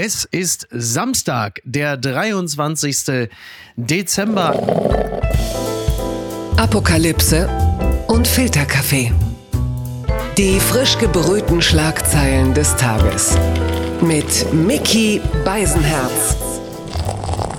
Es 0.00 0.24
ist 0.26 0.68
Samstag, 0.70 1.60
der 1.64 1.96
23. 1.96 3.28
Dezember. 3.74 4.54
Apokalypse 6.56 7.48
und 8.06 8.28
Filterkaffee. 8.28 9.12
Die 10.36 10.60
frisch 10.60 10.98
gebrühten 10.98 11.60
Schlagzeilen 11.60 12.54
des 12.54 12.76
Tages. 12.76 13.36
Mit 14.00 14.52
Mickey 14.52 15.20
Beisenherz. 15.44 16.47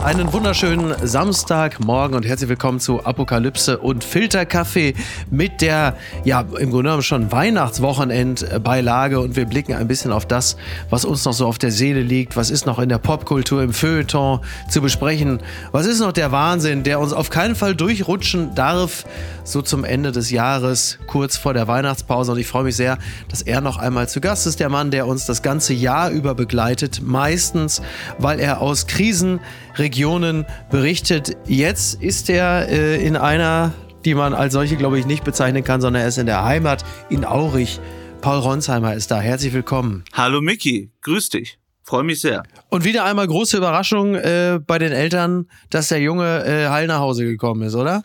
Einen 0.01 0.31
wunderschönen 0.31 0.95
Samstagmorgen 1.05 2.15
und 2.15 2.25
herzlich 2.25 2.47
willkommen 2.47 2.79
zu 2.79 3.03
Apokalypse 3.03 3.79
und 3.79 4.05
Filterkaffee 4.05 4.93
mit 5.29 5.59
der, 5.61 5.97
ja, 6.23 6.39
im 6.39 6.69
Grunde 6.69 6.83
genommen 6.83 7.03
schon 7.03 7.33
Weihnachtswochenendbeilage 7.33 9.19
und 9.19 9.35
wir 9.35 9.45
blicken 9.45 9.73
ein 9.73 9.89
bisschen 9.89 10.13
auf 10.13 10.25
das, 10.25 10.55
was 10.89 11.03
uns 11.03 11.25
noch 11.25 11.33
so 11.33 11.45
auf 11.45 11.57
der 11.57 11.71
Seele 11.71 12.01
liegt. 12.01 12.37
Was 12.37 12.49
ist 12.49 12.65
noch 12.65 12.79
in 12.79 12.87
der 12.87 12.97
Popkultur, 12.97 13.61
im 13.61 13.73
Feuilleton 13.73 14.39
zu 14.69 14.81
besprechen? 14.81 15.41
Was 15.73 15.85
ist 15.85 15.99
noch 15.99 16.13
der 16.13 16.31
Wahnsinn, 16.31 16.83
der 16.83 17.01
uns 17.01 17.11
auf 17.11 17.29
keinen 17.29 17.55
Fall 17.55 17.75
durchrutschen 17.75 18.55
darf, 18.55 19.05
so 19.43 19.61
zum 19.61 19.83
Ende 19.83 20.13
des 20.13 20.31
Jahres, 20.31 20.97
kurz 21.07 21.35
vor 21.35 21.53
der 21.53 21.67
Weihnachtspause? 21.67 22.31
Und 22.31 22.39
ich 22.39 22.47
freue 22.47 22.63
mich 22.63 22.77
sehr, 22.77 22.99
dass 23.27 23.41
er 23.41 23.59
noch 23.59 23.77
einmal 23.77 24.07
zu 24.07 24.21
Gast 24.21 24.47
ist, 24.47 24.61
der 24.61 24.69
Mann, 24.69 24.91
der 24.91 25.07
uns 25.07 25.25
das 25.25 25.41
ganze 25.41 25.73
Jahr 25.73 26.09
über 26.09 26.35
begleitet, 26.35 27.01
meistens, 27.03 27.81
weil 28.17 28.39
er 28.39 28.61
aus 28.61 28.87
Krisen 28.87 29.41
Regionen 29.79 30.45
berichtet. 30.69 31.37
Jetzt 31.47 32.01
ist 32.01 32.29
er 32.29 32.69
äh, 32.69 33.03
in 33.05 33.15
einer, 33.15 33.73
die 34.05 34.13
man 34.13 34.33
als 34.33 34.53
solche, 34.53 34.75
glaube 34.75 34.99
ich, 34.99 35.05
nicht 35.05 35.23
bezeichnen 35.23 35.63
kann, 35.63 35.81
sondern 35.81 36.03
er 36.03 36.07
ist 36.07 36.17
in 36.17 36.25
der 36.25 36.43
Heimat 36.43 36.85
in 37.09 37.25
Aurich. 37.25 37.79
Paul 38.21 38.39
Ronsheimer 38.39 38.93
ist 38.93 39.11
da. 39.11 39.19
Herzlich 39.19 39.53
willkommen. 39.53 40.03
Hallo 40.13 40.41
Micky, 40.41 40.91
grüß 41.01 41.29
dich. 41.29 41.57
Freue 41.89 42.03
mich 42.03 42.21
sehr. 42.21 42.43
Und 42.69 42.85
wieder 42.85 43.03
einmal 43.03 43.25
große 43.25 43.57
Überraschung 43.57 44.13
äh, 44.13 44.59
bei 44.63 44.77
den 44.77 44.91
Eltern, 44.91 45.47
dass 45.71 45.87
der 45.87 45.99
Junge 45.99 46.45
äh, 46.45 46.67
heil 46.67 46.85
nach 46.85 46.99
Hause 46.99 47.25
gekommen 47.25 47.63
ist, 47.63 47.73
oder? 47.73 48.03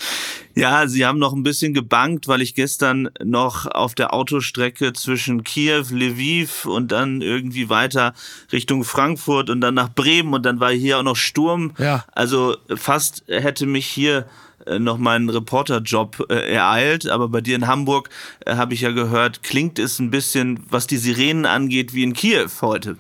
Ja, 0.55 0.89
sie 0.89 1.05
haben 1.05 1.19
noch 1.19 1.35
ein 1.35 1.43
bisschen 1.43 1.75
gebankt, 1.75 2.27
weil 2.27 2.41
ich 2.41 2.55
gestern 2.55 3.11
noch 3.23 3.67
auf 3.67 3.95
der 3.95 4.15
Autostrecke 4.15 4.95
zwischen 4.95 5.45
Kiew, 5.45 5.85
Lviv 5.91 6.65
und 6.65 6.93
dann 6.93 7.21
irgendwie 7.21 7.69
weiter 7.69 8.15
Richtung 8.53 8.85
Frankfurt 8.85 9.51
und 9.51 9.61
dann 9.61 9.75
nach 9.75 9.93
Bremen 9.93 10.33
und 10.33 10.47
dann 10.47 10.61
war 10.61 10.71
hier 10.71 11.01
auch 11.01 11.03
noch 11.03 11.17
Sturm. 11.17 11.75
Ja. 11.77 12.07
Also 12.13 12.57
fast 12.75 13.25
hätte 13.29 13.67
mich 13.67 13.85
hier 13.85 14.25
äh, 14.67 14.79
noch 14.79 14.97
meinen 14.97 15.29
Reporterjob 15.29 16.27
äh, 16.31 16.55
ereilt, 16.55 17.07
aber 17.09 17.29
bei 17.29 17.43
dir 17.43 17.57
in 17.57 17.67
Hamburg 17.67 18.09
äh, 18.47 18.55
habe 18.55 18.73
ich 18.73 18.81
ja 18.81 18.93
gehört, 18.93 19.43
klingt 19.43 19.79
es 19.79 19.99
ein 19.99 20.11
bisschen, 20.11 20.61
was 20.71 20.87
die 20.87 20.97
Sirenen 20.97 21.45
angeht, 21.45 21.93
wie 21.93 22.03
in 22.03 22.15
Kiew 22.15 22.49
heute. 22.63 22.97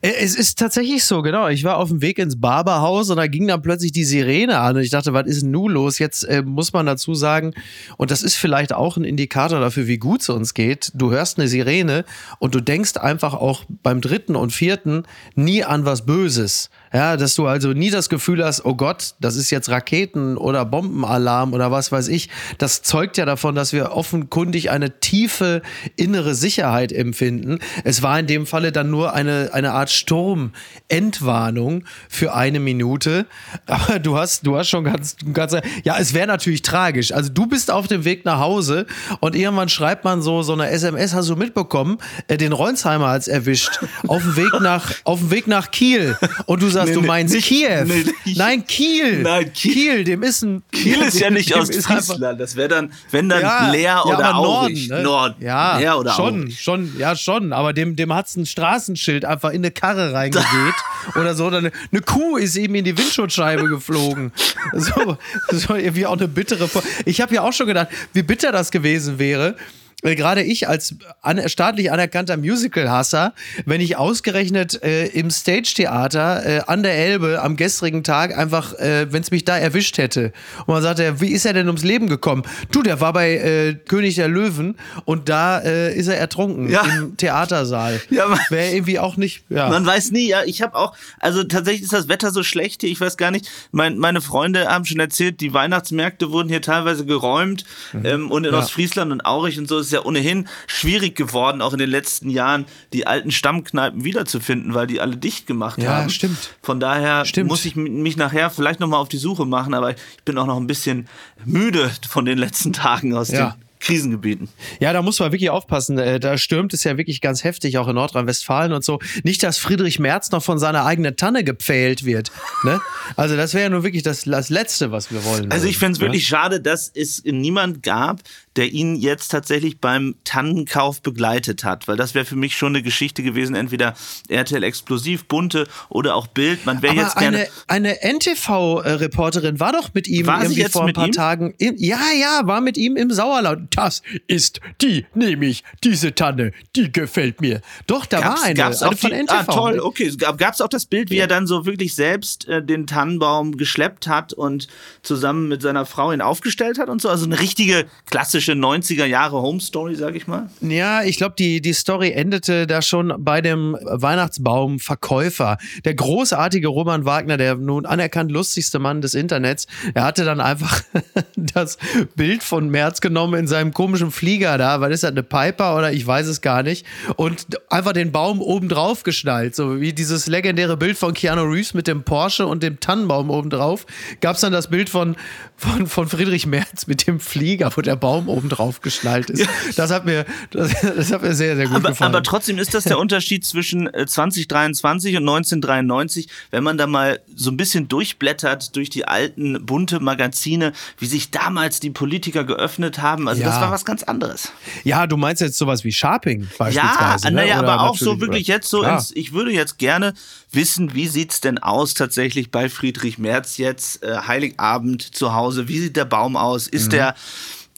Äh, 0.00 0.12
es 0.20 0.34
ist 0.34 0.58
tatsächlich 0.58 1.04
so, 1.04 1.22
genau. 1.22 1.48
Ich 1.48 1.64
war 1.64 1.78
auf 1.78 1.88
dem 1.88 2.02
Weg 2.02 2.18
ins 2.18 2.40
Barberhaus 2.40 3.10
und 3.10 3.16
da 3.16 3.26
ging 3.26 3.46
dann 3.46 3.62
plötzlich 3.62 3.92
die 3.92 4.04
Sirene 4.04 4.58
an 4.58 4.76
und 4.76 4.82
ich 4.82 4.90
dachte, 4.90 5.12
was 5.12 5.26
ist 5.26 5.42
denn 5.42 5.50
nun 5.50 5.72
los? 5.72 5.98
Jetzt 5.98 6.24
äh, 6.24 6.42
muss 6.42 6.72
man 6.72 6.86
dazu 6.86 7.14
sagen, 7.14 7.54
und 7.96 8.10
das 8.10 8.22
ist 8.22 8.34
vielleicht 8.36 8.72
auch 8.72 8.96
ein 8.96 9.04
Indikator 9.04 9.60
dafür, 9.60 9.86
wie 9.86 9.98
gut 9.98 10.22
es 10.22 10.28
uns 10.28 10.54
geht. 10.54 10.92
Du 10.94 11.10
hörst 11.10 11.38
eine 11.38 11.48
Sirene 11.48 12.04
und 12.38 12.54
du 12.54 12.60
denkst 12.60 12.96
einfach 12.96 13.34
auch 13.34 13.64
beim 13.82 14.00
dritten 14.00 14.36
und 14.36 14.52
vierten 14.52 15.04
nie 15.34 15.64
an 15.64 15.84
was 15.84 16.06
Böses. 16.06 16.70
Ja, 16.92 17.16
dass 17.16 17.34
du 17.34 17.46
also 17.46 17.72
nie 17.72 17.90
das 17.90 18.08
Gefühl 18.08 18.42
hast, 18.44 18.64
oh 18.64 18.74
Gott, 18.74 19.16
das 19.20 19.36
ist 19.36 19.50
jetzt 19.50 19.68
Raketen 19.68 20.36
oder 20.38 20.64
Bombenalarm 20.64 21.52
oder 21.52 21.70
was 21.70 21.92
weiß 21.92 22.08
ich. 22.08 22.30
Das 22.58 22.82
zeugt 22.82 23.18
ja 23.18 23.26
davon, 23.26 23.54
dass 23.54 23.72
wir 23.72 23.92
offenkundig 23.92 24.70
eine 24.70 24.98
tiefe 25.00 25.62
innere 25.96 26.34
Sicherheit 26.34 26.92
empfinden. 26.92 27.58
Es 27.84 28.02
war 28.02 28.18
in 28.18 28.26
dem 28.26 28.46
Falle 28.46 28.72
dann 28.72 28.90
nur 28.90 29.12
eine, 29.12 29.45
eine 29.52 29.72
Art 29.72 29.90
Sturmentwarnung 29.90 31.84
für 32.08 32.34
eine 32.34 32.60
Minute. 32.60 33.26
Aber 33.66 33.98
du 33.98 34.16
hast, 34.16 34.46
du 34.46 34.56
hast 34.56 34.68
schon 34.68 34.84
ganz, 34.84 35.16
ganz, 35.32 35.56
ja, 35.84 35.96
es 35.98 36.14
wäre 36.14 36.26
natürlich 36.26 36.62
tragisch. 36.62 37.12
Also 37.12 37.30
du 37.30 37.46
bist 37.46 37.70
auf 37.70 37.86
dem 37.86 38.04
Weg 38.04 38.24
nach 38.24 38.38
Hause 38.38 38.86
und 39.20 39.34
irgendwann 39.36 39.68
schreibt 39.68 40.04
man 40.04 40.22
so, 40.22 40.42
so 40.42 40.52
eine 40.52 40.70
SMS, 40.70 41.14
hast 41.14 41.28
du 41.28 41.36
mitbekommen, 41.36 41.98
äh, 42.28 42.36
den 42.36 42.52
Ronsheimer 42.52 43.08
hat's 43.08 43.28
erwischt, 43.28 43.80
auf 44.08 44.22
dem 44.22 44.36
Weg 44.36 44.60
nach, 44.60 44.92
auf 45.04 45.20
dem 45.20 45.30
Weg 45.30 45.46
nach 45.46 45.70
Kiel. 45.70 46.16
Und 46.46 46.62
du 46.62 46.68
sagst, 46.68 46.88
nee, 46.88 46.94
du 46.94 47.02
meinst 47.02 47.34
nicht, 47.34 47.46
Kiew. 47.46 47.84
Nee, 47.84 48.04
Nein, 48.34 48.66
Kiel. 48.66 49.22
Nein, 49.22 49.52
Kiel. 49.52 49.72
Kiel, 49.72 50.04
dem 50.04 50.22
ist 50.22 50.42
ein. 50.42 50.62
Kiel 50.72 51.00
ist 51.02 51.18
ja 51.18 51.30
nicht 51.30 51.54
aus 51.54 51.70
Friesland. 51.70 52.40
Das 52.40 52.56
wäre 52.56 52.68
dann, 52.68 52.92
wenn 53.10 53.28
dann 53.28 53.42
ja, 53.42 53.70
Leer 53.70 54.06
oder 54.06 54.20
ja, 54.20 54.34
Aurich. 54.34 54.88
Norden, 54.88 55.02
ne? 55.02 55.08
Nord. 55.08 55.36
Ja, 55.40 55.78
Leer 55.78 55.98
oder 55.98 56.12
schon, 56.12 56.40
Aurich. 56.42 56.60
schon, 56.60 56.98
ja, 56.98 57.16
schon. 57.16 57.52
Aber 57.52 57.72
dem, 57.72 57.96
dem 57.96 58.12
hat's 58.12 58.36
ein 58.36 58.46
Straßenschild 58.46 59.24
einfach 59.36 59.50
in 59.50 59.60
eine 59.60 59.70
Karre 59.70 60.12
reingeweht 60.12 60.74
oder 61.14 61.34
so. 61.34 61.46
Oder 61.46 61.58
eine, 61.58 61.72
eine, 61.92 62.00
Kuh 62.02 62.36
ist 62.36 62.56
eben 62.56 62.74
in 62.74 62.84
die 62.84 62.96
Windschutzscheibe 62.96 63.68
geflogen. 63.68 64.32
So, 64.72 65.16
so 65.50 65.74
irgendwie 65.74 66.06
auch 66.06 66.16
eine 66.16 66.28
bittere. 66.28 66.68
Ich 67.04 67.20
habe 67.20 67.34
ja 67.34 67.42
auch 67.42 67.52
schon 67.52 67.66
gedacht, 67.66 67.88
wie 68.12 68.22
bitter 68.22 68.52
das 68.52 68.70
gewesen 68.70 69.18
wäre 69.18 69.56
gerade 70.02 70.42
ich 70.42 70.68
als 70.68 70.94
an, 71.22 71.48
staatlich 71.48 71.90
anerkannter 71.90 72.36
Musical-Hasser, 72.36 73.34
wenn 73.64 73.80
ich 73.80 73.96
ausgerechnet 73.96 74.82
äh, 74.82 75.06
im 75.06 75.30
Stage-Theater 75.30 76.46
äh, 76.46 76.60
an 76.66 76.82
der 76.82 76.96
Elbe 76.96 77.42
am 77.42 77.56
gestrigen 77.56 78.04
Tag 78.04 78.36
einfach, 78.36 78.74
äh, 78.74 79.10
wenn 79.10 79.22
es 79.22 79.30
mich 79.30 79.44
da 79.44 79.56
erwischt 79.56 79.98
hätte 79.98 80.32
und 80.66 80.68
man 80.68 80.82
sagte, 80.82 81.20
wie 81.20 81.32
ist 81.32 81.46
er 81.46 81.54
denn 81.54 81.66
ums 81.66 81.82
Leben 81.82 82.08
gekommen? 82.08 82.42
Du, 82.70 82.82
der 82.82 83.00
war 83.00 83.12
bei 83.12 83.36
äh, 83.36 83.74
König 83.74 84.16
der 84.16 84.28
Löwen 84.28 84.76
und 85.04 85.28
da 85.28 85.60
äh, 85.60 85.94
ist 85.96 86.08
er 86.08 86.18
ertrunken 86.18 86.68
ja. 86.68 86.82
im 86.82 87.16
Theatersaal. 87.16 88.00
Ja, 88.10 88.34
Wäre 88.50 88.72
irgendwie 88.72 88.98
auch 88.98 89.16
nicht. 89.16 89.44
Ja. 89.50 89.68
Man 89.68 89.84
weiß 89.84 90.10
nie, 90.12 90.28
ja, 90.28 90.44
ich 90.44 90.62
habe 90.62 90.74
auch, 90.76 90.94
also 91.20 91.44
tatsächlich 91.44 91.82
ist 91.82 91.92
das 91.92 92.08
Wetter 92.08 92.30
so 92.30 92.42
schlecht 92.42 92.80
hier, 92.80 92.90
ich 92.90 93.00
weiß 93.00 93.16
gar 93.16 93.30
nicht, 93.30 93.50
mein, 93.72 93.98
meine 93.98 94.20
Freunde 94.20 94.68
haben 94.68 94.84
schon 94.84 95.00
erzählt, 95.00 95.40
die 95.40 95.52
Weihnachtsmärkte 95.52 96.30
wurden 96.30 96.48
hier 96.48 96.62
teilweise 96.62 97.04
geräumt 97.04 97.64
mhm. 97.92 98.04
ähm, 98.06 98.30
und 98.30 98.44
in 98.44 98.52
ja. 98.52 98.58
Ostfriesland 98.58 99.12
und 99.12 99.26
Aurich 99.26 99.58
und 99.58 99.68
so 99.68 99.82
ist 99.86 99.92
ja 99.92 100.04
ohnehin 100.04 100.48
schwierig 100.66 101.16
geworden, 101.16 101.62
auch 101.62 101.72
in 101.72 101.78
den 101.78 101.90
letzten 101.90 102.30
Jahren 102.30 102.66
die 102.92 103.06
alten 103.06 103.30
Stammkneipen 103.30 104.04
wiederzufinden, 104.04 104.74
weil 104.74 104.86
die 104.86 105.00
alle 105.00 105.16
dicht 105.16 105.46
gemacht 105.46 105.82
ja, 105.82 105.90
haben. 105.90 106.02
Ja, 106.04 106.08
stimmt. 106.10 106.54
Von 106.62 106.80
daher 106.80 107.24
stimmt. 107.24 107.48
muss 107.48 107.64
ich 107.64 107.76
mich 107.76 108.16
nachher 108.16 108.50
vielleicht 108.50 108.80
nochmal 108.80 109.00
auf 109.00 109.08
die 109.08 109.18
Suche 109.18 109.46
machen, 109.46 109.74
aber 109.74 109.90
ich 109.90 109.96
bin 110.24 110.38
auch 110.38 110.46
noch 110.46 110.56
ein 110.56 110.66
bisschen 110.66 111.08
müde 111.44 111.90
von 112.08 112.24
den 112.24 112.38
letzten 112.38 112.72
Tagen 112.72 113.14
aus 113.14 113.28
ja. 113.28 113.50
dem 113.50 113.66
Krisengebieten. 113.80 114.48
Ja, 114.80 114.92
da 114.92 115.02
muss 115.02 115.20
man 115.20 115.32
wirklich 115.32 115.50
aufpassen. 115.50 115.98
Äh, 115.98 116.18
da 116.18 116.38
stürmt 116.38 116.72
es 116.74 116.84
ja 116.84 116.96
wirklich 116.96 117.20
ganz 117.20 117.44
heftig, 117.44 117.78
auch 117.78 117.88
in 117.88 117.94
Nordrhein-Westfalen 117.94 118.72
und 118.72 118.84
so. 118.84 118.98
Nicht, 119.22 119.42
dass 119.42 119.58
Friedrich 119.58 119.98
Merz 119.98 120.30
noch 120.30 120.42
von 120.42 120.58
seiner 120.58 120.84
eigenen 120.84 121.16
Tanne 121.16 121.44
gepfählt 121.44 122.04
wird. 122.04 122.32
Ne? 122.64 122.80
Also 123.16 123.36
das 123.36 123.54
wäre 123.54 123.64
ja 123.64 123.70
nur 123.70 123.84
wirklich 123.84 124.02
das, 124.02 124.24
das 124.24 124.48
Letzte, 124.48 124.92
was 124.92 125.10
wir 125.10 125.24
wollen. 125.24 125.52
Also 125.52 125.66
ich 125.66 125.78
finde 125.78 125.92
es 125.92 126.00
wirklich 126.00 126.24
ne? 126.24 126.28
schade, 126.28 126.60
dass 126.60 126.90
es 126.94 127.22
niemand 127.24 127.82
gab, 127.82 128.22
der 128.56 128.72
ihn 128.72 128.96
jetzt 128.96 129.28
tatsächlich 129.28 129.78
beim 129.78 130.16
Tannenkauf 130.24 131.02
begleitet 131.02 131.64
hat, 131.64 131.88
weil 131.88 131.96
das 131.96 132.14
wäre 132.14 132.24
für 132.24 132.36
mich 132.36 132.56
schon 132.56 132.74
eine 132.74 132.82
Geschichte 132.82 133.22
gewesen, 133.22 133.54
entweder 133.54 133.94
RTL 134.28 134.62
Explosiv, 134.62 135.26
Bunte 135.26 135.66
oder 135.88 136.14
auch 136.14 136.26
Bild. 136.26 136.64
Man 136.64 136.82
wäre 136.82 136.94
jetzt 136.94 137.16
gerne 137.16 137.46
eine, 137.68 137.98
eine 138.02 138.14
NTV-Reporterin 138.14 139.60
war 139.60 139.72
doch 139.72 139.92
mit 139.94 140.08
ihm 140.08 140.26
war 140.26 140.42
irgendwie 140.42 140.64
vor 140.64 140.86
ein 140.86 140.92
paar 140.92 141.06
ihm? 141.06 141.12
Tagen. 141.12 141.54
ja, 141.58 142.00
ja, 142.18 142.40
war 142.44 142.60
mit 142.60 142.76
ihm 142.76 142.96
im 142.96 143.10
Sauerland. 143.10 143.76
Das 143.76 144.02
ist 144.26 144.60
die, 144.80 145.06
nehme 145.14 145.46
ich, 145.46 145.62
diese 145.84 146.14
Tanne, 146.14 146.52
die 146.74 146.90
gefällt 146.90 147.40
mir. 147.40 147.60
Doch, 147.86 148.06
da 148.06 148.20
gab's, 148.20 148.40
war 148.40 148.46
eine, 148.46 148.54
gab's 148.54 148.82
eine 148.82 148.92
auch 148.92 148.98
von 148.98 149.10
die, 149.10 149.16
NTV. 149.16 149.34
Ah, 149.34 149.44
toll, 149.44 149.80
okay. 149.80 150.12
Gab 150.16 150.54
es 150.54 150.60
auch 150.60 150.68
das 150.68 150.86
Bild, 150.86 151.10
wie 151.10 151.16
ja. 151.16 151.24
er 151.24 151.28
dann 151.28 151.46
so 151.46 151.66
wirklich 151.66 151.94
selbst 151.94 152.48
äh, 152.48 152.64
den 152.64 152.86
Tannenbaum 152.86 153.56
geschleppt 153.56 154.08
hat 154.08 154.32
und 154.32 154.68
zusammen 155.02 155.48
mit 155.48 155.62
seiner 155.62 155.86
Frau 155.86 156.12
ihn 156.12 156.20
aufgestellt 156.20 156.78
hat 156.78 156.88
und 156.88 157.02
so? 157.02 157.08
Also 157.08 157.26
eine 157.26 157.38
richtige 157.38 157.86
klassische 158.06 158.45
90er 158.52 159.04
Jahre 159.04 159.40
Home 159.42 159.60
Story, 159.60 159.94
sag 159.94 160.14
ich 160.14 160.26
mal. 160.26 160.48
Ja, 160.60 161.02
ich 161.02 161.16
glaube, 161.16 161.34
die, 161.38 161.60
die 161.60 161.72
Story 161.72 162.10
endete 162.12 162.66
da 162.66 162.82
schon 162.82 163.14
bei 163.18 163.40
dem 163.40 163.76
Weihnachtsbaumverkäufer. 163.82 165.58
Der 165.84 165.94
großartige 165.94 166.68
Roman 166.68 167.04
Wagner, 167.04 167.36
der 167.36 167.56
nun 167.56 167.86
anerkannt 167.86 168.30
lustigste 168.30 168.78
Mann 168.78 169.00
des 169.00 169.14
Internets, 169.14 169.66
er 169.94 170.04
hatte 170.04 170.24
dann 170.24 170.40
einfach 170.40 170.82
das 171.36 171.78
Bild 172.14 172.42
von 172.42 172.68
Merz 172.68 173.00
genommen 173.00 173.38
in 173.40 173.46
seinem 173.46 173.72
komischen 173.72 174.10
Flieger 174.10 174.58
da, 174.58 174.80
weil 174.80 174.92
ist 174.92 175.02
das 175.02 175.10
eine 175.10 175.22
Piper 175.22 175.76
oder 175.76 175.92
ich 175.92 176.06
weiß 176.06 176.26
es 176.26 176.40
gar 176.40 176.62
nicht, 176.62 176.86
und 177.16 177.46
einfach 177.70 177.92
den 177.92 178.12
Baum 178.12 178.40
oben 178.40 178.68
drauf 178.68 179.02
geschnallt, 179.02 179.54
so 179.54 179.80
wie 179.80 179.92
dieses 179.92 180.26
legendäre 180.26 180.76
Bild 180.76 180.98
von 180.98 181.14
Keanu 181.14 181.42
Reeves 181.42 181.74
mit 181.74 181.86
dem 181.86 182.02
Porsche 182.02 182.46
und 182.46 182.62
dem 182.62 182.80
Tannenbaum 182.80 183.30
oben 183.30 183.50
drauf. 183.50 183.86
Gab 184.20 184.34
es 184.34 184.40
dann 184.40 184.52
das 184.52 184.68
Bild 184.68 184.88
von, 184.88 185.16
von, 185.56 185.86
von 185.86 186.08
Friedrich 186.08 186.46
Merz 186.46 186.86
mit 186.86 187.06
dem 187.06 187.20
Flieger, 187.20 187.70
wo 187.74 187.80
der 187.80 187.96
Baum 187.96 188.28
oben 188.28 188.35
drauf 188.44 188.80
geschnallt 188.80 189.30
ist. 189.30 189.48
Das 189.76 189.90
hat 189.90 190.04
mir, 190.04 190.24
das, 190.50 190.72
das 190.80 191.12
hat 191.12 191.22
mir 191.22 191.34
sehr, 191.34 191.56
sehr 191.56 191.66
gut 191.66 191.76
aber, 191.76 191.90
gefallen. 191.90 192.14
Aber 192.14 192.22
trotzdem 192.22 192.58
ist 192.58 192.74
das 192.74 192.84
der 192.84 192.98
Unterschied 192.98 193.44
zwischen 193.44 193.88
2023 193.92 195.14
äh, 195.14 195.16
und 195.16 195.28
1993, 195.28 196.28
wenn 196.50 196.64
man 196.64 196.78
da 196.78 196.86
mal 196.86 197.20
so 197.34 197.50
ein 197.50 197.56
bisschen 197.56 197.88
durchblättert 197.88 198.74
durch 198.76 198.90
die 198.90 199.06
alten 199.06 199.64
bunte 199.64 200.00
Magazine, 200.00 200.72
wie 200.98 201.06
sich 201.06 201.30
damals 201.30 201.80
die 201.80 201.90
Politiker 201.90 202.44
geöffnet 202.44 203.00
haben. 203.00 203.28
Also 203.28 203.42
ja. 203.42 203.48
das 203.48 203.60
war 203.60 203.70
was 203.70 203.84
ganz 203.84 204.02
anderes. 204.02 204.52
Ja, 204.84 205.06
du 205.06 205.16
meinst 205.16 205.42
jetzt 205.42 205.58
sowas 205.58 205.84
wie 205.84 205.92
Sharping 205.92 206.48
beispielsweise. 206.58 207.24
Ja, 207.24 207.30
naja, 207.30 207.62
ne? 207.62 207.68
aber 207.68 207.82
auch 207.82 207.96
so 207.96 208.20
wirklich 208.20 208.46
jetzt 208.46 208.68
so 208.68 208.82
ins, 208.82 209.12
ich 209.14 209.32
würde 209.32 209.52
jetzt 209.52 209.78
gerne 209.78 210.14
wissen, 210.52 210.94
wie 210.94 211.08
sieht's 211.08 211.40
denn 211.40 211.58
aus 211.58 211.94
tatsächlich 211.94 212.50
bei 212.50 212.68
Friedrich 212.68 213.18
Merz 213.18 213.56
jetzt, 213.58 214.02
äh, 214.02 214.18
Heiligabend 214.26 215.02
zu 215.02 215.34
Hause, 215.34 215.68
wie 215.68 215.78
sieht 215.78 215.96
der 215.96 216.04
Baum 216.04 216.36
aus? 216.36 216.66
Ist 216.66 216.86
mhm. 216.86 216.90
der 216.90 217.14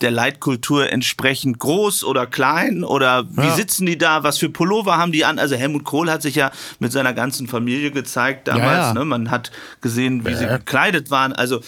der 0.03 0.11
Leitkultur 0.11 0.91
entsprechend 0.91 1.59
groß 1.59 2.05
oder 2.05 2.27
klein 2.27 2.85
oder 2.85 3.29
wie 3.31 3.47
ja. 3.47 3.55
sitzen 3.55 3.87
die 3.87 3.99
da? 3.99 4.23
Was 4.23 4.39
für 4.39 4.49
Pullover 4.49 4.97
haben 4.97 5.13
die 5.13 5.25
an? 5.25 5.39
Also 5.39 5.57
Helmut 5.57 5.85
Kohl 5.85 6.11
hat 6.11 6.23
sich 6.23 6.35
ja 6.35 6.51
mit 6.79 6.93
seiner 6.93 7.13
ganzen 7.13 7.49
Familie 7.49 7.91
gezeigt 7.91 8.49
damals. 8.49 8.65
Ja, 8.65 8.87
ja. 8.89 8.95
Ne? 8.95 9.05
Man 9.05 9.31
hat 9.31 9.51
gesehen, 9.81 10.27
wie 10.27 10.35
sie 10.35 10.47
gekleidet 10.47 11.11
waren. 11.11 11.33
Also 11.33 11.61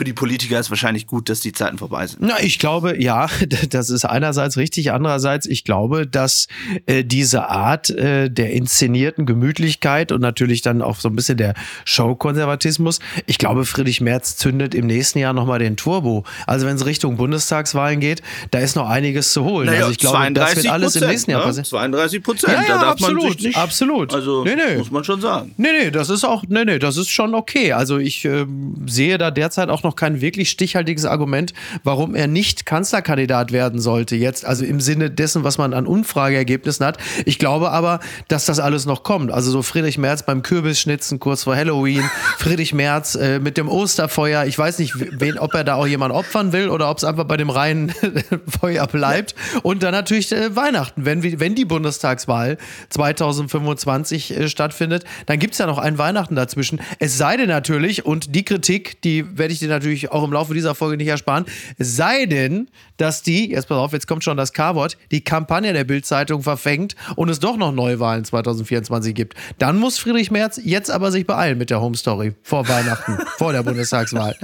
für 0.00 0.04
die 0.04 0.14
Politiker 0.14 0.58
ist 0.58 0.70
wahrscheinlich 0.70 1.06
gut, 1.06 1.28
dass 1.28 1.40
die 1.40 1.52
Zeiten 1.52 1.76
vorbei 1.76 2.06
sind. 2.06 2.22
Na, 2.22 2.40
ich 2.40 2.58
glaube, 2.58 2.98
ja, 3.02 3.26
das 3.68 3.90
ist 3.90 4.06
einerseits 4.06 4.56
richtig, 4.56 4.92
andererseits, 4.92 5.44
ich 5.44 5.62
glaube, 5.62 6.06
dass 6.06 6.48
äh, 6.86 7.04
diese 7.04 7.50
Art 7.50 7.90
äh, 7.90 8.30
der 8.30 8.52
inszenierten 8.52 9.26
Gemütlichkeit 9.26 10.10
und 10.10 10.22
natürlich 10.22 10.62
dann 10.62 10.80
auch 10.80 10.98
so 11.00 11.10
ein 11.10 11.16
bisschen 11.16 11.36
der 11.36 11.52
Showkonservatismus, 11.84 13.00
ich 13.26 13.36
glaube, 13.36 13.66
Friedrich 13.66 14.00
Merz 14.00 14.38
zündet 14.38 14.74
im 14.74 14.86
nächsten 14.86 15.18
Jahr 15.18 15.34
nochmal 15.34 15.58
den 15.58 15.76
Turbo. 15.76 16.24
Also 16.46 16.66
wenn 16.66 16.76
es 16.76 16.86
Richtung 16.86 17.18
Bundestagswahlen 17.18 18.00
geht, 18.00 18.22
da 18.52 18.60
ist 18.60 18.76
noch 18.76 18.88
einiges 18.88 19.34
zu 19.34 19.44
holen. 19.44 19.66
Naja, 19.66 19.80
also 19.80 19.90
ich 19.90 19.98
glaube, 19.98 20.32
das 20.32 20.56
wird 20.56 20.68
alles 20.68 20.96
im 20.96 21.08
nächsten 21.08 21.30
Jahr 21.30 21.40
ne? 21.40 21.46
passieren. 21.46 21.66
32 21.66 22.22
Prozent, 22.22 22.54
ja, 22.54 22.62
ja, 22.62 22.68
da 22.68 22.74
darf 22.78 22.92
absolut, 22.92 23.22
man 23.22 23.32
sich 23.32 23.42
nicht, 23.42 23.58
absolut. 23.58 24.14
Also 24.14 24.44
nee, 24.44 24.56
nee. 24.56 24.78
muss 24.78 24.90
man 24.90 25.04
schon 25.04 25.20
sagen. 25.20 25.52
Nee, 25.58 25.72
nee, 25.78 25.90
das 25.90 26.08
ist 26.08 26.24
auch, 26.24 26.44
nee, 26.48 26.64
nee, 26.64 26.78
das 26.78 26.96
ist 26.96 27.10
schon 27.10 27.34
okay. 27.34 27.74
Also 27.74 27.98
ich 27.98 28.24
äh, 28.24 28.46
sehe 28.86 29.18
da 29.18 29.30
derzeit 29.30 29.68
auch 29.68 29.82
noch 29.82 29.89
kein 29.96 30.20
wirklich 30.20 30.50
stichhaltiges 30.50 31.04
Argument, 31.04 31.52
warum 31.84 32.14
er 32.14 32.26
nicht 32.26 32.66
Kanzlerkandidat 32.66 33.52
werden 33.52 33.80
sollte 33.80 34.16
jetzt, 34.16 34.44
also 34.44 34.64
im 34.64 34.80
Sinne 34.80 35.10
dessen, 35.10 35.44
was 35.44 35.58
man 35.58 35.74
an 35.74 35.86
Umfrageergebnissen 35.86 36.84
hat. 36.84 36.98
Ich 37.24 37.38
glaube 37.38 37.70
aber, 37.70 38.00
dass 38.28 38.46
das 38.46 38.58
alles 38.58 38.86
noch 38.86 39.02
kommt. 39.02 39.30
Also 39.32 39.50
so 39.50 39.62
Friedrich 39.62 39.98
Merz 39.98 40.24
beim 40.24 40.42
Kürbisschnitzen 40.42 41.20
kurz 41.20 41.44
vor 41.44 41.56
Halloween, 41.56 42.08
Friedrich 42.38 42.74
Merz 42.74 43.14
äh, 43.14 43.38
mit 43.38 43.56
dem 43.56 43.68
Osterfeuer. 43.68 44.44
Ich 44.44 44.58
weiß 44.58 44.78
nicht, 44.78 44.94
wen, 44.96 45.38
ob 45.38 45.54
er 45.54 45.64
da 45.64 45.74
auch 45.74 45.86
jemanden 45.86 46.16
opfern 46.16 46.52
will 46.52 46.68
oder 46.68 46.90
ob 46.90 46.98
es 46.98 47.04
einfach 47.04 47.24
bei 47.24 47.36
dem 47.36 47.50
reinen 47.50 47.92
Feuer 48.60 48.86
bleibt. 48.86 49.34
Und 49.62 49.82
dann 49.82 49.92
natürlich 49.92 50.32
äh, 50.32 50.54
Weihnachten, 50.54 51.04
wenn, 51.04 51.22
wenn 51.40 51.54
die 51.54 51.64
Bundestagswahl 51.64 52.58
2025 52.90 54.36
äh, 54.36 54.48
stattfindet, 54.48 55.04
dann 55.26 55.38
gibt 55.38 55.54
es 55.54 55.58
ja 55.58 55.66
noch 55.66 55.78
ein 55.78 55.98
Weihnachten 55.98 56.34
dazwischen. 56.34 56.80
Es 56.98 57.16
sei 57.16 57.36
denn 57.36 57.48
natürlich, 57.48 58.04
und 58.04 58.34
die 58.34 58.44
Kritik, 58.44 59.00
die 59.02 59.38
werde 59.38 59.52
ich 59.52 59.58
dir 59.58 59.68
natürlich 59.70 60.10
auch 60.12 60.24
im 60.24 60.32
Laufe 60.32 60.54
dieser 60.54 60.74
Folge 60.74 60.96
nicht 60.96 61.08
ersparen. 61.08 61.46
Es 61.78 61.96
sei 61.96 62.26
denn, 62.26 62.68
dass 62.96 63.22
die, 63.22 63.50
jetzt 63.50 63.68
pass 63.68 63.78
auf, 63.78 63.92
jetzt 63.92 64.06
kommt 64.06 64.24
schon 64.24 64.36
das 64.36 64.52
K-Wort, 64.52 64.98
die 65.10 65.22
Kampagne 65.22 65.72
der 65.72 65.84
Bild-Zeitung 65.84 66.42
verfängt 66.42 66.96
und 67.16 67.28
es 67.28 67.40
doch 67.40 67.56
noch 67.56 67.72
Neuwahlen 67.72 68.24
2024 68.24 69.14
gibt. 69.14 69.34
Dann 69.58 69.78
muss 69.78 69.98
Friedrich 69.98 70.30
Merz 70.30 70.60
jetzt 70.62 70.90
aber 70.90 71.10
sich 71.10 71.26
beeilen 71.26 71.58
mit 71.58 71.70
der 71.70 71.80
Home 71.80 71.96
Story 71.96 72.34
vor 72.42 72.68
Weihnachten, 72.68 73.18
vor 73.38 73.52
der 73.52 73.62
Bundestagswahl. 73.62 74.36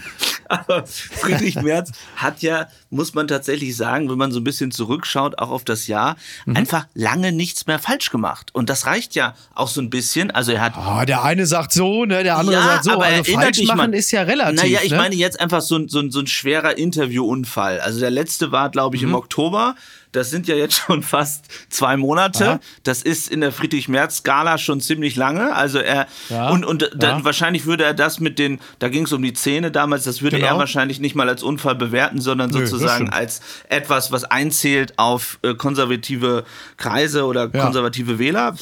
Aber 0.48 0.86
Friedrich 0.86 1.56
Merz 1.56 1.90
hat 2.16 2.42
ja, 2.42 2.68
muss 2.90 3.14
man 3.14 3.28
tatsächlich 3.28 3.76
sagen, 3.76 4.08
wenn 4.10 4.18
man 4.18 4.32
so 4.32 4.40
ein 4.40 4.44
bisschen 4.44 4.70
zurückschaut, 4.70 5.38
auch 5.38 5.50
auf 5.50 5.64
das 5.64 5.86
Jahr, 5.86 6.16
mhm. 6.44 6.56
einfach 6.56 6.86
lange 6.94 7.32
nichts 7.32 7.66
mehr 7.66 7.78
falsch 7.78 8.10
gemacht. 8.10 8.54
Und 8.54 8.70
das 8.70 8.86
reicht 8.86 9.14
ja 9.14 9.34
auch 9.54 9.68
so 9.68 9.80
ein 9.80 9.90
bisschen. 9.90 10.30
Also 10.30 10.52
er 10.52 10.60
hat. 10.60 10.74
Oh, 10.76 11.04
der 11.04 11.24
eine 11.24 11.46
sagt 11.46 11.72
so, 11.72 12.04
ne, 12.04 12.22
der 12.22 12.36
andere 12.36 12.56
ja, 12.56 12.62
sagt 12.62 12.84
so. 12.84 12.92
Aber 12.92 13.04
also 13.06 13.32
falsch 13.32 13.62
machen 13.64 13.76
man, 13.76 13.92
ist 13.92 14.10
ja 14.10 14.22
relativ. 14.22 14.62
Naja, 14.62 14.80
ich 14.82 14.92
ne? 14.92 14.98
meine 14.98 15.14
jetzt 15.14 15.40
einfach 15.40 15.60
so, 15.60 15.86
so, 15.88 16.08
so 16.10 16.20
ein 16.20 16.26
schwerer 16.26 16.78
Interviewunfall. 16.78 17.80
Also 17.80 18.00
der 18.00 18.10
letzte 18.10 18.52
war, 18.52 18.70
glaube 18.70 18.96
ich, 18.96 19.02
mhm. 19.02 19.10
im 19.10 19.14
Oktober. 19.14 19.74
Das 20.16 20.30
sind 20.30 20.48
ja 20.48 20.56
jetzt 20.56 20.74
schon 20.74 21.02
fast 21.02 21.44
zwei 21.68 21.96
Monate. 21.96 22.48
Aha. 22.48 22.60
Das 22.82 23.02
ist 23.02 23.28
in 23.28 23.40
der 23.40 23.52
Friedrich-Merz-Skala 23.52 24.58
schon 24.58 24.80
ziemlich 24.80 25.16
lange. 25.16 25.54
Also 25.54 25.78
er 25.78 26.06
ja. 26.30 26.50
und, 26.50 26.64
und 26.64 26.90
ja. 27.00 27.24
wahrscheinlich 27.24 27.66
würde 27.66 27.84
er 27.84 27.94
das 27.94 28.18
mit 28.20 28.38
den, 28.38 28.60
da 28.78 28.88
ging 28.88 29.04
es 29.04 29.12
um 29.12 29.22
die 29.22 29.32
Zähne 29.32 29.70
damals, 29.70 30.04
das 30.04 30.22
würde 30.22 30.36
genau. 30.36 30.54
er 30.54 30.58
wahrscheinlich 30.58 31.00
nicht 31.00 31.14
mal 31.14 31.28
als 31.28 31.42
Unfall 31.42 31.74
bewerten, 31.74 32.20
sondern 32.20 32.50
Nö, 32.50 32.66
sozusagen 32.66 33.10
als 33.10 33.40
etwas, 33.68 34.12
was 34.12 34.24
einzählt 34.24 34.94
auf 34.96 35.38
äh, 35.42 35.54
konservative 35.54 36.44
Kreise 36.76 37.26
oder 37.26 37.50
ja. 37.52 37.62
konservative 37.62 38.18
Wähler. 38.18 38.56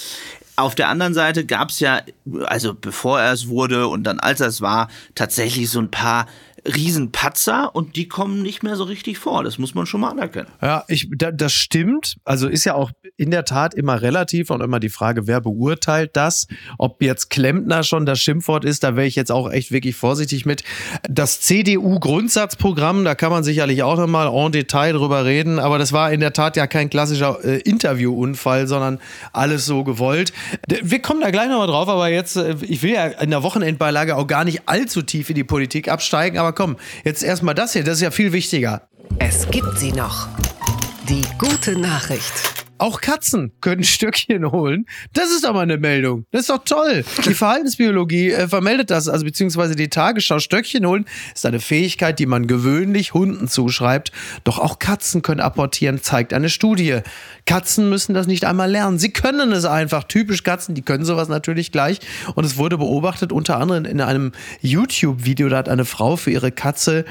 Auf 0.57 0.75
der 0.75 0.89
anderen 0.89 1.15
Seite 1.15 1.45
gab 1.45 1.71
es 1.71 1.81
ja, 1.81 2.01
also 2.45 2.75
bevor 2.75 3.21
er 3.21 3.33
es 3.33 3.49
wurde 3.49 3.89
und 3.89 4.05
dann 4.05 4.21
als 4.21 4.41
er 4.41 4.49
es 4.49 4.61
war, 4.61 4.89
tatsächlich 5.15 5.69
so 5.69 5.81
ein 5.81 5.91
paar 5.91 6.27
Riesenpatzer 6.67 7.75
und 7.75 7.97
die 7.97 8.09
kommen 8.09 8.43
nicht 8.43 8.63
mehr 8.63 8.77
so 8.77 8.85
richtig 8.85 9.19
vor. 9.19 9.45
Das 9.45 9.59
muss 9.59 9.75
man 9.75 9.87
schon 9.87 10.01
mal 10.01 10.11
anerkennen. 10.11 10.49
Ja, 10.63 10.85
ich, 10.89 11.09
da, 11.15 11.31
das 11.31 11.53
stimmt. 11.53 12.17
Also 12.25 12.49
ist 12.49 12.65
ja 12.65 12.75
auch 12.75 12.91
in 13.17 13.31
der 13.31 13.45
Tat 13.45 13.75
immer 13.75 14.01
relativ 14.01 14.51
und 14.51 14.63
immer 14.63 14.81
die 14.81 14.89
Frage, 14.89 15.27
wer 15.27 15.41
beurteilt 15.41 16.11
das? 16.15 16.47
Ob 16.79 17.03
jetzt 17.03 17.29
Klempner 17.29 17.83
schon 17.83 18.07
das 18.07 18.21
Schimpfwort 18.21 18.65
ist, 18.65 18.83
da 18.83 18.97
wäre 18.97 19.07
ich 19.07 19.15
jetzt 19.15 19.31
auch 19.31 19.51
echt 19.51 19.73
wirklich 19.73 19.95
vorsichtig 19.95 20.47
mit. 20.47 20.65
Das 21.09 21.41
CDU-Grundsatzprogramm, 21.43 23.05
da 23.05 23.15
kann 23.15 23.31
man 23.31 23.45
sicherlich 23.45 23.83
auch 23.83 23.99
nochmal 23.99 24.29
en 24.29 24.53
Detail 24.53 24.93
drüber 24.93 25.25
reden, 25.25 25.59
aber 25.59 25.79
das 25.79 25.93
war 25.93 26.13
in 26.13 26.21
der 26.21 26.33
Tat 26.33 26.57
ja 26.57 26.67
kein 26.67 26.89
klassischer 26.89 27.45
äh, 27.45 27.59
Interviewunfall, 27.59 28.67
sondern 28.67 29.01
alles 29.33 29.67
so 29.67 29.85
gewollt. 29.85 30.33
Wir 30.83 31.01
kommen 31.01 31.21
da 31.21 31.31
gleich 31.31 31.49
nochmal 31.49 31.67
drauf, 31.67 31.89
aber 31.89 32.09
jetzt, 32.09 32.37
äh, 32.37 32.57
ich 32.63 32.83
will 32.83 32.93
ja 32.93 33.07
in 33.07 33.31
der 33.31 33.43
Wochenendbeilage 33.43 34.17
auch 34.17 34.27
gar 34.27 34.45
nicht 34.45 34.63
allzu 34.67 35.03
tief 35.03 35.29
in 35.29 35.35
die 35.35 35.45
Politik 35.45 35.89
absteigen, 35.89 36.39
aber 36.39 36.54
komm, 36.55 36.77
jetzt 37.05 37.23
erstmal 37.23 37.55
das 37.55 37.73
hier, 37.73 37.85
das 37.85 37.97
ist 37.97 38.03
ja 38.03 38.11
viel 38.11 38.33
wichtiger. 38.33 38.89
Es 39.19 39.49
gibt 39.51 39.79
sie 39.79 39.93
noch. 39.93 40.29
Die 41.09 41.23
gute 41.39 41.79
Nachricht. 41.79 42.64
Auch 42.77 43.01
Katzen 43.01 43.53
können 43.61 43.85
Stöckchen 43.85 44.51
holen. 44.51 44.87
Das 45.13 45.31
ist 45.31 45.45
doch 45.45 45.53
mal 45.53 45.61
eine 45.61 45.79
Meldung. 45.79 46.27
Das 46.33 46.43
ist 46.43 46.51
doch 46.51 46.65
toll. 46.65 47.05
Die 47.25 47.35
Verhaltensbiologie 47.35 48.33
äh, 48.33 48.49
vermeldet 48.49 48.91
das, 48.91 49.09
also 49.09 49.25
beziehungsweise 49.25 49.77
die 49.77 49.89
Tagesschau. 49.89 50.41
Stöckchen 50.41 50.85
holen 50.85 51.05
ist 51.33 51.47
eine 51.47 51.61
Fähigkeit, 51.61 52.19
die 52.19 52.27
man 52.27 52.49
gewöhnlich 52.49 53.15
Hunden 53.15 53.47
zuschreibt. 53.47 54.11
Doch 54.43 54.59
auch 54.59 54.81
Katzen 54.81 55.23
können 55.23 55.41
apportieren, 55.41 56.03
zeigt 56.03 56.33
eine 56.33 56.49
Studie. 56.49 56.99
Katzen 57.47 57.89
müssen 57.89 58.13
das 58.13 58.27
nicht 58.27 58.45
einmal 58.45 58.71
lernen. 58.71 58.99
Sie 58.99 59.13
können 59.13 59.53
es 59.53 59.65
einfach. 59.65 60.05
Typisch 60.05 60.43
Katzen, 60.43 60.75
die 60.75 60.83
können 60.83 61.05
sowas 61.05 61.29
natürlich 61.29 61.71
gleich. 61.71 62.01
Und 62.35 62.45
es 62.45 62.57
wurde 62.57 62.79
beobachtet 62.79 63.31
unter 63.31 63.61
anderem 63.61 63.85
in 63.85 64.01
einem 64.01 64.33
YouTube-Video. 64.63 65.49
Da 65.49 65.59
hat 65.59 65.69
eine 65.69 65.85
Frau 65.85 66.17
für 66.17 66.33
ihre 66.33 66.51
Katze 66.51 67.05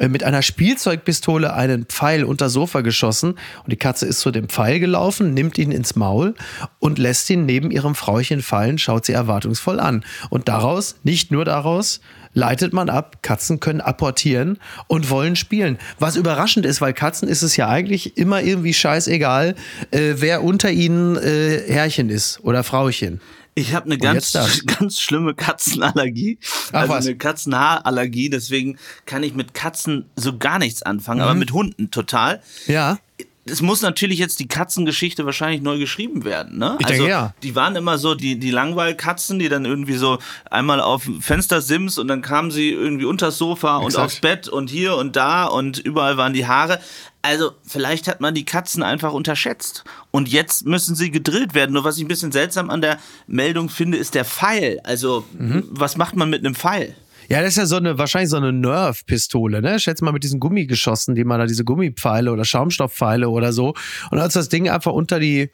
mit 0.00 0.24
einer 0.24 0.42
Spielzeugpistole 0.42 1.54
einen 1.54 1.84
Pfeil 1.86 2.24
unter 2.24 2.48
Sofa 2.48 2.80
geschossen 2.80 3.30
und 3.62 3.72
die 3.72 3.76
Katze 3.76 4.06
ist 4.06 4.20
zu 4.20 4.32
dem 4.32 4.48
Pfeil 4.48 4.80
gelaufen, 4.80 5.34
nimmt 5.34 5.56
ihn 5.56 5.70
ins 5.70 5.94
Maul 5.94 6.34
und 6.80 6.98
lässt 6.98 7.30
ihn 7.30 7.46
neben 7.46 7.70
ihrem 7.70 7.94
Frauchen 7.94 8.42
fallen, 8.42 8.78
schaut 8.78 9.06
sie 9.06 9.12
erwartungsvoll 9.12 9.78
an. 9.78 10.04
Und 10.30 10.48
daraus, 10.48 10.96
nicht 11.04 11.30
nur 11.30 11.44
daraus, 11.44 12.00
leitet 12.32 12.72
man 12.72 12.90
ab, 12.90 13.22
Katzen 13.22 13.60
können 13.60 13.80
apportieren 13.80 14.58
und 14.88 15.08
wollen 15.10 15.36
spielen. 15.36 15.78
Was 16.00 16.16
überraschend 16.16 16.66
ist, 16.66 16.80
weil 16.80 16.92
Katzen 16.92 17.28
ist 17.28 17.42
es 17.42 17.56
ja 17.56 17.68
eigentlich 17.68 18.16
immer 18.16 18.42
irgendwie 18.42 18.74
scheißegal, 18.74 19.54
äh, 19.92 20.14
wer 20.16 20.42
unter 20.42 20.70
ihnen 20.70 21.16
äh, 21.16 21.62
Herrchen 21.68 22.10
ist 22.10 22.40
oder 22.42 22.64
Frauchen. 22.64 23.20
Ich 23.54 23.74
habe 23.74 23.86
eine 23.86 23.98
ganz, 23.98 24.32
ganz 24.78 25.00
schlimme 25.00 25.34
Katzenallergie. 25.34 26.38
Ach, 26.72 26.80
also 26.80 26.92
was? 26.92 27.06
eine 27.06 27.16
Katzenhaarallergie. 27.16 28.30
Deswegen 28.30 28.78
kann 29.06 29.22
ich 29.22 29.34
mit 29.34 29.54
Katzen 29.54 30.10
so 30.16 30.36
gar 30.36 30.58
nichts 30.58 30.82
anfangen, 30.82 31.20
mhm. 31.20 31.24
aber 31.24 31.34
mit 31.34 31.52
Hunden 31.52 31.90
total. 31.90 32.42
Ja 32.66 32.98
es 33.46 33.60
muss 33.60 33.82
natürlich 33.82 34.18
jetzt 34.18 34.40
die 34.40 34.48
Katzengeschichte 34.48 35.26
wahrscheinlich 35.26 35.60
neu 35.60 35.78
geschrieben 35.78 36.24
werden, 36.24 36.58
ne? 36.58 36.76
Ich 36.78 36.86
also, 36.86 36.98
denke, 36.98 37.10
ja. 37.10 37.34
Die 37.42 37.54
waren 37.54 37.76
immer 37.76 37.98
so 37.98 38.14
die, 38.14 38.38
die 38.38 38.50
Langweilkatzen, 38.50 39.38
die 39.38 39.48
dann 39.48 39.64
irgendwie 39.64 39.96
so 39.96 40.18
einmal 40.50 40.80
auf 40.80 41.08
Fenster 41.20 41.60
sims 41.60 41.98
und 41.98 42.08
dann 42.08 42.22
kamen 42.22 42.50
sie 42.50 42.70
irgendwie 42.70 43.04
unters 43.04 43.36
Sofa 43.36 43.78
Exakt. 43.78 43.94
und 43.94 44.02
aufs 44.02 44.20
Bett 44.20 44.48
und 44.48 44.70
hier 44.70 44.96
und 44.96 45.16
da 45.16 45.44
und 45.44 45.78
überall 45.78 46.16
waren 46.16 46.32
die 46.32 46.46
Haare. 46.46 46.80
Also, 47.24 47.52
vielleicht 47.66 48.06
hat 48.06 48.20
man 48.20 48.34
die 48.34 48.44
Katzen 48.44 48.82
einfach 48.82 49.14
unterschätzt. 49.14 49.82
Und 50.10 50.28
jetzt 50.28 50.66
müssen 50.66 50.94
sie 50.94 51.10
gedrillt 51.10 51.54
werden. 51.54 51.72
Nur 51.72 51.82
was 51.82 51.96
ich 51.96 52.04
ein 52.04 52.08
bisschen 52.08 52.32
seltsam 52.32 52.68
an 52.68 52.82
der 52.82 52.98
Meldung 53.26 53.70
finde, 53.70 53.96
ist 53.96 54.14
der 54.14 54.26
Pfeil. 54.26 54.78
Also, 54.84 55.24
mhm. 55.32 55.64
was 55.70 55.96
macht 55.96 56.16
man 56.16 56.28
mit 56.28 56.44
einem 56.44 56.54
Pfeil? 56.54 56.94
Ja, 57.30 57.40
das 57.40 57.52
ist 57.52 57.56
ja 57.56 57.64
so 57.64 57.76
eine, 57.76 57.96
wahrscheinlich 57.96 58.28
so 58.28 58.36
eine 58.36 58.52
Nerf-Pistole, 58.52 59.62
ne? 59.62 59.80
Schätze 59.80 60.04
mal 60.04 60.12
mit 60.12 60.22
diesen 60.22 60.38
Gummigeschossen, 60.38 61.14
die 61.14 61.24
man 61.24 61.40
da, 61.40 61.46
diese 61.46 61.64
Gummipfeile 61.64 62.30
oder 62.30 62.44
Schaumstoffpfeile 62.44 63.30
oder 63.30 63.54
so. 63.54 63.72
Und 64.10 64.18
als 64.18 64.34
das 64.34 64.50
Ding 64.50 64.68
einfach 64.68 64.92
unter 64.92 65.18
die 65.18 65.50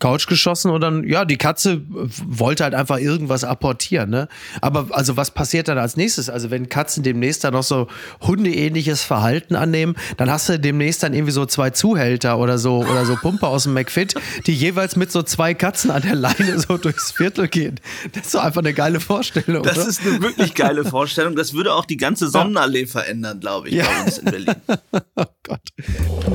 Couch 0.00 0.28
geschossen 0.28 0.70
und 0.70 0.80
dann, 0.80 1.02
ja, 1.08 1.24
die 1.24 1.36
Katze 1.36 1.82
wollte 1.88 2.62
halt 2.62 2.74
einfach 2.74 2.98
irgendwas 2.98 3.42
apportieren, 3.42 4.10
ne? 4.10 4.28
Aber 4.60 4.86
also 4.92 5.16
was 5.16 5.32
passiert 5.32 5.66
dann 5.66 5.76
als 5.76 5.96
nächstes? 5.96 6.30
Also 6.30 6.50
wenn 6.50 6.68
Katzen 6.68 7.02
demnächst 7.02 7.42
dann 7.42 7.54
noch 7.54 7.64
so 7.64 7.88
hundeähnliches 8.20 9.02
Verhalten 9.02 9.56
annehmen, 9.56 9.96
dann 10.16 10.30
hast 10.30 10.48
du 10.48 10.58
demnächst 10.58 11.02
dann 11.02 11.14
irgendwie 11.14 11.32
so 11.32 11.46
zwei 11.46 11.70
Zuhälter 11.70 12.38
oder 12.38 12.58
so 12.58 12.78
oder 12.78 13.04
so 13.04 13.16
Pumper 13.16 13.48
aus 13.48 13.64
dem 13.64 13.74
McFit, 13.74 14.14
die 14.46 14.54
jeweils 14.54 14.94
mit 14.94 15.10
so 15.10 15.22
zwei 15.24 15.52
Katzen 15.54 15.90
an 15.90 16.02
der 16.02 16.14
Leine 16.14 16.60
so 16.60 16.78
durchs 16.78 17.10
Viertel 17.10 17.48
gehen. 17.48 17.80
Das 18.12 18.26
ist 18.26 18.34
doch 18.34 18.44
einfach 18.44 18.62
eine 18.62 18.74
geile 18.74 19.00
Vorstellung. 19.00 19.64
Das 19.64 19.78
oder? 19.78 19.88
ist 19.88 20.00
eine 20.02 20.22
wirklich 20.22 20.54
geile 20.54 20.84
Vorstellung. 20.84 21.34
Das 21.34 21.54
würde 21.54 21.74
auch 21.74 21.84
die 21.84 21.96
ganze 21.96 22.28
Sonnenallee 22.28 22.86
verändern, 22.86 23.40
glaube 23.40 23.68
ich, 23.68 23.74
ja. 23.74 23.84
bei 23.84 24.04
uns 24.04 24.18
in 24.18 24.24
Berlin. 24.26 24.54
oh 25.16 25.24
Gott. 25.42 25.60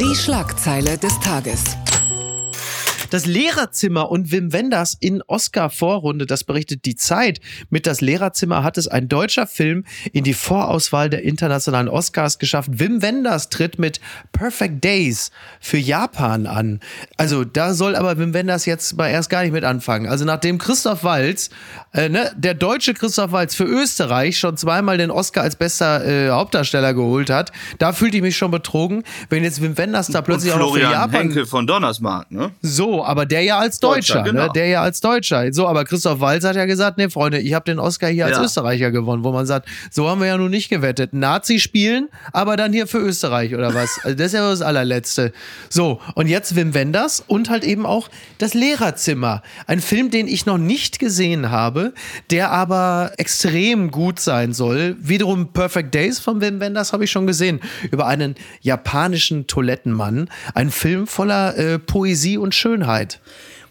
Die 0.02 0.16
Schlagzeile 0.16 0.98
des 0.98 1.18
Tages. 1.22 1.78
Das 3.14 3.28
Lehrerzimmer 3.28 4.10
und 4.10 4.32
Wim 4.32 4.54
Wenders 4.54 4.98
in 5.00 5.22
Oscar-Vorrunde, 5.22 6.26
das 6.26 6.44
berichtet 6.44 6.84
die 6.86 6.96
Zeit. 6.96 7.42
Mit 7.70 7.86
das 7.86 8.02
Lehrerzimmer 8.02 8.64
hat 8.64 8.76
es 8.80 8.88
ein 8.88 9.08
deutscher 9.08 9.46
Film 9.46 9.86
in 10.14 10.24
die 10.24 10.34
Vorauswahl 10.34 11.12
der 11.12 11.22
internationalen 11.22 11.90
Oscars 11.90 12.40
geschafft. 12.40 12.72
Wim 12.74 13.04
Wenders 13.04 13.50
tritt 13.50 13.78
mit 13.78 14.02
Perfect 14.32 14.84
Days 14.84 15.30
für 15.60 15.78
Japan 15.78 16.48
an. 16.48 16.80
Also 17.16 17.44
da 17.44 17.76
soll 17.76 17.96
aber 17.96 18.18
Wim 18.18 18.34
Wenders 18.34 18.66
jetzt 18.66 18.98
mal 18.98 19.10
erst 19.10 19.30
gar 19.30 19.44
nicht 19.44 19.52
mit 19.52 19.64
anfangen. 19.64 20.08
Also 20.08 20.26
nachdem 20.26 20.58
Christoph 20.58 21.04
Walz, 21.04 21.52
äh, 21.94 22.10
ne, 22.10 22.32
der 22.36 22.56
deutsche 22.56 22.96
Christoph 22.96 23.32
Walz 23.32 23.54
für 23.54 23.66
Österreich 23.66 24.40
schon 24.40 24.58
zweimal 24.58 24.98
den 24.98 25.12
Oscar 25.12 25.44
als 25.44 25.56
bester 25.56 26.04
äh, 26.04 26.32
Hauptdarsteller 26.32 26.96
geholt 26.96 27.30
hat, 27.30 27.52
da 27.78 27.94
fühlte 27.94 28.18
ich 28.18 28.24
mich 28.24 28.38
schon 28.38 28.50
betrogen, 28.50 29.04
wenn 29.30 29.44
jetzt 29.44 29.62
Wim 29.62 29.78
Wenders 29.78 30.08
da 30.08 30.24
plötzlich 30.24 30.52
auch 30.52 30.58
noch 30.58 30.74
für 30.74 30.82
Japan... 30.82 31.12
Henkel 31.12 31.46
von 31.46 31.68
Donnersmarck, 31.68 32.32
ne? 32.32 32.50
So, 32.64 33.03
aber 33.04 33.26
der 33.26 33.42
ja 33.42 33.60
als 33.60 33.80
Deutscher, 33.80 34.16
Deutscher 34.16 34.24
ne? 34.24 34.32
genau. 34.32 34.46
ne? 34.48 34.52
der 34.54 34.68
ja 34.68 34.82
als 34.82 35.02
Deutscher. 35.02 35.54
So, 35.54 35.68
aber 35.68 35.86
Christoph 35.86 36.20
Walz 36.20 36.44
hat 36.44 36.56
ja 36.56 36.66
gesagt, 36.66 36.98
nee, 36.98 37.10
Freunde, 37.10 37.40
ich 37.40 37.54
habe 37.54 37.66
den 37.66 37.80
Oscar 37.80 38.10
hier 38.10 38.26
als 38.26 38.38
ja. 38.38 38.44
Österreicher 38.44 38.92
gewonnen, 38.92 39.24
wo 39.24 39.32
man 39.32 39.46
sagt, 39.46 39.68
so 39.92 40.10
haben 40.10 40.22
wir 40.22 40.28
ja 40.28 40.38
nun 40.38 40.52
nicht 40.52 40.70
gewettet. 40.70 41.14
Nazi 41.14 41.60
spielen, 41.60 42.10
aber 42.32 42.58
dann 42.58 42.74
hier 42.74 42.88
für 42.88 43.00
Österreich 43.00 43.54
oder 43.54 43.74
was? 43.74 43.90
Also 44.04 44.18
das 44.18 44.28
ist 44.28 44.34
ja 44.34 44.50
das 44.50 44.62
allerletzte. 44.62 45.32
So, 45.70 46.02
und 46.16 46.28
jetzt 46.28 46.56
Wim 46.56 46.74
Wenders 46.74 47.24
und 47.26 47.50
halt 47.50 47.64
eben 47.64 47.86
auch 47.86 48.10
das 48.38 48.54
Lehrerzimmer. 48.54 49.42
Ein 49.66 49.80
Film, 49.80 50.10
den 50.10 50.28
ich 50.28 50.46
noch 50.46 50.58
nicht 50.58 51.00
gesehen 51.00 51.52
habe, 51.52 51.94
der 52.32 52.52
aber 52.52 53.14
extrem 53.18 53.92
gut 53.92 54.20
sein 54.20 54.54
soll. 54.54 54.98
Wiederum 55.00 55.54
Perfect 55.54 55.96
Days 55.96 56.20
von 56.20 56.42
Wim 56.42 56.60
Wenders 56.60 56.92
habe 56.92 57.06
ich 57.06 57.12
schon 57.12 57.28
gesehen. 57.28 57.62
Über 57.92 58.08
einen 58.08 58.36
japanischen 58.62 59.48
Toilettenmann. 59.48 60.30
Ein 60.54 60.70
Film 60.70 61.08
voller 61.08 61.58
äh, 61.58 61.80
Poesie 61.80 62.38
und 62.38 62.54
Schönheit. 62.54 62.93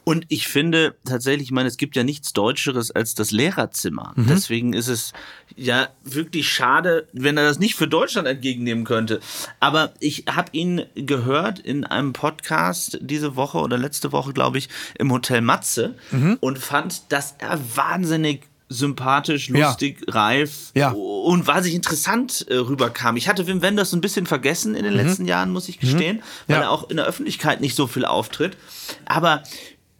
Und 0.04 0.26
ich 0.28 0.48
finde 0.48 0.96
tatsächlich, 1.04 1.48
ich 1.48 1.52
meine, 1.52 1.68
es 1.68 1.76
gibt 1.76 1.94
ja 1.94 2.02
nichts 2.02 2.32
Deutscheres 2.32 2.90
als 2.90 3.14
das 3.14 3.30
Lehrerzimmer. 3.30 4.12
Mhm. 4.16 4.26
Deswegen 4.28 4.72
ist 4.72 4.88
es 4.88 5.12
ja 5.54 5.88
wirklich 6.02 6.48
schade, 6.48 7.06
wenn 7.12 7.36
er 7.36 7.44
das 7.44 7.60
nicht 7.60 7.76
für 7.76 7.86
Deutschland 7.86 8.26
entgegennehmen 8.26 8.84
könnte. 8.84 9.20
Aber 9.60 9.92
ich 10.00 10.24
habe 10.28 10.48
ihn 10.52 10.82
gehört 10.96 11.60
in 11.60 11.84
einem 11.84 12.12
Podcast 12.12 12.98
diese 13.00 13.36
Woche 13.36 13.58
oder 13.58 13.78
letzte 13.78 14.10
Woche, 14.10 14.32
glaube 14.32 14.58
ich, 14.58 14.68
im 14.98 15.12
Hotel 15.12 15.40
Matze 15.40 15.94
mhm. 16.10 16.36
und 16.40 16.58
fand, 16.58 17.12
dass 17.12 17.36
er 17.38 17.60
wahnsinnig 17.76 18.48
sympathisch, 18.72 19.48
lustig, 19.48 19.98
ja. 20.06 20.12
reif 20.14 20.72
ja. 20.74 20.90
und 20.90 21.46
wahnsinnig 21.46 21.76
interessant 21.76 22.46
äh, 22.48 22.56
rüberkam. 22.56 23.16
Ich 23.16 23.28
hatte 23.28 23.46
Wim 23.46 23.62
Wenders 23.62 23.90
so 23.90 23.96
ein 23.96 24.00
bisschen 24.00 24.26
vergessen 24.26 24.74
in 24.74 24.84
den 24.84 24.94
mhm. 24.94 25.00
letzten 25.00 25.26
Jahren, 25.26 25.50
muss 25.50 25.68
ich 25.68 25.78
gestehen, 25.78 26.16
mhm. 26.16 26.22
ja. 26.48 26.56
weil 26.56 26.62
er 26.62 26.70
auch 26.70 26.90
in 26.90 26.96
der 26.96 27.06
Öffentlichkeit 27.06 27.60
nicht 27.60 27.76
so 27.76 27.86
viel 27.86 28.04
auftritt. 28.04 28.56
Aber 29.04 29.42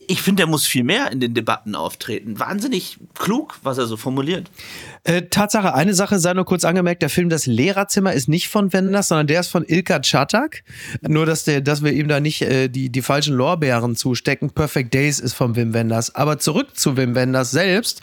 ich 0.08 0.22
finde, 0.22 0.42
er 0.42 0.46
muss 0.46 0.66
viel 0.66 0.84
mehr 0.84 1.10
in 1.12 1.20
den 1.20 1.34
Debatten 1.34 1.74
auftreten. 1.74 2.38
Wahnsinnig 2.38 2.98
klug, 3.14 3.58
was 3.62 3.78
er 3.78 3.86
so 3.86 3.96
formuliert. 3.96 4.50
Äh, 5.04 5.22
Tatsache, 5.22 5.74
eine 5.74 5.94
Sache 5.94 6.20
sei 6.20 6.32
nur 6.32 6.44
kurz 6.44 6.64
angemerkt, 6.64 7.02
der 7.02 7.10
Film 7.10 7.28
Das 7.28 7.46
Lehrerzimmer 7.46 8.12
ist 8.12 8.28
nicht 8.28 8.48
von 8.48 8.72
Wenders, 8.72 9.08
sondern 9.08 9.26
der 9.26 9.40
ist 9.40 9.48
von 9.48 9.64
Ilka 9.66 9.98
Chatak. 10.00 10.62
Nur, 11.00 11.26
dass, 11.26 11.42
der, 11.42 11.60
dass 11.60 11.82
wir 11.82 11.92
ihm 11.92 12.06
da 12.06 12.20
nicht 12.20 12.42
äh, 12.42 12.68
die, 12.68 12.88
die 12.88 13.02
falschen 13.02 13.34
Lorbeeren 13.34 13.96
zustecken. 13.96 14.50
Perfect 14.50 14.94
Days 14.94 15.18
ist 15.18 15.32
von 15.32 15.56
Wim 15.56 15.74
Wenders. 15.74 16.14
Aber 16.14 16.38
zurück 16.38 16.76
zu 16.76 16.96
Wim 16.96 17.16
Wenders 17.16 17.50
selbst. 17.50 18.00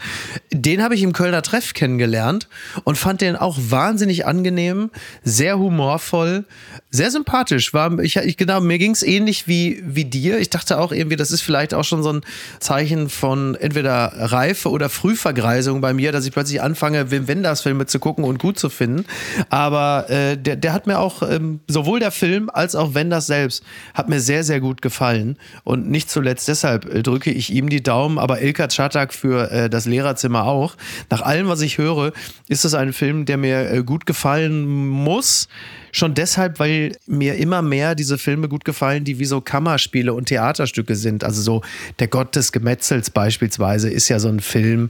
Den 0.52 0.84
habe 0.84 0.94
ich 0.94 1.02
im 1.04 1.14
Kölner 1.14 1.42
Treff 1.42 1.74
kennengelernt 1.74 2.50
und 2.84 2.98
fand 2.98 3.22
den 3.22 3.38
auch 3.38 3.58
wahnsinnig 3.58 4.26
angenehm, 4.26 4.90
sehr 5.24 5.58
humorvoll, 5.58 6.44
sehr 6.92 7.12
sympathisch. 7.12 7.74
War, 7.74 7.98
ich, 8.00 8.18
ich, 8.18 8.36
genau, 8.36 8.60
mir 8.60 8.78
ging 8.78 8.92
es 8.92 9.04
ähnlich 9.04 9.48
wie, 9.48 9.82
wie 9.86 10.04
dir. 10.06 10.40
Ich 10.40 10.50
dachte 10.50 10.78
auch 10.78 10.92
irgendwie, 10.92 11.16
das 11.16 11.32
ist 11.32 11.42
vielleicht 11.42 11.74
auch 11.74 11.86
schon 11.86 12.04
so 12.04 12.12
ein 12.12 12.22
Zeichen 12.60 13.08
von 13.08 13.56
entweder 13.56 14.12
Reife 14.16 14.70
oder 14.70 14.90
Frühvergreisung 14.90 15.80
bei 15.80 15.94
mir, 15.94 16.12
dass 16.12 16.26
ich 16.26 16.34
plötzlich 16.34 16.62
anfange, 16.62 16.89
angefangen, 16.90 17.12
Wim 17.12 17.28
Wenders 17.28 17.62
Filme 17.62 17.86
zu 17.86 18.00
gucken 18.00 18.24
und 18.24 18.40
gut 18.40 18.60
zu 18.60 18.70
finden. 18.70 19.06
Aber 19.50 20.10
äh, 20.10 20.38
der, 20.38 20.56
der 20.56 20.74
hat 20.74 20.88
mir 20.88 21.00
auch, 21.00 21.22
ähm, 21.24 21.60
sowohl 21.68 22.00
der 22.00 22.12
Film 22.12 22.50
als 22.52 22.76
auch 22.76 22.94
Wenders 22.94 23.28
selbst, 23.28 23.64
hat 23.94 24.10
mir 24.10 24.20
sehr, 24.20 24.44
sehr 24.44 24.60
gut 24.60 24.82
gefallen. 24.82 25.38
Und 25.64 25.90
nicht 25.90 26.10
zuletzt 26.10 26.48
deshalb 26.48 26.86
äh, 26.86 27.04
drücke 27.04 27.32
ich 27.32 27.52
ihm 27.52 27.70
die 27.70 27.84
Daumen, 27.84 28.18
aber 28.18 28.42
Ilka 28.42 28.68
Chatak 28.68 29.14
für 29.14 29.52
äh, 29.52 29.70
das 29.70 29.86
Lehrerzimmer 29.86 30.46
auch. 30.46 30.76
Nach 31.10 31.22
allem, 31.22 31.48
was 31.48 31.62
ich 31.62 31.78
höre, 31.78 32.12
ist 32.48 32.66
es 32.66 32.74
ein 32.74 32.94
Film, 32.94 33.26
der 33.26 33.38
mir 33.38 33.72
äh, 33.72 33.84
gut 33.84 34.06
gefallen 34.06 34.88
muss. 34.88 35.48
Schon 35.92 36.14
deshalb, 36.14 36.60
weil 36.60 36.96
mir 37.06 37.36
immer 37.36 37.62
mehr 37.62 37.96
diese 37.96 38.18
Filme 38.18 38.48
gut 38.48 38.66
gefallen, 38.66 39.04
die 39.04 39.20
wie 39.20 39.26
so 39.26 39.42
Kammerspiele 39.42 40.14
und 40.14 40.26
Theaterstücke 40.26 40.96
sind. 40.96 41.24
Also 41.24 41.42
so 41.42 41.62
Der 42.00 42.08
Gott 42.08 42.36
des 42.36 42.52
Gemetzels 42.52 43.10
beispielsweise 43.10 43.90
ist 43.90 44.10
ja 44.10 44.20
so 44.20 44.30
ein 44.30 44.40
Film, 44.40 44.90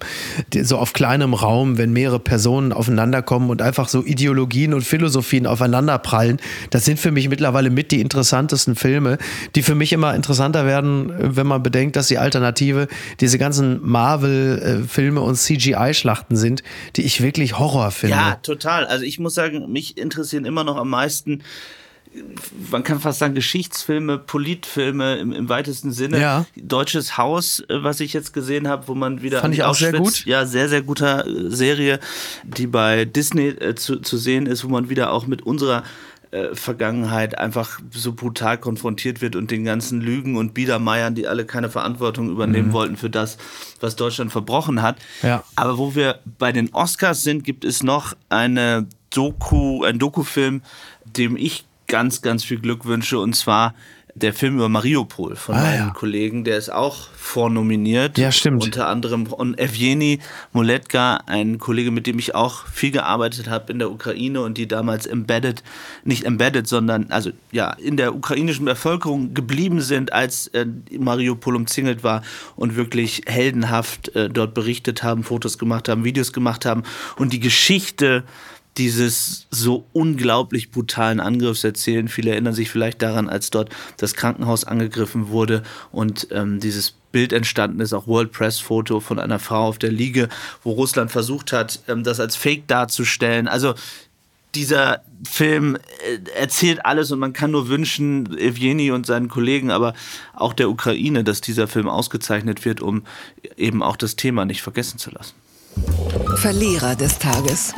so 0.62 0.77
auf 0.77 0.94
kleinem 0.94 1.34
Raum, 1.34 1.77
wenn 1.77 1.91
mehrere 1.91 2.20
Personen 2.20 2.74
aufeinander 2.74 3.22
kommen 3.22 3.50
und 3.50 3.62
einfach 3.62 3.88
so 3.88 4.03
Ideologien 4.03 4.74
und 4.74 4.84
Philosophien 4.84 5.48
aufeinanderprallen. 5.48 6.38
Das 6.70 6.86
sind 6.86 7.00
für 7.00 7.12
mich 7.12 7.29
mittlerweile 7.29 7.70
mit 7.70 7.91
die 7.91 8.01
interessantesten 8.01 8.75
Filme, 8.75 9.18
die 9.56 9.63
für 9.63 9.75
mich 9.75 9.94
immer 9.94 10.15
interessanter 10.15 10.65
werden, 10.65 11.12
wenn 11.18 11.48
man 11.48 11.63
bedenkt, 11.63 11.96
dass 11.96 12.08
die 12.08 12.18
Alternative 12.18 12.88
diese 13.20 13.38
ganzen 13.38 13.79
Marvel-Filme 13.88 15.22
und 15.22 15.36
CGI-Schlachten 15.36 16.36
sind, 16.36 16.63
die 16.96 17.03
ich 17.03 17.22
wirklich 17.22 17.58
Horror 17.58 17.91
finde. 17.91 18.15
Ja, 18.15 18.36
total. 18.41 18.86
Also 18.86 19.06
ich 19.06 19.20
muss 19.20 19.34
sagen, 19.34 19.72
mich 19.72 19.98
interessieren 19.98 20.46
immer 20.46 20.63
noch 20.63 20.77
am 20.77 20.88
meisten 20.89 21.43
man 22.72 22.84
kann 22.84 23.00
fast 23.00 23.19
sagen, 23.19 23.36
Geschichtsfilme, 23.36 24.17
Politfilme 24.17 25.17
im, 25.17 25.31
im 25.31 25.50
weitesten 25.50 25.91
Sinne. 25.91 26.19
Ja. 26.19 26.46
Deutsches 26.55 27.17
Haus, 27.17 27.60
äh, 27.62 27.84
was 27.84 28.00
ich 28.00 28.13
jetzt 28.13 28.34
gesehen 28.34 28.67
habe, 28.67 28.88
wo 28.88 28.96
man 28.96 29.22
wieder. 29.22 29.41
Fand 29.41 29.53
ich 29.53 29.63
auch 29.63 29.75
sehr 29.75 29.93
gut. 29.93 30.25
Ja, 30.25 30.46
sehr, 30.46 30.69
sehr 30.69 30.81
guter 30.81 31.27
äh, 31.27 31.50
Serie, 31.50 32.00
die 32.43 32.67
bei 32.67 33.05
Disney 33.05 33.50
äh, 33.50 33.75
zu, 33.75 33.98
zu 33.98 34.17
sehen 34.17 34.48
ist, 34.48 34.63
wo 34.63 34.69
man 34.69 34.89
wieder 34.89 35.12
auch 35.12 35.27
mit 35.27 35.43
unserer 35.43 35.84
äh, 36.31 36.53
Vergangenheit 36.53 37.38
einfach 37.38 37.79
so 37.91 38.13
brutal 38.13 38.57
konfrontiert 38.57 39.21
wird 39.21 39.36
und 39.36 39.50
den 39.50 39.63
ganzen 39.63 40.00
Lügen 40.00 40.38
und 40.38 40.53
Biedermeiern, 40.53 41.15
die 41.15 41.27
alle 41.27 41.45
keine 41.45 41.69
Verantwortung 41.69 42.29
übernehmen 42.29 42.67
mhm. 42.67 42.74
wollten 42.74 42.98
für 42.98 43.09
das, 43.09 43.38
was 43.79 43.95
Deutschland 43.95 44.31
verbrochen 44.31 44.81
hat. 44.81 44.98
Ja. 45.24 45.43
Aber 45.55 45.77
wo 45.77 45.95
wir 45.95 46.19
bei 46.38 46.51
den 46.51 46.74
Oscars 46.74 47.24
sind, 47.24 47.43
gibt 47.43 47.65
es 47.65 47.81
noch 47.81 48.13
eine 48.29 48.88
Doku, 49.09 49.83
ein 49.83 49.98
Dokufilm, 49.98 50.62
dem 51.03 51.36
ich 51.36 51.65
ganz, 51.88 52.21
ganz 52.21 52.43
viel 52.43 52.59
Glück 52.59 52.86
wünsche, 52.86 53.19
und 53.19 53.36
zwar 53.36 53.74
der 54.21 54.33
Film 54.33 54.55
über 54.55 54.69
Mariupol 54.69 55.35
von 55.35 55.55
ah, 55.55 55.61
meinem 55.61 55.88
ja. 55.88 55.89
Kollegen, 55.91 56.43
der 56.43 56.57
ist 56.57 56.71
auch 56.71 57.07
vornominiert. 57.15 58.17
Ja, 58.17 58.31
stimmt. 58.31 58.63
Unter 58.63 58.88
anderem 58.88 59.27
und 59.27 59.59
Evgeny 59.59 60.19
Moletka, 60.53 61.21
ein 61.25 61.57
Kollege, 61.59 61.91
mit 61.91 62.07
dem 62.07 62.19
ich 62.19 62.35
auch 62.35 62.65
viel 62.67 62.91
gearbeitet 62.91 63.49
habe 63.49 63.71
in 63.71 63.79
der 63.79 63.91
Ukraine 63.91 64.41
und 64.41 64.57
die 64.57 64.67
damals 64.67 65.05
embedded, 65.05 65.63
nicht 66.03 66.23
embedded, 66.23 66.67
sondern 66.67 67.11
also 67.11 67.31
ja, 67.51 67.71
in 67.71 67.97
der 67.97 68.15
ukrainischen 68.15 68.65
Bevölkerung 68.65 69.33
geblieben 69.33 69.81
sind, 69.81 70.13
als 70.13 70.47
äh, 70.47 70.65
Mariupol 70.97 71.55
umzingelt 71.55 72.03
war 72.03 72.21
und 72.55 72.75
wirklich 72.75 73.23
heldenhaft 73.25 74.15
äh, 74.15 74.29
dort 74.29 74.53
berichtet 74.53 75.03
haben, 75.03 75.23
Fotos 75.23 75.57
gemacht 75.57 75.89
haben, 75.89 76.03
Videos 76.03 76.33
gemacht 76.33 76.65
haben 76.65 76.83
und 77.17 77.33
die 77.33 77.39
Geschichte 77.39 78.23
dieses 78.79 79.45
so 79.51 79.86
unglaublich 79.91 80.71
brutalen 80.71 81.19
Angriffs 81.19 81.63
erzählen. 81.63 82.07
Viele 82.07 82.31
erinnern 82.31 82.53
sich 82.53 82.71
vielleicht 82.71 83.01
daran, 83.01 83.29
als 83.29 83.51
dort 83.51 83.69
das 83.98 84.15
Krankenhaus 84.15 84.63
angegriffen 84.63 85.27
wurde 85.27 85.63
und 85.91 86.29
ähm, 86.31 86.59
dieses 86.59 86.95
Bild 87.12 87.33
entstanden 87.33 87.81
ist, 87.81 87.93
auch 87.93 88.07
World 88.07 88.31
Press 88.31 88.59
Foto 88.59 89.00
von 89.01 89.19
einer 89.19 89.39
Frau 89.39 89.67
auf 89.67 89.79
der 89.79 89.91
Liege, 89.91 90.29
wo 90.63 90.71
Russland 90.71 91.12
versucht 91.12 91.51
hat, 91.51 91.81
ähm, 91.88 92.03
das 92.03 92.19
als 92.19 92.36
Fake 92.36 92.67
darzustellen. 92.67 93.48
Also 93.48 93.75
dieser 94.55 95.01
Film 95.29 95.75
äh, 95.75 96.39
erzählt 96.39 96.86
alles 96.86 97.12
und 97.12 97.19
man 97.19 97.33
kann 97.33 97.51
nur 97.51 97.67
wünschen, 97.67 98.38
Evgeny 98.38 98.91
und 98.91 99.05
seinen 99.05 99.27
Kollegen, 99.27 99.71
aber 99.71 99.93
auch 100.33 100.53
der 100.53 100.69
Ukraine, 100.69 101.25
dass 101.25 101.41
dieser 101.41 101.67
Film 101.67 101.89
ausgezeichnet 101.89 102.63
wird, 102.63 102.79
um 102.79 103.03
eben 103.57 103.83
auch 103.83 103.98
das 103.98 104.15
Thema 104.15 104.45
nicht 104.45 104.62
vergessen 104.62 104.98
zu 105.00 105.12
lassen. 105.12 105.33
Verlierer 106.38 106.95
des 106.95 107.19
Tages. 107.19 107.74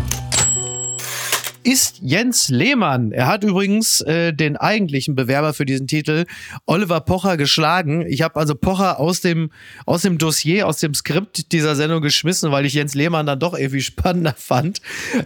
Ist 1.64 2.00
Jens 2.02 2.50
Lehmann. 2.50 3.12
Er 3.12 3.28
hat 3.28 3.44
übrigens 3.44 4.02
äh, 4.02 4.34
den 4.34 4.58
eigentlichen 4.58 5.16
Bewerber 5.16 5.54
für 5.54 5.66
diesen 5.66 5.88
Titel, 5.88 6.26
Oliver 6.66 7.02
Pocher, 7.02 7.38
geschlagen. 7.38 8.06
Ich 8.08 8.22
habe 8.22 8.40
also 8.40 8.56
Pocher 8.56 9.00
aus 9.00 9.22
dem, 9.22 9.52
aus 9.86 10.02
dem 10.02 10.18
Dossier, 10.18 10.68
aus 10.68 10.78
dem 10.78 10.94
Skript 10.94 11.52
dieser 11.52 11.76
Sendung 11.76 12.02
geschmissen, 12.02 12.52
weil 12.52 12.66
ich 12.66 12.74
Jens 12.74 12.96
Lehmann 12.96 13.26
dann 13.26 13.40
doch 13.40 13.58
irgendwie 13.58 13.82
spannender 13.82 14.34
fand. 14.38 14.82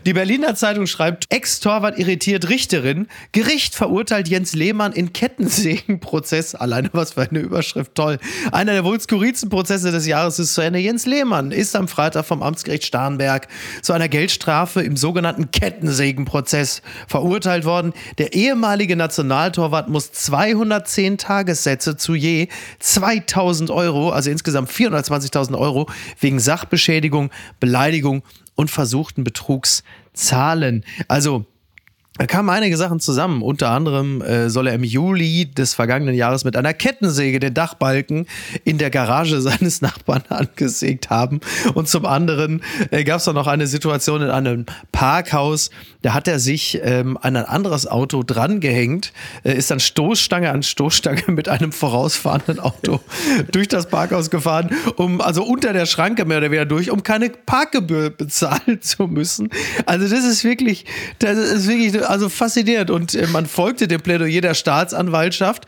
Die 0.05 0.13
Berliner 0.13 0.55
Zeitung 0.55 0.87
schreibt, 0.87 1.25
Ex-Torwart 1.29 1.97
irritiert 1.97 2.49
Richterin. 2.49 3.07
Gericht 3.31 3.73
verurteilt 3.73 4.27
Jens 4.27 4.53
Lehmann 4.53 4.91
in 4.91 5.13
Kettensägenprozess. 5.13 6.55
Alleine 6.55 6.89
was 6.93 7.13
für 7.13 7.21
eine 7.21 7.39
Überschrift, 7.39 7.95
toll. 7.95 8.19
Einer 8.51 8.73
der 8.73 8.83
wohl 8.83 8.99
skurrilsten 8.99 9.49
Prozesse 9.49 9.91
des 9.91 10.05
Jahres 10.05 10.39
ist 10.39 10.53
zu 10.53 10.61
Ende. 10.61 10.79
Jens 10.79 11.05
Lehmann 11.05 11.51
ist 11.51 11.75
am 11.75 11.87
Freitag 11.87 12.25
vom 12.25 12.43
Amtsgericht 12.43 12.85
Starnberg 12.85 13.47
zu 13.81 13.93
einer 13.93 14.09
Geldstrafe 14.09 14.81
im 14.81 14.97
sogenannten 14.97 15.51
Kettensägenprozess 15.51 16.24
verurteilt 17.07 17.65
worden. 17.65 17.93
Der 18.17 18.33
ehemalige 18.33 18.95
Nationaltorwart 18.95 19.89
muss 19.89 20.11
210 20.11 21.17
Tagessätze 21.17 21.97
zu 21.97 22.15
je 22.15 22.47
2000 22.79 23.69
Euro, 23.71 24.09
also 24.09 24.29
insgesamt 24.29 24.69
420.000 24.69 25.57
Euro, 25.57 25.87
wegen 26.19 26.39
Sachbeschädigung, 26.39 27.31
Beleidigung 27.59 28.23
und 28.55 28.71
versuchten 28.71 29.23
Betrugs 29.23 29.83
zahlen. 30.13 30.83
Also 31.07 31.45
da 32.17 32.27
kamen 32.27 32.49
einige 32.49 32.77
Sachen 32.77 33.01
zusammen. 33.01 33.41
Unter 33.41 33.71
anderem 33.71 34.21
äh, 34.21 34.49
soll 34.49 34.67
er 34.67 34.73
im 34.73 34.85
Juli 34.85 35.51
des 35.51 35.73
vergangenen 35.73 36.15
Jahres 36.15 36.45
mit 36.45 36.55
einer 36.55 36.73
Kettensäge 36.73 37.41
den 37.41 37.53
Dachbalken 37.53 38.25
in 38.63 38.77
der 38.77 38.89
Garage 38.89 39.41
seines 39.45 39.81
Nachbarn 39.81 40.23
angesägt 40.29 41.09
haben. 41.09 41.41
Und 41.73 41.89
zum 41.89 42.05
anderen 42.05 42.61
äh, 42.91 43.03
gab 43.03 43.19
es 43.19 43.25
noch 43.25 43.47
eine 43.47 43.67
Situation 43.67 44.21
in 44.21 44.29
einem 44.29 44.65
Parkhaus. 44.93 45.71
Da 46.03 46.13
hat 46.13 46.29
er 46.29 46.39
sich 46.39 46.79
ähm, 46.83 47.17
an 47.21 47.35
ein 47.35 47.43
anderes 47.43 47.85
Auto 47.85 48.23
drangehängt, 48.23 49.11
äh, 49.43 49.53
ist 49.53 49.69
dann 49.69 49.81
Stoßstange 49.81 50.51
an 50.51 50.63
Stoßstange 50.63 51.23
mit 51.27 51.49
einem 51.49 51.73
vorausfahrenden 51.73 52.61
Auto 52.61 53.01
durch 53.51 53.67
das 53.67 53.89
Parkhaus 53.89 54.29
gefahren, 54.29 54.69
um 54.95 55.19
also 55.19 55.43
unter 55.43 55.73
der 55.73 55.85
Schranke 55.85 56.23
mehr 56.23 56.37
oder 56.37 56.47
weniger 56.47 56.65
durch, 56.65 56.91
um 56.91 57.03
keine 57.03 57.29
Parkgebühr 57.29 58.09
bezahlen 58.09 58.79
zu 58.81 59.07
müssen. 59.07 59.49
Also 59.85 60.07
das 60.07 60.23
ist 60.23 60.45
wirklich, 60.45 60.85
das 61.19 61.37
ist 61.37 61.67
wirklich 61.67 62.04
also 62.05 62.29
fasziniert. 62.29 62.89
Und 62.89 63.15
äh, 63.15 63.27
man 63.27 63.45
folgte 63.45 63.87
dem 63.87 64.01
Plädoyer 64.01 64.41
der 64.41 64.53
Staatsanwaltschaft 64.53 65.65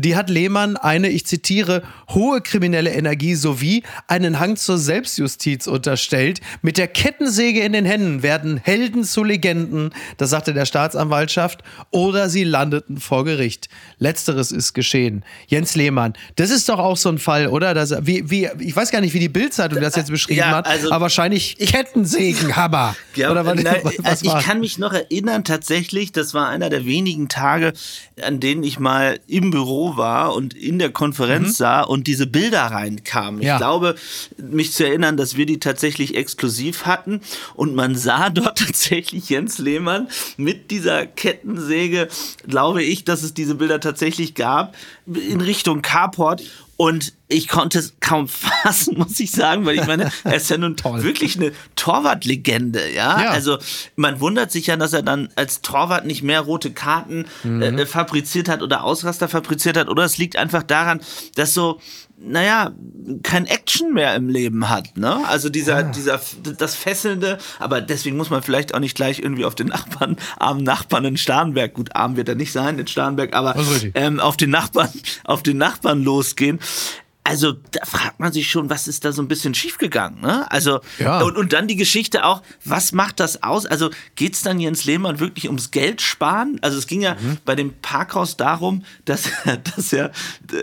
die 0.00 0.16
hat 0.16 0.30
Lehmann 0.30 0.76
eine, 0.76 1.08
ich 1.08 1.26
zitiere, 1.26 1.82
hohe 2.08 2.40
kriminelle 2.40 2.90
Energie 2.90 3.34
sowie 3.34 3.82
einen 4.06 4.40
Hang 4.40 4.56
zur 4.56 4.78
Selbstjustiz 4.78 5.66
unterstellt. 5.66 6.40
Mit 6.62 6.78
der 6.78 6.88
Kettensäge 6.88 7.60
in 7.60 7.72
den 7.72 7.84
Händen 7.84 8.22
werden 8.22 8.60
Helden 8.62 9.04
zu 9.04 9.24
Legenden, 9.24 9.90
das 10.16 10.30
sagte 10.30 10.54
der 10.54 10.66
Staatsanwaltschaft, 10.66 11.62
oder 11.90 12.28
sie 12.28 12.44
landeten 12.44 12.98
vor 12.98 13.24
Gericht. 13.24 13.68
Letzteres 13.98 14.52
ist 14.52 14.72
geschehen. 14.72 15.24
Jens 15.46 15.74
Lehmann, 15.74 16.14
das 16.36 16.50
ist 16.50 16.68
doch 16.68 16.78
auch 16.78 16.96
so 16.96 17.08
ein 17.08 17.18
Fall, 17.18 17.48
oder? 17.48 17.74
Das, 17.74 17.94
wie, 18.02 18.30
wie, 18.30 18.48
ich 18.58 18.74
weiß 18.74 18.90
gar 18.90 19.00
nicht, 19.00 19.14
wie 19.14 19.20
die 19.20 19.28
Bildzeitung 19.28 19.80
das 19.80 19.96
jetzt 19.96 20.10
beschrieben 20.10 20.40
ja, 20.40 20.60
also, 20.60 20.86
hat, 20.86 20.92
aber 20.92 21.02
wahrscheinlich 21.02 21.56
Kettensägenhammer. 21.58 22.96
Ja, 23.16 23.32
oder 23.32 23.44
was, 23.44 23.60
nein, 23.60 23.80
was 23.98 24.22
ich 24.22 24.32
kann 24.38 24.60
mich 24.60 24.78
noch 24.78 24.92
erinnern, 24.92 25.44
tatsächlich, 25.44 26.12
das 26.12 26.32
war 26.32 26.48
einer 26.48 26.70
der 26.70 26.86
wenigen 26.86 27.28
Tage, 27.28 27.72
an 28.22 28.38
denen 28.38 28.62
ich 28.62 28.78
mal 28.78 29.18
im 29.26 29.50
Büro 29.50 29.89
war 29.96 30.34
und 30.34 30.54
in 30.54 30.78
der 30.78 30.90
Konferenz 30.90 31.48
mhm. 31.48 31.52
sah 31.52 31.80
und 31.82 32.06
diese 32.06 32.26
Bilder 32.26 32.62
reinkamen. 32.62 33.42
Ja. 33.42 33.54
Ich 33.54 33.58
glaube, 33.58 33.94
mich 34.36 34.72
zu 34.72 34.86
erinnern, 34.86 35.16
dass 35.16 35.36
wir 35.36 35.46
die 35.46 35.60
tatsächlich 35.60 36.16
exklusiv 36.16 36.86
hatten 36.86 37.20
und 37.54 37.74
man 37.74 37.94
sah 37.94 38.30
dort 38.30 38.58
tatsächlich 38.58 39.28
Jens 39.28 39.58
Lehmann 39.58 40.08
mit 40.36 40.70
dieser 40.70 41.06
Kettensäge, 41.06 42.08
glaube 42.46 42.82
ich, 42.82 43.04
dass 43.04 43.22
es 43.22 43.34
diese 43.34 43.54
Bilder 43.54 43.80
tatsächlich 43.80 44.34
gab, 44.34 44.74
in 45.06 45.40
Richtung 45.40 45.82
Carport 45.82 46.42
und 46.80 47.12
ich 47.28 47.46
konnte 47.48 47.78
es 47.78 47.92
kaum 48.00 48.26
fassen, 48.28 48.96
muss 48.96 49.20
ich 49.20 49.32
sagen, 49.32 49.66
weil 49.66 49.78
ich 49.78 49.86
meine, 49.86 50.10
er 50.24 50.36
ist 50.36 50.48
ja 50.48 50.56
nun 50.56 50.76
wirklich 50.82 51.36
eine 51.36 51.52
Torwartlegende, 51.76 52.90
ja? 52.90 53.20
ja? 53.20 53.30
Also 53.32 53.58
man 53.96 54.18
wundert 54.20 54.50
sich 54.50 54.68
ja, 54.68 54.78
dass 54.78 54.94
er 54.94 55.02
dann 55.02 55.28
als 55.36 55.60
Torwart 55.60 56.06
nicht 56.06 56.22
mehr 56.22 56.40
rote 56.40 56.72
Karten 56.72 57.26
mhm. 57.42 57.60
äh, 57.60 57.84
fabriziert 57.84 58.48
hat 58.48 58.62
oder 58.62 58.82
Ausraster 58.82 59.28
fabriziert 59.28 59.76
hat. 59.76 59.90
Oder 59.90 60.04
es 60.04 60.16
liegt 60.16 60.36
einfach 60.36 60.62
daran, 60.62 61.02
dass 61.34 61.52
so 61.52 61.82
naja, 62.22 62.72
kein 63.22 63.46
Action 63.46 63.94
mehr 63.94 64.14
im 64.14 64.28
Leben 64.28 64.68
hat, 64.68 64.96
ne? 64.96 65.20
Also 65.26 65.48
dieser, 65.48 65.78
ah. 65.78 65.82
dieser, 65.82 66.20
das 66.58 66.74
Fesselnde, 66.74 67.38
aber 67.58 67.80
deswegen 67.80 68.16
muss 68.16 68.30
man 68.30 68.42
vielleicht 68.42 68.74
auch 68.74 68.78
nicht 68.78 68.94
gleich 68.94 69.20
irgendwie 69.20 69.44
auf 69.44 69.54
den 69.54 69.68
Nachbarn, 69.68 70.16
armen 70.38 70.62
Nachbarn 70.62 71.04
in 71.04 71.16
Starnberg, 71.16 71.74
gut, 71.74 71.96
arm 71.96 72.16
wird 72.16 72.28
er 72.28 72.34
nicht 72.34 72.52
sein 72.52 72.78
in 72.78 72.86
Starnberg, 72.86 73.34
aber 73.34 73.56
ähm, 73.94 74.20
auf 74.20 74.36
den 74.36 74.50
Nachbarn, 74.50 74.90
auf 75.24 75.42
den 75.42 75.58
Nachbarn 75.58 76.02
losgehen 76.02 76.60
also 77.22 77.52
da 77.52 77.84
fragt 77.84 78.18
man 78.18 78.32
sich 78.32 78.50
schon, 78.50 78.70
was 78.70 78.88
ist 78.88 79.04
da 79.04 79.12
so 79.12 79.20
ein 79.22 79.28
bisschen 79.28 79.54
schiefgegangen, 79.54 80.20
ne? 80.20 80.50
Also 80.50 80.80
ja. 80.98 81.20
und, 81.20 81.36
und 81.36 81.52
dann 81.52 81.68
die 81.68 81.76
Geschichte 81.76 82.24
auch, 82.24 82.42
was 82.64 82.92
macht 82.92 83.20
das 83.20 83.42
aus? 83.42 83.66
Also 83.66 83.90
geht 84.16 84.34
es 84.34 84.42
dann 84.42 84.58
Jens 84.58 84.84
Lehmann 84.84 85.20
wirklich 85.20 85.46
ums 85.46 85.70
Geld 85.70 86.00
sparen? 86.00 86.58
Also 86.62 86.78
es 86.78 86.86
ging 86.86 87.02
ja 87.02 87.14
mhm. 87.14 87.38
bei 87.44 87.54
dem 87.54 87.74
Parkhaus 87.82 88.36
darum, 88.36 88.84
dass 89.04 89.30
er, 89.44 89.56
dass 89.76 89.92
er 89.92 90.12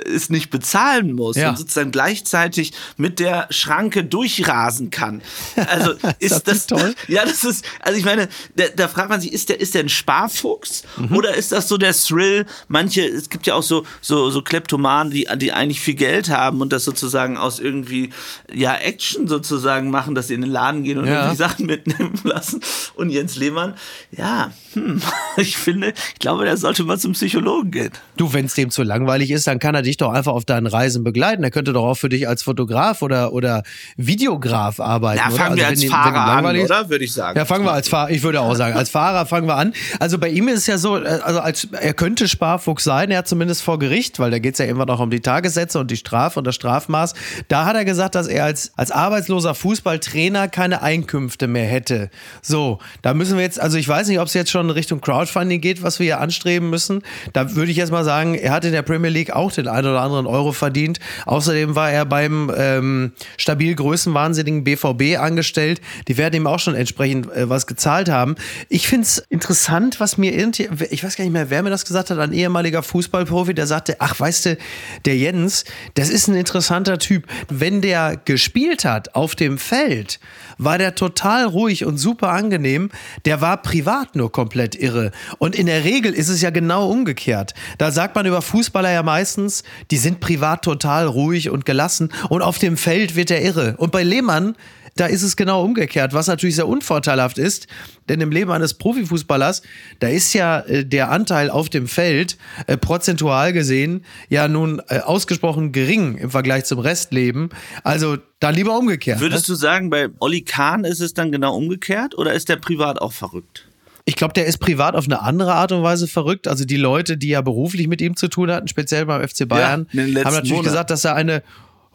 es 0.05 0.29
nicht 0.29 0.49
bezahlen 0.49 1.13
muss 1.13 1.37
ja. 1.37 1.49
und 1.49 1.57
sozusagen 1.57 1.91
gleichzeitig 1.91 2.73
mit 2.97 3.19
der 3.19 3.47
Schranke 3.51 4.03
durchrasen 4.03 4.89
kann. 4.89 5.21
Also 5.55 5.91
ist, 6.19 6.31
ist 6.31 6.47
das, 6.47 6.67
das 6.67 6.67
toll? 6.67 6.95
Ja, 7.07 7.23
das 7.23 7.43
ist, 7.43 7.63
also 7.79 7.97
ich 7.97 8.03
meine, 8.03 8.27
da, 8.55 8.65
da, 8.75 8.87
fragt 8.87 9.09
man 9.09 9.21
sich, 9.21 9.31
ist 9.31 9.49
der, 9.49 9.59
ist 9.61 9.75
der 9.75 9.83
ein 9.83 9.89
Sparfuchs 9.89 10.83
mhm. 10.97 11.15
oder 11.15 11.35
ist 11.35 11.51
das 11.51 11.67
so 11.69 11.77
der 11.77 11.93
Thrill? 11.93 12.45
Manche, 12.67 13.05
es 13.05 13.29
gibt 13.29 13.47
ja 13.47 13.55
auch 13.55 13.63
so, 13.63 13.85
so, 14.01 14.29
so 14.29 14.41
Kleptomanen, 14.41 15.11
die, 15.11 15.27
die 15.37 15.53
eigentlich 15.53 15.79
viel 15.79 15.93
Geld 15.93 16.29
haben 16.29 16.56
haben 16.57 16.61
und 16.61 16.73
das 16.73 16.83
sozusagen 16.83 17.37
aus 17.37 17.59
irgendwie, 17.59 18.09
ja, 18.53 18.75
Action 18.75 19.27
sozusagen 19.27 19.89
machen, 19.89 20.15
dass 20.15 20.27
sie 20.27 20.33
in 20.33 20.41
den 20.41 20.49
Laden 20.49 20.83
gehen 20.83 20.97
und 20.97 21.05
ja. 21.05 21.21
irgendwie 21.21 21.35
Sachen 21.35 21.65
mitnehmen 21.65 22.13
lassen. 22.23 22.61
Und 22.95 23.09
Jens 23.09 23.35
Lehmann, 23.35 23.75
ja, 24.11 24.51
hm, 24.73 25.01
ich 25.37 25.57
finde, 25.57 25.93
ich 26.13 26.19
glaube, 26.19 26.45
der 26.45 26.57
sollte 26.57 26.83
mal 26.83 26.97
zum 26.97 27.13
Psychologen 27.13 27.71
gehen. 27.71 27.91
Du, 28.17 28.33
wenn 28.33 28.45
es 28.45 28.55
dem 28.55 28.71
zu 28.71 28.83
langweilig 28.83 29.31
ist, 29.31 29.47
dann 29.47 29.59
kann 29.59 29.75
er 29.75 29.81
dich 29.81 29.97
doch 29.97 30.11
einfach 30.11 30.33
auf 30.33 30.45
deinen 30.45 30.67
Reisen 30.67 31.03
begleiten. 31.03 31.43
Er 31.43 31.51
könnte 31.51 31.73
doch 31.73 31.85
auch 31.85 31.97
für 31.97 32.09
dich 32.09 32.27
als 32.27 32.43
Fotograf 32.43 33.01
oder, 33.01 33.33
oder 33.33 33.63
Videograf 33.95 34.79
arbeiten. 34.79 35.19
Ja, 35.19 35.29
fangen 35.29 35.53
oder? 35.53 35.61
wir 35.61 35.67
also, 35.67 35.83
als 35.83 35.91
Fahrer 35.91 36.47
an, 36.47 36.57
oder? 36.57 36.89
Würde 36.89 37.05
ich 37.05 37.13
sagen. 37.13 37.37
Ja, 37.37 37.45
fangen 37.45 37.65
wir 37.65 37.71
als 37.71 37.87
Fahrer, 37.87 38.09
ich 38.09 38.23
würde 38.23 38.41
auch 38.41 38.55
sagen, 38.55 38.75
als 38.75 38.89
Fahrer 38.89 39.25
fangen 39.25 39.47
wir 39.47 39.55
an. 39.55 39.73
Also 39.99 40.17
bei 40.17 40.29
ihm 40.29 40.47
ist 40.47 40.59
es 40.59 40.67
ja 40.67 40.77
so, 40.77 40.97
äh, 40.97 41.07
also 41.07 41.39
als, 41.39 41.67
er 41.71 41.93
könnte 41.93 42.27
Sparfuchs 42.27 42.83
sein, 42.83 43.11
er 43.11 43.19
hat 43.19 43.27
zumindest 43.27 43.61
vor 43.61 43.79
Gericht, 43.79 44.19
weil 44.19 44.31
da 44.31 44.39
geht 44.39 44.53
es 44.53 44.59
ja 44.59 44.65
immer 44.65 44.85
noch 44.85 44.99
um 44.99 45.09
die 45.09 45.19
Tagessätze 45.19 45.79
und 45.79 45.91
die 45.91 45.97
Strafe 45.97 46.36
und 46.37 46.47
das 46.47 46.55
Strafmaß. 46.55 47.13
Da 47.47 47.65
hat 47.65 47.75
er 47.75 47.85
gesagt, 47.85 48.15
dass 48.15 48.27
er 48.27 48.45
als, 48.45 48.71
als 48.75 48.91
arbeitsloser 48.91 49.55
Fußballtrainer 49.55 50.47
keine 50.47 50.81
Einkünfte 50.81 51.47
mehr 51.47 51.65
hätte. 51.65 52.09
So, 52.41 52.79
da 53.01 53.13
müssen 53.13 53.37
wir 53.37 53.43
jetzt, 53.43 53.59
also 53.59 53.77
ich 53.77 53.87
weiß 53.87 54.07
nicht, 54.07 54.19
ob 54.19 54.27
es 54.27 54.33
jetzt 54.33 54.51
schon 54.51 54.69
Richtung 54.69 55.01
Crowdfunding 55.01 55.61
geht, 55.61 55.83
was 55.83 55.99
wir 55.99 56.05
hier 56.05 56.19
anstreben 56.19 56.69
müssen. 56.69 57.01
Da 57.33 57.55
würde 57.55 57.71
ich 57.71 57.77
jetzt 57.77 57.91
mal 57.91 58.03
sagen, 58.03 58.35
er 58.35 58.51
hat 58.51 58.65
in 58.65 58.71
der 58.71 58.81
Premier 58.81 59.09
League 59.09 59.31
auch 59.31 59.51
den 59.51 59.67
einen 59.67 59.87
oder 59.87 60.01
anderen 60.01 60.27
Euro 60.27 60.51
verdient. 60.51 60.99
Außerdem 61.25 61.75
war 61.75 61.91
er 61.91 62.05
beim 62.05 62.51
ähm, 62.55 63.11
stabil 63.37 63.75
größenwahnsinnigen 63.75 64.63
BVB 64.63 65.19
angestellt. 65.19 65.81
Die 66.07 66.17
werden 66.17 66.35
ihm 66.35 66.47
auch 66.47 66.59
schon 66.59 66.75
entsprechend 66.75 67.31
äh, 67.31 67.49
was 67.49 67.67
gezahlt 67.67 68.09
haben. 68.09 68.35
Ich 68.69 68.87
finde 68.87 69.03
es 69.03 69.19
interessant, 69.29 69.99
was 69.99 70.17
mir 70.17 70.33
irgendwie, 70.33 70.69
ich 70.89 71.03
weiß 71.03 71.15
gar 71.15 71.23
nicht 71.23 71.33
mehr, 71.33 71.49
wer 71.49 71.63
mir 71.63 71.69
das 71.69 71.85
gesagt 71.85 72.09
hat, 72.09 72.19
ein 72.19 72.33
ehemaliger 72.33 72.83
Fußballprofi, 72.83 73.53
der 73.53 73.67
sagte, 73.67 73.97
ach, 73.99 74.19
weißt 74.19 74.45
du, 74.45 74.57
der 75.05 75.17
Jens, 75.17 75.65
das 75.95 76.09
ist 76.09 76.26
ein 76.27 76.35
interessanter 76.35 76.97
Typ. 76.97 77.27
Wenn 77.49 77.81
der 77.81 78.17
gespielt 78.23 78.85
hat 78.85 79.15
auf 79.15 79.35
dem 79.35 79.57
Feld, 79.57 80.19
war 80.57 80.77
der 80.77 80.95
total 80.95 81.45
ruhig 81.45 81.85
und 81.85 81.97
super 81.97 82.29
angenehm. 82.29 82.89
Der 83.25 83.41
war 83.41 83.61
privat 83.61 84.15
nur 84.15 84.31
komplett 84.31 84.75
irre. 84.75 85.11
Und 85.37 85.55
in 85.55 85.65
der 85.65 85.83
Regel 85.83 86.13
ist 86.13 86.29
es 86.29 86.41
ja 86.41 86.49
genau 86.49 86.89
umgekehrt. 86.89 87.53
Da 87.77 87.91
sagt 87.91 88.15
man 88.15 88.25
über 88.25 88.41
Fußballer 88.41 88.91
ja 88.91 89.03
meistens, 89.03 89.63
die 89.91 89.97
sind 89.97 90.19
privat 90.19 90.63
total 90.63 91.07
ruhig 91.07 91.49
und 91.49 91.65
gelassen 91.65 92.11
und 92.29 92.41
auf 92.41 92.59
dem 92.59 92.77
Feld 92.77 93.15
wird 93.15 93.31
er 93.31 93.41
irre. 93.41 93.75
Und 93.77 93.91
bei 93.91 94.03
Lehmann 94.03 94.55
da 94.99 95.05
ist 95.05 95.23
es 95.23 95.35
genau 95.35 95.63
umgekehrt, 95.63 96.13
was 96.13 96.27
natürlich 96.27 96.55
sehr 96.55 96.67
unvorteilhaft 96.67 97.37
ist, 97.37 97.67
denn 98.09 98.21
im 98.21 98.31
Leben 98.31 98.51
eines 98.51 98.73
Profifußballers, 98.73 99.61
da 99.99 100.07
ist 100.07 100.33
ja 100.33 100.59
äh, 100.61 100.85
der 100.85 101.11
Anteil 101.11 101.49
auf 101.49 101.69
dem 101.69 101.87
Feld 101.87 102.37
äh, 102.67 102.77
prozentual 102.77 103.53
gesehen 103.53 104.05
ja 104.29 104.47
nun 104.47 104.81
äh, 104.87 104.99
ausgesprochen 104.99 105.71
gering 105.71 106.17
im 106.17 106.31
Vergleich 106.31 106.65
zum 106.65 106.79
Restleben. 106.79 107.49
Also 107.83 108.17
da 108.39 108.49
lieber 108.49 108.77
umgekehrt. 108.77 109.19
Würdest 109.19 109.47
ne? 109.47 109.53
du 109.53 109.59
sagen, 109.59 109.89
bei 109.89 110.09
Olli 110.19 110.41
Kahn 110.41 110.83
ist 110.83 110.99
es 110.99 111.13
dann 111.13 111.31
genau 111.31 111.55
umgekehrt 111.55 112.17
oder 112.17 112.33
ist 112.33 112.49
der 112.49 112.57
privat 112.57 112.99
auch 113.01 113.13
verrückt? 113.13 113.67
Ich 114.05 114.15
glaube, 114.15 114.33
der 114.33 114.45
ist 114.45 114.59
privat 114.59 114.95
auf 114.95 115.03
eine 115.05 115.21
andere 115.21 115.53
Art 115.55 115.73
und 115.73 115.83
Weise 115.83 116.07
verrückt. 116.07 116.47
Also 116.47 116.63
die 116.63 116.77
Leute, 116.77 117.17
die 117.17 117.27
ja 117.27 117.41
beruflich 117.41 117.89
mit 117.89 117.99
ihm 117.99 118.15
zu 118.15 118.29
tun 118.29 118.49
hatten, 118.49 118.69
speziell 118.69 119.05
beim 119.05 119.27
FC 119.27 119.45
Bayern, 119.45 119.87
ja, 119.91 120.01
haben 120.01 120.13
natürlich 120.13 120.51
Monat. 120.51 120.63
gesagt, 120.63 120.89
dass 120.91 121.03
er 121.03 121.15
eine 121.15 121.43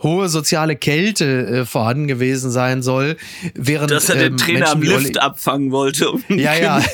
hohe 0.03 0.29
soziale 0.29 0.77
Kälte 0.77 1.47
äh, 1.47 1.65
vorhanden 1.65 2.07
gewesen 2.09 2.51
sein 2.51 2.83
soll, 2.83 3.17
während 3.55 3.91
Dass 3.91 4.09
er 4.09 4.17
den 4.17 4.33
ähm, 4.33 4.37
Trainer 4.39 4.59
Menschen 4.59 4.73
am 4.75 4.83
Lift 4.83 5.17
Olli- 5.17 5.19
abfangen 5.19 5.71
wollte, 5.71 6.11
um 6.11 6.23
Ja, 6.29 6.55
ja. 6.55 6.83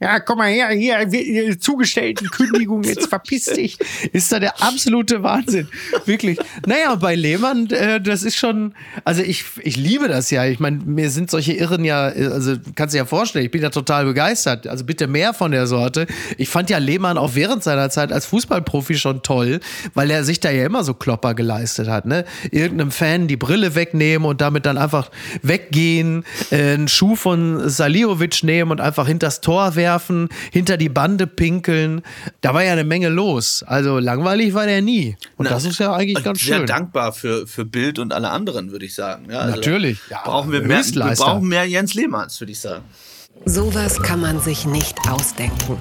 Ja, 0.00 0.20
komm 0.20 0.38
mal 0.38 0.50
her, 0.50 0.68
hier, 0.70 1.58
zugestellten 1.60 2.28
Kündigung, 2.30 2.82
jetzt 2.84 3.08
verpiss 3.08 3.44
dich. 3.46 3.78
Ist 4.12 4.32
da 4.32 4.38
der 4.38 4.62
absolute 4.62 5.22
Wahnsinn. 5.22 5.68
Wirklich. 6.06 6.38
Naja, 6.66 6.94
bei 6.94 7.14
Lehmann, 7.14 7.68
äh, 7.70 8.00
das 8.00 8.22
ist 8.22 8.36
schon, 8.36 8.74
also 9.04 9.22
ich, 9.22 9.44
ich 9.62 9.76
liebe 9.76 10.08
das 10.08 10.30
ja. 10.30 10.46
Ich 10.46 10.58
meine, 10.60 10.78
mir 10.78 11.10
sind 11.10 11.30
solche 11.30 11.52
Irren 11.52 11.84
ja, 11.84 12.08
äh, 12.08 12.26
also 12.26 12.56
kannst 12.74 12.94
du 12.94 12.96
dir 12.96 13.02
ja 13.02 13.06
vorstellen, 13.06 13.44
ich 13.44 13.50
bin 13.50 13.62
ja 13.62 13.70
total 13.70 14.04
begeistert. 14.06 14.66
Also 14.66 14.84
bitte 14.84 15.06
mehr 15.06 15.34
von 15.34 15.50
der 15.52 15.66
Sorte. 15.66 16.06
Ich 16.38 16.48
fand 16.48 16.70
ja 16.70 16.78
Lehmann 16.78 17.18
auch 17.18 17.34
während 17.34 17.62
seiner 17.62 17.90
Zeit 17.90 18.12
als 18.12 18.26
Fußballprofi 18.26 18.96
schon 18.96 19.22
toll, 19.22 19.60
weil 19.94 20.10
er 20.10 20.24
sich 20.24 20.40
da 20.40 20.50
ja 20.50 20.64
immer 20.64 20.84
so 20.84 20.94
Klopper 21.10 21.34
geleistet 21.34 21.88
hat, 21.88 22.06
ne? 22.06 22.24
Irgendeinem 22.52 22.92
Fan 22.92 23.26
die 23.26 23.36
Brille 23.36 23.74
wegnehmen 23.74 24.28
und 24.28 24.40
damit 24.40 24.64
dann 24.64 24.78
einfach 24.78 25.10
weggehen, 25.42 26.24
äh, 26.52 26.74
einen 26.74 26.86
Schuh 26.86 27.16
von 27.16 27.68
Saliovic 27.68 28.44
nehmen 28.44 28.70
und 28.70 28.80
einfach 28.80 29.08
hinters 29.08 29.40
Tor 29.40 29.74
werfen, 29.74 30.28
hinter 30.52 30.76
die 30.76 30.88
Bande 30.88 31.26
pinkeln. 31.26 32.02
Da 32.42 32.54
war 32.54 32.62
ja 32.62 32.70
eine 32.70 32.84
Menge 32.84 33.08
los. 33.08 33.64
Also 33.66 33.98
langweilig 33.98 34.54
war 34.54 34.66
der 34.66 34.82
nie. 34.82 35.16
Und 35.36 35.46
Na, 35.46 35.50
das 35.50 35.64
ist 35.64 35.80
ja 35.80 35.92
eigentlich 35.92 36.22
ganz 36.22 36.44
Sehr 36.44 36.58
schön. 36.58 36.66
dankbar 36.66 37.12
für, 37.12 37.44
für 37.48 37.64
Bild 37.64 37.98
und 37.98 38.12
alle 38.12 38.30
anderen, 38.30 38.70
würde 38.70 38.86
ich 38.86 38.94
sagen. 38.94 39.26
Ja, 39.28 39.40
also 39.40 39.56
Natürlich. 39.56 39.98
Ja, 40.10 40.20
brauchen 40.24 40.52
wir, 40.52 40.62
mehr, 40.62 40.84
wir 40.84 41.14
brauchen 41.16 41.48
mehr 41.48 41.64
Jens 41.64 41.94
Lehmanns, 41.94 42.40
würde 42.40 42.52
ich 42.52 42.60
sagen. 42.60 42.84
Sowas 43.46 44.00
kann 44.00 44.20
man 44.20 44.38
sich 44.38 44.64
nicht 44.64 44.96
ausdenken. 45.08 45.76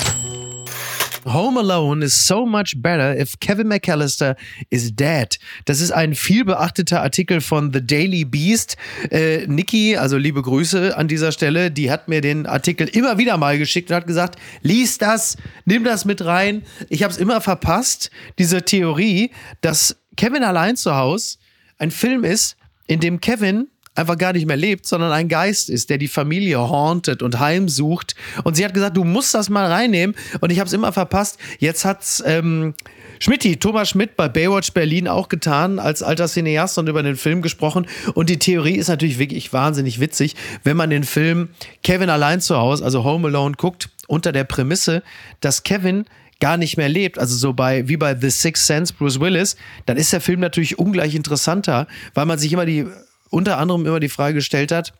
Home 1.25 1.57
Alone 1.57 2.01
is 2.01 2.13
so 2.13 2.45
much 2.45 2.81
better 2.81 3.13
if 3.19 3.39
Kevin 3.39 3.67
McAllister 3.67 4.35
is 4.69 4.95
dead. 4.95 5.37
Das 5.65 5.81
ist 5.81 5.91
ein 5.91 6.15
viel 6.15 6.45
beachteter 6.45 7.01
Artikel 7.01 7.41
von 7.41 7.73
The 7.73 7.85
Daily 7.85 8.23
Beast. 8.23 8.77
Äh, 9.11 9.45
Niki, 9.47 9.97
also 9.97 10.17
liebe 10.17 10.41
Grüße 10.41 10.95
an 10.95 11.07
dieser 11.07 11.31
Stelle, 11.31 11.71
die 11.71 11.91
hat 11.91 12.07
mir 12.07 12.21
den 12.21 12.45
Artikel 12.45 12.87
immer 12.87 13.17
wieder 13.17 13.37
mal 13.37 13.57
geschickt 13.57 13.89
und 13.89 13.97
hat 13.97 14.07
gesagt, 14.07 14.39
lies 14.61 14.97
das, 14.97 15.35
nimm 15.65 15.83
das 15.83 16.05
mit 16.05 16.23
rein. 16.23 16.63
Ich 16.87 17.03
habe 17.03 17.11
es 17.11 17.19
immer 17.19 17.41
verpasst, 17.41 18.11
diese 18.37 18.63
Theorie, 18.63 19.31
dass 19.61 19.97
Kevin 20.15 20.43
allein 20.43 20.77
zu 20.77 20.95
Hause 20.95 21.37
ein 21.77 21.91
Film 21.91 22.23
ist, 22.23 22.55
in 22.87 22.99
dem 22.99 23.21
Kevin 23.21 23.67
einfach 23.99 24.17
gar 24.17 24.33
nicht 24.33 24.45
mehr 24.45 24.57
lebt, 24.57 24.87
sondern 24.87 25.11
ein 25.11 25.27
Geist 25.27 25.69
ist, 25.69 25.89
der 25.89 25.97
die 25.97 26.07
Familie 26.07 26.57
hauntet 26.57 27.21
und 27.21 27.39
heimsucht. 27.39 28.15
Und 28.43 28.55
sie 28.55 28.65
hat 28.65 28.73
gesagt, 28.73 28.97
du 28.97 29.03
musst 29.03 29.33
das 29.33 29.49
mal 29.49 29.69
reinnehmen. 29.69 30.15
Und 30.39 30.51
ich 30.51 30.59
habe 30.59 30.67
es 30.67 30.73
immer 30.73 30.91
verpasst. 30.93 31.37
Jetzt 31.59 31.85
hat's 31.85 32.23
ähm, 32.25 32.73
Schmidti, 33.19 33.57
Thomas 33.57 33.89
Schmidt 33.89 34.15
bei 34.15 34.29
Baywatch 34.29 34.71
Berlin 34.71 35.07
auch 35.09 35.27
getan, 35.27 35.77
als 35.77 36.01
alter 36.01 36.27
Cineast 36.27 36.77
und 36.77 36.87
über 36.87 37.03
den 37.03 37.17
Film 37.17 37.41
gesprochen. 37.41 37.85
Und 38.13 38.29
die 38.29 38.39
Theorie 38.39 38.75
ist 38.75 38.87
natürlich 38.87 39.19
wirklich 39.19 39.51
wahnsinnig 39.51 39.99
witzig, 39.99 40.35
wenn 40.63 40.77
man 40.77 40.89
den 40.89 41.03
Film 41.03 41.49
Kevin 41.83 42.09
allein 42.09 42.39
zu 42.39 42.57
Hause, 42.57 42.83
also 42.85 43.03
Home 43.03 43.27
Alone, 43.27 43.55
guckt, 43.57 43.89
unter 44.07 44.31
der 44.31 44.45
Prämisse, 44.45 45.03
dass 45.41 45.63
Kevin 45.63 46.05
gar 46.39 46.55
nicht 46.55 46.77
mehr 46.77 46.87
lebt, 46.87 47.19
also 47.19 47.35
so 47.35 47.51
bei 47.51 47.89
wie 47.89 47.97
bei 47.97 48.15
The 48.15 48.29
Sixth 48.29 48.65
Sense 48.65 48.93
Bruce 48.93 49.19
Willis, 49.19 49.57
dann 49.85 49.97
ist 49.97 50.13
der 50.13 50.21
Film 50.21 50.39
natürlich 50.39 50.79
ungleich 50.79 51.13
interessanter, 51.13 51.87
weil 52.13 52.25
man 52.25 52.39
sich 52.39 52.53
immer 52.53 52.65
die 52.65 52.85
unter 53.29 53.57
anderem 53.57 53.85
immer 53.85 53.99
die 53.99 54.09
Frage 54.09 54.35
gestellt 54.35 54.71
hat, 54.71 54.93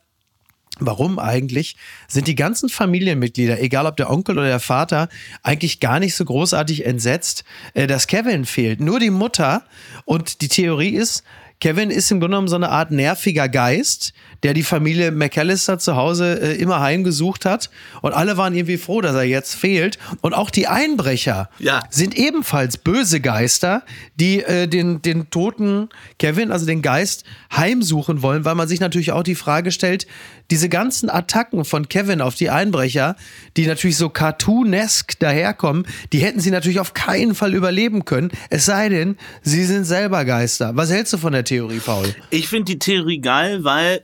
Warum 0.78 1.18
eigentlich 1.18 1.76
sind 2.08 2.26
die 2.26 2.34
ganzen 2.34 2.68
Familienmitglieder, 2.68 3.60
egal 3.60 3.86
ob 3.86 3.96
der 3.96 4.08
Onkel 4.08 4.38
oder 4.38 4.48
der 4.48 4.60
Vater, 4.60 5.08
eigentlich 5.42 5.80
gar 5.80 6.00
nicht 6.00 6.14
so 6.14 6.24
großartig 6.24 6.86
entsetzt, 6.86 7.44
äh, 7.74 7.86
dass 7.86 8.06
Kevin 8.06 8.46
fehlt? 8.46 8.80
Nur 8.80 8.98
die 8.98 9.10
Mutter. 9.10 9.64
Und 10.04 10.40
die 10.40 10.48
Theorie 10.48 10.90
ist, 10.90 11.22
Kevin 11.60 11.90
ist 11.90 12.10
im 12.10 12.20
Grunde 12.20 12.34
genommen 12.34 12.48
so 12.48 12.56
eine 12.56 12.70
Art 12.70 12.90
nerviger 12.90 13.48
Geist, 13.48 14.14
der 14.42 14.54
die 14.54 14.62
Familie 14.62 15.10
McAllister 15.10 15.78
zu 15.78 15.96
Hause 15.96 16.40
äh, 16.40 16.54
immer 16.56 16.80
heimgesucht 16.80 17.44
hat. 17.44 17.70
Und 18.02 18.12
alle 18.14 18.36
waren 18.36 18.54
irgendwie 18.54 18.78
froh, 18.78 19.00
dass 19.00 19.14
er 19.14 19.24
jetzt 19.24 19.54
fehlt. 19.54 19.98
Und 20.20 20.34
auch 20.34 20.50
die 20.50 20.66
Einbrecher 20.66 21.50
Ja. 21.58 21.80
sind 21.90 22.16
ebenfalls 22.16 22.76
böse 22.78 23.20
Geister, 23.20 23.82
die 24.16 24.42
äh, 24.42 24.66
den, 24.66 25.02
den 25.02 25.30
toten 25.30 25.88
Kevin, 26.18 26.52
also 26.52 26.66
den 26.66 26.82
Geist, 26.82 27.24
heimsuchen 27.54 28.22
wollen, 28.22 28.44
weil 28.44 28.54
man 28.54 28.68
sich 28.68 28.80
natürlich 28.80 29.12
auch 29.12 29.22
die 29.22 29.34
Frage 29.34 29.72
stellt, 29.72 30.06
diese 30.50 30.68
ganzen 30.68 31.10
Attacken 31.10 31.64
von 31.64 31.88
Kevin 31.88 32.20
auf 32.20 32.34
die 32.34 32.50
Einbrecher, 32.50 33.14
die 33.56 33.66
natürlich 33.66 33.96
so 33.96 34.08
cartoonesk 34.08 35.18
daherkommen, 35.20 35.86
die 36.12 36.18
hätten 36.18 36.40
sie 36.40 36.50
natürlich 36.50 36.80
auf 36.80 36.92
keinen 36.94 37.34
Fall 37.34 37.54
überleben 37.54 38.04
können, 38.04 38.30
es 38.48 38.64
sei 38.64 38.88
denn, 38.88 39.16
sie 39.42 39.64
sind 39.64 39.84
selber 39.84 40.24
Geister. 40.24 40.72
Was 40.74 40.90
hältst 40.90 41.12
du 41.12 41.18
von 41.18 41.32
der 41.32 41.44
Theorie, 41.44 41.78
Paul? 41.78 42.14
Ich 42.30 42.48
finde 42.48 42.64
die 42.72 42.78
Theorie 42.78 43.20
geil, 43.20 43.62
weil 43.62 44.02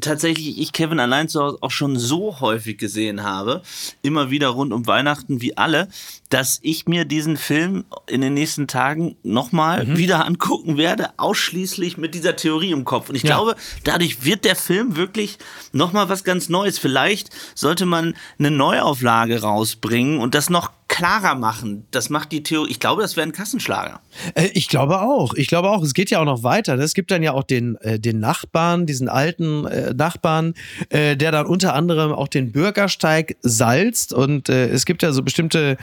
tatsächlich 0.00 0.58
ich 0.58 0.72
Kevin 0.72 1.00
allein 1.00 1.28
zu 1.28 1.40
Hause 1.40 1.58
auch 1.60 1.70
schon 1.70 1.98
so 1.98 2.40
häufig 2.40 2.78
gesehen 2.78 3.22
habe, 3.22 3.62
immer 4.02 4.30
wieder 4.30 4.48
rund 4.48 4.72
um 4.72 4.86
Weihnachten 4.86 5.40
wie 5.40 5.56
alle, 5.56 5.88
dass 6.30 6.58
ich 6.62 6.86
mir 6.86 7.04
diesen 7.04 7.36
Film 7.36 7.84
in 8.06 8.20
den 8.20 8.34
nächsten 8.34 8.66
Tagen 8.68 9.16
nochmal 9.22 9.84
Mhm. 9.86 9.96
wieder 9.98 10.24
angucken 10.26 10.76
werde, 10.76 11.10
ausschließlich 11.16 11.96
mit 11.96 12.14
dieser 12.14 12.36
Theorie 12.36 12.70
im 12.70 12.84
Kopf. 12.84 13.08
Und 13.08 13.14
ich 13.14 13.22
Ja. 13.22 13.36
glaube, 13.36 13.56
dadurch 13.84 14.24
wird 14.24 14.44
der 14.44 14.56
Film 14.56 14.96
wirklich 14.96 15.38
nochmal 15.72 16.08
was 16.08 16.24
ganz 16.24 16.48
Neues. 16.48 16.78
Vielleicht 16.78 17.30
sollte 17.54 17.86
man 17.86 18.14
eine 18.38 18.50
Neuauflage 18.50 19.40
rausbringen 19.40 20.18
und 20.20 20.34
das 20.34 20.50
noch 20.50 20.70
klarer 20.88 21.34
machen. 21.34 21.86
Das 21.90 22.08
macht 22.10 22.32
die 22.32 22.42
Theorie. 22.42 22.70
Ich 22.70 22.80
glaube, 22.80 23.02
das 23.02 23.16
wäre 23.16 23.26
ein 23.26 23.32
Kassenschlager. 23.32 24.00
Äh, 24.34 24.48
Ich 24.54 24.68
glaube 24.68 25.00
auch. 25.00 25.34
Ich 25.34 25.46
glaube 25.46 25.70
auch. 25.70 25.82
Es 25.82 25.94
geht 25.94 26.10
ja 26.10 26.20
auch 26.20 26.24
noch 26.24 26.42
weiter. 26.42 26.76
ne? 26.76 26.82
Es 26.82 26.94
gibt 26.94 27.10
dann 27.10 27.22
ja 27.22 27.32
auch 27.32 27.44
den, 27.44 27.76
äh, 27.76 28.00
den 28.00 28.18
Nachbarn, 28.20 28.86
diesen 28.86 29.08
alten 29.08 29.66
äh, 29.66 29.94
Nachbarn, 29.94 30.54
der 30.90 31.16
dann 31.16 31.46
unter 31.46 31.74
anderem 31.74 32.12
auch 32.12 32.28
den 32.28 32.52
Bürgersteig 32.52 33.36
salzt. 33.42 34.12
Und 34.12 34.48
es 34.48 34.86
gibt 34.86 35.02
ja 35.02 35.12
so 35.12 35.22
bestimmte 35.22 35.76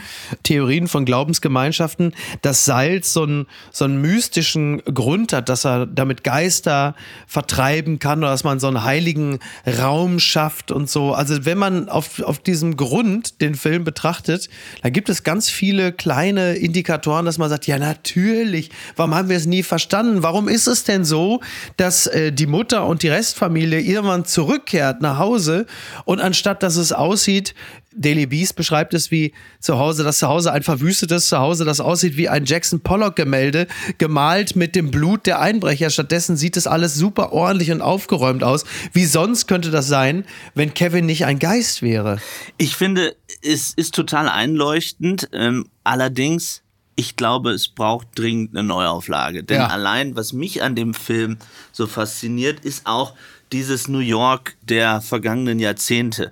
Theorien 0.44 0.88
von 0.88 1.06
Glaubensgemeinschaften, 1.06 2.14
dass 2.42 2.66
Salz 2.66 3.14
so 3.14 3.24
einen, 3.24 3.46
so 3.72 3.86
einen 3.86 4.02
mystischen 4.02 4.82
Grund 4.86 5.34
hat, 5.34 5.50
dass 5.50 5.66
er 5.66 5.86
damit 5.86 6.24
Geister 6.24 6.96
vertreiben 7.28 8.00
kann 8.00 8.20
oder 8.20 8.30
dass 8.32 8.44
man 8.44 8.60
so 8.60 8.68
einen 8.68 8.84
heiligen 8.84 9.40
Raum 9.80 10.20
schafft 10.20 10.72
und 10.72 10.90
so. 10.90 11.14
Also 11.14 11.46
wenn 11.46 11.58
man 11.58 11.90
auf, 11.90 12.22
auf 12.22 12.40
diesem 12.40 12.76
Grund 12.78 13.42
den 13.42 13.56
Film 13.56 13.84
betrachtet, 13.84 14.50
dann 14.82 14.94
gibt 14.96 15.10
es 15.10 15.24
ganz 15.24 15.50
viele 15.50 15.92
kleine 15.92 16.56
Indikatoren, 16.56 17.26
dass 17.26 17.38
man 17.38 17.50
sagt, 17.50 17.68
ja 17.68 17.78
natürlich, 17.78 18.72
warum 18.96 19.14
haben 19.14 19.28
wir 19.28 19.36
es 19.36 19.46
nie 19.46 19.62
verstanden? 19.62 20.24
Warum 20.24 20.48
ist 20.48 20.68
es 20.68 20.86
denn 20.86 21.04
so, 21.04 21.42
dass 21.76 22.08
äh, 22.08 22.32
die 22.32 22.48
Mutter 22.48 22.86
und 22.88 23.04
die 23.04 23.10
Restfamilie 23.10 23.82
irgendwann 23.82 24.24
zurückkehrt 24.24 25.02
nach 25.02 25.20
Hause 25.20 25.66
und 26.06 26.22
anstatt 26.22 26.64
dass 26.64 26.78
es 26.78 26.94
aussieht, 26.94 27.54
Daily 27.98 28.26
Beast 28.26 28.56
beschreibt 28.56 28.94
es 28.94 29.10
wie 29.10 29.34
zu 29.60 29.80
Hause, 29.80 30.04
das 30.04 30.20
Zuhause 30.20 30.52
ein 30.52 30.64
verwüstetes 30.64 31.30
Zuhause, 31.30 31.64
das 31.66 31.80
aussieht 31.80 32.18
wie 32.18 32.28
ein 32.30 32.46
Jackson 32.46 32.82
Pollock 32.82 33.16
Gemälde, 33.16 33.68
gemalt 33.98 34.56
mit 34.56 34.76
dem 34.76 34.92
Blut 34.92 35.26
der 35.26 35.40
Einbrecher. 35.40 35.90
Stattdessen 35.90 36.36
sieht 36.38 36.58
es 36.58 36.68
alles 36.68 36.96
super 36.96 37.32
ordentlich 37.32 37.72
und 37.72 37.82
aufgeräumt 37.82 38.44
aus. 38.44 38.66
Wie 38.94 39.06
sonst 39.06 39.48
könnte 39.48 39.72
das 39.72 39.88
sein, 39.88 40.26
wenn 40.54 40.74
Kevin 40.74 41.06
nicht 41.06 41.26
ein 41.26 41.40
Geist 41.40 41.82
wäre? 41.82 42.20
Ich 42.58 42.76
finde, 42.76 43.16
es 43.42 43.74
ist 43.74 43.96
total 43.96 44.28
einleuchtend. 44.28 45.30
Ähm, 45.32 45.66
allerdings, 45.84 46.64
ich 46.96 47.16
glaube, 47.16 47.52
es 47.52 47.68
braucht 47.68 48.08
dringend 48.16 48.56
eine 48.56 48.68
Neuauflage. 48.68 49.44
Denn 49.44 49.62
Ja. 49.62 49.68
allein, 49.68 50.16
was 50.16 50.34
mich 50.34 50.62
an 50.64 50.76
dem 50.76 50.94
Film 50.94 51.38
so 51.72 51.88
fasziniert, 51.88 52.60
ist 52.66 52.86
auch 52.86 53.14
dieses 53.52 53.88
New 53.88 54.00
York 54.00 54.56
der 54.64 55.02
vergangenen 55.02 55.60
Jahrzehnte. 55.60 56.32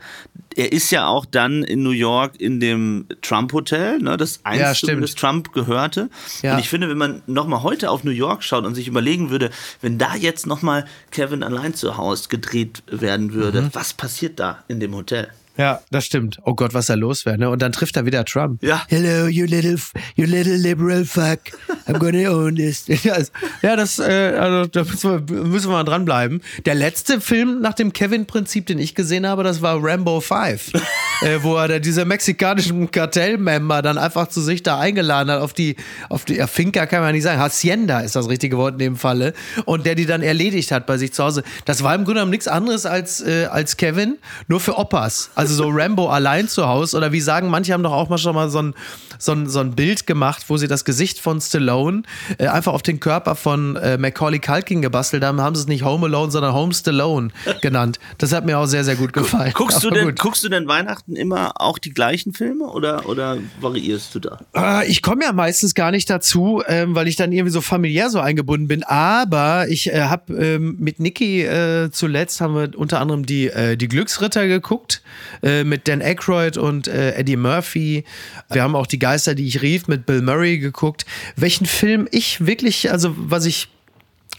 Er 0.55 0.71
ist 0.71 0.91
ja 0.91 1.07
auch 1.07 1.25
dann 1.25 1.63
in 1.63 1.83
New 1.83 1.89
York 1.91 2.39
in 2.39 2.59
dem 2.59 3.05
Trump 3.21 3.53
Hotel, 3.53 3.99
ne, 3.99 4.17
das 4.17 4.39
einst 4.43 4.61
Ja, 4.61 4.73
zumindest 4.73 5.17
Trump 5.17 5.53
gehörte. 5.53 6.09
Ja. 6.41 6.53
Und 6.53 6.59
ich 6.59 6.69
finde, 6.69 6.89
wenn 6.89 6.97
man 6.97 7.21
nochmal 7.27 7.63
heute 7.63 7.89
auf 7.89 8.03
New 8.03 8.11
York 8.11 8.43
schaut 8.43 8.65
und 8.65 8.75
sich 8.75 8.87
überlegen 8.87 9.29
würde, 9.29 9.49
wenn 9.81 9.97
da 9.97 10.15
jetzt 10.15 10.45
nochmal 10.47 10.85
Kevin 11.11 11.43
allein 11.43 11.73
zu 11.73 11.97
Hause 11.97 12.29
gedreht 12.29 12.83
werden 12.87 13.33
würde, 13.33 13.61
Mhm. 13.63 13.69
was 13.73 13.93
passiert 13.93 14.39
da 14.39 14.63
in 14.67 14.79
dem 14.79 14.93
Hotel? 14.95 15.29
Ja, 15.55 15.81
das 15.91 16.05
stimmt. 16.05 16.39
Oh 16.43 16.55
Gott, 16.55 16.73
was 16.73 16.87
da 16.87 16.95
los 16.95 17.25
wäre. 17.25 17.37
Ne? 17.37 17.49
Und 17.49 17.61
dann 17.61 17.71
trifft 17.71 17.95
er 17.95 18.05
wieder 18.05 18.25
Trump. 18.25 18.63
Ja. 18.63 18.81
Hello, 18.87 19.27
you 19.27 19.45
little, 19.45 19.77
you 20.15 20.25
little 20.25 20.55
liberal 20.55 21.05
fuck. 21.05 21.39
I'm 21.87 21.99
gonna 21.99 22.29
own 22.29 22.55
this. 22.55 22.85
Ja, 23.03 23.17
ja 23.61 23.75
das, 23.75 23.99
äh, 23.99 24.35
also, 24.39 24.67
da 24.67 24.83
müssen 24.83 25.27
wir, 25.27 25.43
müssen 25.43 25.67
wir 25.69 25.73
mal 25.73 25.83
dranbleiben. 25.83 26.41
Der 26.65 26.73
letzte 26.73 27.19
Film 27.19 27.59
nach 27.61 27.73
dem 27.73 27.91
Kevin-Prinzip, 27.91 28.65
den 28.65 28.79
ich 28.79 28.95
gesehen 28.95 29.27
habe, 29.27 29.43
das 29.43 29.61
war 29.61 29.77
Rambo 29.83 30.21
5. 30.21 30.71
äh, 31.21 31.39
wo 31.41 31.55
er 31.55 31.67
da 31.67 31.79
diese 31.79 32.05
mexikanischen 32.05 32.89
Kartellmember 32.89 33.81
dann 33.81 33.97
einfach 33.97 34.27
zu 34.27 34.41
sich 34.41 34.63
da 34.63 34.79
eingeladen 34.79 35.29
hat 35.31 35.41
auf 35.41 35.53
die, 35.53 35.75
auf 36.09 36.25
die, 36.25 36.35
ja, 36.35 36.47
Finca 36.47 36.85
kann 36.85 37.01
man 37.01 37.13
nicht 37.13 37.23
sagen, 37.23 37.39
Hacienda 37.39 37.99
ist 37.99 38.15
das 38.15 38.29
richtige 38.29 38.57
Wort 38.57 38.73
in 38.73 38.79
dem 38.79 38.95
Falle 38.95 39.33
und 39.65 39.85
der 39.85 39.95
die 39.95 40.05
dann 40.05 40.21
erledigt 40.21 40.71
hat 40.71 40.85
bei 40.85 40.97
sich 40.97 41.13
zu 41.13 41.23
Hause. 41.23 41.43
Das 41.65 41.83
war 41.83 41.93
im 41.93 42.05
Grunde 42.05 42.19
genommen 42.19 42.31
nichts 42.31 42.47
anderes 42.47 42.85
als, 42.85 43.21
äh, 43.21 43.45
als 43.45 43.77
Kevin, 43.77 44.17
nur 44.47 44.59
für 44.59 44.77
Oppas. 44.77 45.29
Also 45.35 45.42
so 45.51 45.69
Rambo 45.69 46.09
allein 46.09 46.47
zu 46.47 46.67
Hause 46.67 46.97
oder 46.97 47.11
wie 47.11 47.21
sagen, 47.21 47.49
manche 47.49 47.73
haben 47.73 47.83
doch 47.83 47.91
auch 47.91 48.09
mal 48.09 48.17
schon 48.17 48.35
mal 48.35 48.49
so 48.49 48.61
ein, 48.61 48.73
so 49.19 49.31
ein, 49.31 49.49
so 49.49 49.59
ein 49.59 49.75
Bild 49.75 50.07
gemacht, 50.07 50.45
wo 50.47 50.57
sie 50.57 50.67
das 50.67 50.85
Gesicht 50.85 51.19
von 51.19 51.41
Stallone 51.41 52.03
äh, 52.37 52.47
einfach 52.47 52.73
auf 52.73 52.81
den 52.81 52.99
Körper 52.99 53.35
von 53.35 53.75
äh, 53.75 53.97
Macaulay 53.97 54.39
Culkin 54.39 54.81
gebastelt 54.81 55.23
haben, 55.23 55.41
haben 55.41 55.55
sie 55.55 55.61
es 55.61 55.67
nicht 55.67 55.83
Home 55.83 56.05
Alone, 56.05 56.31
sondern 56.31 56.53
Home 56.53 56.73
Stallone 56.73 57.29
genannt. 57.61 57.99
Das 58.17 58.33
hat 58.33 58.45
mir 58.45 58.57
auch 58.57 58.65
sehr, 58.65 58.83
sehr 58.83 58.95
gut 58.95 59.13
gefallen. 59.13 59.53
Guckst, 59.53 59.83
du 59.83 59.89
denn, 59.89 60.15
guckst 60.15 60.43
du 60.43 60.49
denn 60.49 60.67
Weihnachten 60.67 61.15
immer 61.15 61.59
auch 61.61 61.77
die 61.77 61.93
gleichen 61.93 62.33
Filme 62.33 62.65
oder, 62.65 63.07
oder 63.07 63.37
variierst 63.59 64.15
du 64.15 64.19
da? 64.19 64.39
Äh, 64.55 64.87
ich 64.87 65.01
komme 65.01 65.23
ja 65.23 65.33
meistens 65.33 65.73
gar 65.73 65.91
nicht 65.91 66.09
dazu, 66.09 66.63
ähm, 66.67 66.95
weil 66.95 67.07
ich 67.07 67.15
dann 67.15 67.31
irgendwie 67.31 67.51
so 67.51 67.61
familiär 67.61 68.09
so 68.09 68.19
eingebunden 68.19 68.67
bin. 68.67 68.83
Aber 68.83 69.67
ich 69.69 69.91
äh, 69.91 70.03
habe 70.03 70.33
ähm, 70.33 70.77
mit 70.79 70.99
Niki 70.99 71.43
äh, 71.43 71.89
zuletzt 71.91 72.41
haben 72.41 72.55
wir 72.55 72.77
unter 72.77 72.99
anderem 72.99 73.25
die, 73.25 73.47
äh, 73.47 73.77
die 73.77 73.87
Glücksritter 73.87 74.47
geguckt 74.47 75.01
äh, 75.41 75.63
mit 75.63 75.87
Dan 75.87 76.01
Aykroyd 76.01 76.57
und 76.57 76.87
äh, 76.87 77.15
Eddie 77.15 77.37
Murphy. 77.37 78.03
Wir 78.51 78.63
haben 78.63 78.75
auch 78.75 78.87
die 78.87 78.99
Geister, 78.99 79.35
die 79.35 79.47
ich 79.47 79.61
rief, 79.61 79.87
mit 79.87 80.05
Bill 80.05 80.21
Murray 80.21 80.59
geguckt. 80.59 81.05
Welchen 81.35 81.65
Film 81.65 82.07
ich 82.11 82.45
wirklich, 82.45 82.91
also 82.91 83.13
was 83.17 83.45
ich 83.45 83.69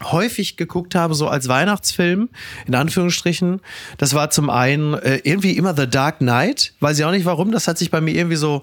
häufig 0.03 0.57
geguckt 0.57 0.95
habe, 0.95 1.15
so 1.15 1.27
als 1.27 1.47
Weihnachtsfilm, 1.47 2.29
in 2.67 2.75
Anführungsstrichen. 2.75 3.61
Das 3.97 4.13
war 4.13 4.29
zum 4.29 4.49
einen 4.49 4.93
äh, 4.93 5.21
irgendwie 5.23 5.51
immer 5.51 5.75
The 5.75 5.87
Dark 5.87 6.19
Knight. 6.19 6.73
Weiß 6.79 6.99
ich 6.99 7.05
auch 7.05 7.11
nicht 7.11 7.25
warum. 7.25 7.51
Das 7.51 7.67
hat 7.67 7.77
sich 7.77 7.91
bei 7.91 8.01
mir 8.01 8.13
irgendwie 8.13 8.35
so, 8.35 8.61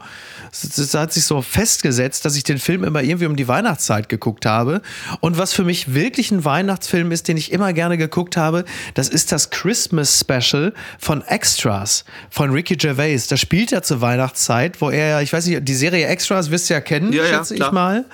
das 0.50 0.94
hat 0.94 1.12
sich 1.12 1.24
so 1.24 1.40
festgesetzt, 1.40 2.24
dass 2.24 2.36
ich 2.36 2.44
den 2.44 2.58
Film 2.58 2.84
immer 2.84 3.02
irgendwie 3.02 3.26
um 3.26 3.36
die 3.36 3.48
Weihnachtszeit 3.48 4.08
geguckt 4.08 4.46
habe. 4.46 4.82
Und 5.20 5.38
was 5.38 5.52
für 5.52 5.64
mich 5.64 5.94
wirklich 5.94 6.30
ein 6.30 6.44
Weihnachtsfilm 6.44 7.12
ist, 7.12 7.28
den 7.28 7.36
ich 7.36 7.52
immer 7.52 7.72
gerne 7.72 7.96
geguckt 7.96 8.36
habe, 8.36 8.64
das 8.94 9.08
ist 9.08 9.32
das 9.32 9.50
Christmas 9.50 10.20
Special 10.20 10.74
von 10.98 11.22
Extras 11.22 12.04
von 12.30 12.50
Ricky 12.50 12.76
Gervais. 12.76 13.26
Da 13.28 13.36
spielt 13.36 13.72
er 13.72 13.82
zur 13.82 14.00
Weihnachtszeit, 14.00 14.80
wo 14.80 14.90
er, 14.90 15.22
ich 15.22 15.32
weiß 15.32 15.46
nicht, 15.46 15.66
die 15.66 15.74
Serie 15.74 16.06
Extras 16.06 16.50
wirst 16.50 16.68
du 16.68 16.74
ja 16.74 16.80
kennen, 16.80 17.12
ja, 17.12 17.24
schätze 17.24 17.56
ja, 17.56 17.66
ich 17.66 17.72
mal. 17.72 18.04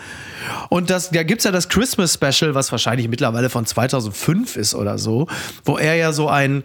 Und 0.69 0.91
das, 0.91 1.11
da 1.11 1.23
gibt 1.23 1.41
es 1.41 1.45
ja 1.45 1.51
das 1.51 1.69
Christmas 1.69 2.15
Special, 2.15 2.55
was 2.55 2.71
wahrscheinlich 2.71 3.08
mittlerweile 3.09 3.51
von 3.51 3.67
2005 3.67 4.57
ist 4.57 4.75
oder 4.75 4.99
so, 4.99 5.27
wo 5.65 5.77
er 5.77 5.95
ja 5.95 6.13
so 6.13 6.29
ein 6.29 6.65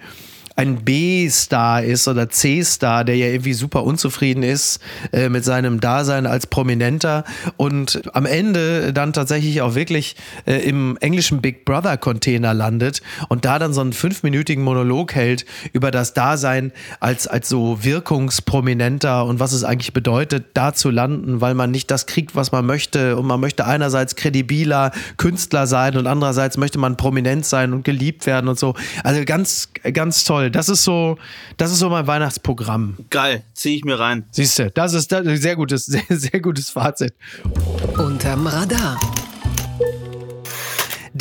ein 0.56 0.84
B-Star 0.84 1.84
ist 1.84 2.08
oder 2.08 2.30
C-Star, 2.30 3.04
der 3.04 3.16
ja 3.18 3.28
irgendwie 3.28 3.54
super 3.54 3.84
unzufrieden 3.84 4.44
ist 4.44 4.80
äh, 5.12 5.30
mit 5.30 5.44
seinem 5.44 5.80
Dasein 5.80 6.28
als 6.28 6.46
Prominenter 6.46 7.24
und 7.58 8.04
am 8.14 8.26
Ende 8.26 8.94
dann 8.94 9.14
tatsächlich 9.14 9.62
auch 9.62 9.74
wirklich 9.74 10.16
äh, 10.46 10.58
im 10.58 10.98
englischen 11.02 11.42
Big 11.42 11.66
Brother 11.66 11.98
Container 11.98 12.54
landet 12.54 13.02
und 13.30 13.46
da 13.46 13.58
dann 13.58 13.74
so 13.74 13.82
einen 13.82 13.94
fünfminütigen 13.94 14.64
Monolog 14.64 15.16
hält 15.16 15.46
über 15.74 15.90
das 15.90 16.14
Dasein 16.14 16.72
als, 17.00 17.26
als 17.26 17.50
so 17.50 17.84
Wirkungsprominenter 17.84 19.26
und 19.26 19.40
was 19.40 19.54
es 19.54 19.64
eigentlich 19.64 19.94
bedeutet, 19.94 20.46
da 20.54 20.74
zu 20.74 20.92
landen, 20.92 21.42
weil 21.42 21.56
man 21.56 21.72
nicht 21.72 21.90
das 21.90 22.06
kriegt, 22.06 22.36
was 22.36 22.52
man 22.52 22.66
möchte 22.66 23.18
und 23.18 23.26
man 23.26 23.40
möchte 23.40 23.66
einerseits 23.66 24.16
kredibiler 24.16 24.92
Künstler 25.18 25.66
sein 25.66 25.98
und 25.98 26.06
andererseits 26.06 26.58
möchte 26.58 26.78
man 26.78 26.96
prominent 26.96 27.46
sein 27.46 27.74
und 27.74 27.84
geliebt 27.84 28.28
werden 28.28 28.48
und 28.48 28.60
so. 28.60 28.76
Also 29.04 29.24
ganz, 29.26 29.70
ganz 29.94 30.24
toll 30.24 30.43
toll. 30.44 30.52
Das 30.52 30.70
ist 30.70 30.84
so, 30.84 31.18
das 31.58 31.72
ist 31.72 31.80
so 31.80 31.90
mein 31.90 32.08
Weihnachtsprogramm. 32.08 32.98
Geil, 33.10 33.44
ziehe 33.54 33.78
ich 33.78 33.86
mir 33.86 34.00
rein. 34.00 34.26
Siehst 34.32 34.60
du, 34.60 34.72
das 34.72 34.94
ist 34.94 35.14
ein 35.14 35.38
sehr 35.38 35.56
gutes, 35.56 35.86
sehr, 35.86 36.04
sehr 36.10 36.40
gutes 36.40 36.70
Fazit. 36.70 37.14
Unterm 37.98 38.48
Radar. 38.48 39.00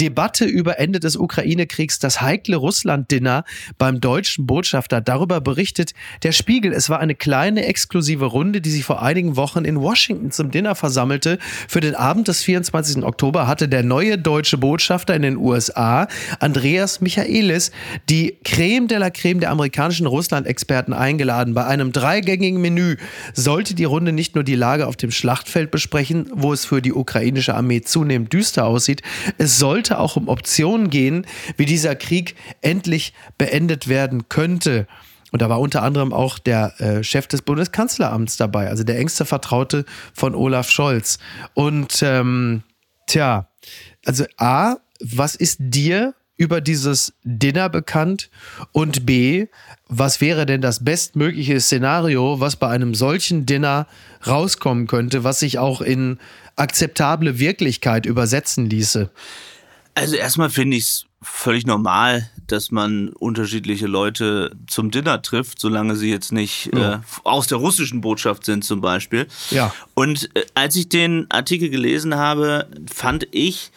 Debatte 0.03 0.47
über 0.47 0.81
Ende 0.81 0.99
des 0.99 1.17
Ukraine-Kriegs, 1.17 2.01
das 2.01 2.21
heikle 2.21 2.57
Russland-Dinner 2.57 3.45
beim 3.79 4.01
deutschen 4.01 4.47
Botschafter. 4.47 5.01
Darüber 5.01 5.41
berichtet 5.41 5.93
der 6.25 6.33
Spiegel. 6.33 6.73
Es 6.73 6.91
war 6.91 6.99
eine 6.99 7.15
kleine 7.15 7.67
exklusive 7.67 8.25
Runde, 8.25 8.61
die 8.61 8.71
sich 8.71 8.83
vor 8.83 9.01
einigen 9.01 9.37
Wochen 9.37 9.65
in 9.65 9.81
Washington 9.81 10.33
zum 10.33 10.51
Dinner 10.51 10.75
versammelte. 10.75 11.39
Für 11.69 11.79
den 11.79 11.95
Abend 11.95 12.27
des 12.27 12.43
24. 12.43 13.05
Oktober 13.05 13.47
hatte 13.47 13.69
der 13.69 13.85
neue 13.85 14.19
deutsche 14.19 14.59
Botschafter 14.59 15.15
in 15.15 15.23
den 15.23 15.37
USA, 15.37 16.09
Andreas 16.41 17.01
Michaelis, 17.01 17.71
die 18.09 18.39
Creme 18.43 18.89
de 18.89 18.99
la 18.99 19.11
Creme 19.11 19.39
der 19.39 19.51
amerikanischen 19.51 20.07
Russland-Experten 20.07 20.95
eingeladen. 20.95 21.55
Bei 21.55 21.65
einem 21.65 21.93
dreigängigen 21.93 22.61
Menü 22.61 22.97
sollte 23.35 23.77
die 23.77 23.85
Runde 23.85 24.11
nicht 24.11 24.35
nur 24.35 24.43
die 24.43 24.57
Lage 24.57 24.89
auf 24.89 24.97
dem 24.97 25.13
Schlachtfeld 25.13 25.71
besprechen, 25.71 26.29
wo 26.35 26.53
es 26.53 26.65
für 26.65 26.83
die 26.83 26.93
ukrainische 26.93 27.55
Armee 27.55 27.83
zunehmend 27.83 28.33
düster 28.33 28.67
aussieht, 28.67 29.03
es 29.39 29.61
sollte 29.61 29.92
sollte 29.93 29.99
auch 29.99 30.17
um 30.17 30.29
Optionen 30.29 30.91
gehen, 30.91 31.27
wie 31.57 31.67
dieser 31.67 31.95
Krieg 31.95 32.35
endlich 32.63 33.13
beendet 33.39 33.89
werden 33.89 34.29
könnte. 34.29 34.87
Und 35.33 35.43
da 35.43 35.49
war 35.49 35.61
unter 35.61 35.83
anderem 35.83 36.13
auch 36.13 36.39
der 36.39 36.81
äh, 36.81 37.03
Chef 37.03 37.27
des 37.27 37.43
Bundeskanzleramts 37.43 38.37
dabei, 38.37 38.69
also 38.69 38.85
der 38.85 38.99
engste 38.99 39.25
Vertraute 39.25 39.85
von 40.13 40.35
Olaf 40.35 40.71
Scholz. 40.71 41.19
Und 41.55 42.03
ähm, 42.03 42.63
tja, 43.07 43.49
also 44.05 44.25
A, 44.37 44.77
was 45.01 45.35
ist 45.35 45.59
dir 45.61 46.15
über 46.37 46.61
dieses 46.61 47.15
Dinner 47.25 47.69
bekannt? 47.69 48.31
Und 48.73 49.07
B, 49.07 49.47
was 49.89 50.21
wäre 50.21 50.45
denn 50.45 50.61
das 50.61 50.85
bestmögliche 50.85 51.61
Szenario, 51.61 52.41
was 52.41 52.57
bei 52.57 52.69
einem 52.69 52.95
solchen 52.95 53.47
Dinner 53.47 53.87
rauskommen 54.27 54.87
könnte, 54.87 55.25
was 55.25 55.41
sich 55.41 55.59
auch 55.59 55.81
in 55.81 56.19
akzeptable 56.57 57.39
Wirklichkeit 57.39 58.07
übersetzen 58.07 58.69
ließe? 58.69 59.11
Also 59.95 60.17
erstmal 60.17 60.51
finde 60.51 60.77
ich 60.77 60.85
es 60.85 61.07
völlig 61.21 61.67
normal, 61.67 62.31
dass 62.47 62.71
man 62.71 63.11
unterschiedliche 63.11 63.87
Leute 63.87 64.51
zum 64.67 64.91
Dinner 64.91 65.23
trifft, 65.23 65.61
solange 65.61 65.97
sie 65.97 66.11
jetzt 66.11 66.33
nicht 66.33 66.71
ja. 66.75 66.95
äh, 66.95 66.99
aus 67.25 67.47
der 67.47 67.59
russischen 67.59 68.01
Botschaft 68.01 68.45
sind 68.45 68.65
zum 68.65 68.81
Beispiel. 68.81 69.27
Ja. 69.51 69.73
Und 69.95 70.31
äh, 70.35 70.45
als 70.55 70.77
ich 70.77 70.89
den 70.89 71.31
Artikel 71.31 71.71
gelesen 71.71 72.17
habe, 72.17 72.69
fand 72.93 73.29
ich, 73.31 73.71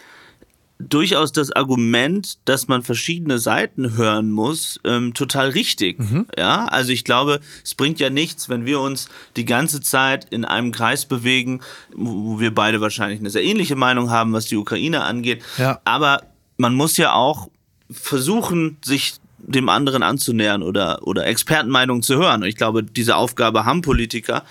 durchaus 0.80 1.32
das 1.32 1.52
Argument, 1.52 2.38
dass 2.46 2.68
man 2.68 2.84
verschiedene 2.84 3.40
Seiten 3.40 3.96
hören 3.96 4.32
muss, 4.32 4.80
ähm, 4.84 5.14
total 5.14 5.50
richtig. 5.50 6.00
Mhm. 6.00 6.26
Ja, 6.38 6.66
also 6.66 6.92
ich 6.92 7.04
glaube, 7.04 7.40
es 7.64 7.76
bringt 7.76 8.00
ja 8.00 8.10
nichts, 8.10 8.50
wenn 8.50 8.66
wir 8.66 8.80
uns 8.82 9.08
die 9.38 9.46
ganze 9.46 9.82
Zeit 9.82 10.26
in 10.26 10.44
einem 10.44 10.72
Kreis 10.72 11.06
bewegen, 11.06 11.62
wo 11.96 12.40
wir 12.40 12.54
beide 12.54 12.82
wahrscheinlich 12.82 13.20
eine 13.20 13.30
sehr 13.30 13.44
ähnliche 13.44 13.76
Meinung 13.76 14.10
haben, 14.10 14.34
was 14.34 14.48
die 14.48 14.58
Ukraine 14.58 15.04
angeht. 15.04 15.44
Ja. 15.58 15.80
Aber 15.86 16.24
man 16.58 16.76
muss 16.76 16.98
ja 16.98 17.14
auch 17.14 17.50
versuchen, 17.90 18.78
sich 18.84 19.16
dem 19.38 19.70
anderen 19.70 20.04
anzunähern 20.04 20.64
oder, 20.64 21.08
oder 21.08 21.26
Expertenmeinungen 21.26 22.04
zu 22.04 22.16
hören. 22.16 22.42
Und 22.42 22.50
ich 22.50 22.56
glaube, 22.56 22.84
diese 22.84 23.16
Aufgabe 23.16 23.66
haben 23.66 23.82
Politiker. 23.82 24.44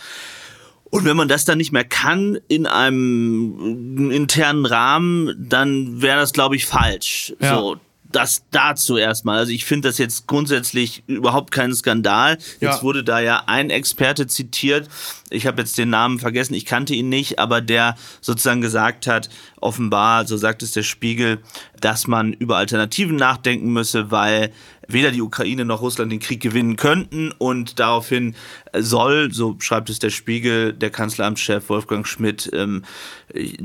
Und 0.95 1.05
wenn 1.05 1.17
man 1.17 1.27
das 1.27 1.45
dann 1.45 1.59
nicht 1.59 1.73
mehr 1.73 1.83
kann 1.83 2.39
in 2.47 2.67
einem 2.67 4.13
internen 4.13 4.65
Rahmen, 4.65 5.35
dann 5.37 6.01
wäre 6.01 6.21
das, 6.21 6.33
glaube 6.33 6.55
ich, 6.55 6.67
falsch. 6.67 7.35
Ja. 7.41 7.59
So, 7.59 7.77
das 8.13 8.45
dazu 8.53 8.97
erstmal. 8.97 9.39
Also 9.39 9.51
ich 9.51 9.65
finde 9.65 9.89
das 9.89 9.99
jetzt 9.99 10.29
grundsätzlich 10.29 11.03
überhaupt 11.09 11.51
kein 11.51 11.75
Skandal. 11.75 12.39
Jetzt 12.61 12.61
ja. 12.61 12.83
wurde 12.83 13.03
da 13.03 13.19
ja 13.19 13.43
ein 13.47 13.71
Experte 13.71 14.29
zitiert. 14.29 14.89
Ich 15.35 15.47
habe 15.47 15.61
jetzt 15.61 15.77
den 15.79 15.91
Namen 15.91 16.19
vergessen, 16.19 16.55
ich 16.55 16.67
kannte 16.67 16.95
ihn 16.95 17.09
nicht, 17.09 17.39
aber 17.39 17.61
der 17.61 17.97
sozusagen 18.21 18.61
gesagt 18.61 19.07
hat, 19.07 19.29
offenbar, 19.61 20.27
so 20.27 20.37
sagt 20.37 20.63
es 20.63 20.73
der 20.73 20.83
Spiegel, 20.83 21.41
dass 21.81 22.07
man 22.07 22.33
über 22.33 22.57
Alternativen 22.57 23.17
nachdenken 23.17 23.73
müsse, 23.73 24.11
weil 24.11 24.53
weder 24.89 25.11
die 25.11 25.23
Ukraine 25.23 25.65
noch 25.65 25.81
Russland 25.81 26.13
den 26.13 26.21
Krieg 26.21 26.41
gewinnen 26.41 26.77
könnten 26.77 27.33
und 27.33 27.79
daraufhin 27.79 28.35
soll, 28.77 29.33
so 29.33 29.57
schreibt 29.59 29.91
es 29.91 29.99
der 29.99 30.11
Spiegel, 30.11 30.73
der 30.73 30.91
Kanzleramtschef 30.91 31.69
Wolfgang 31.69 32.07
Schmidt, 32.07 32.51
ähm, 32.53 32.83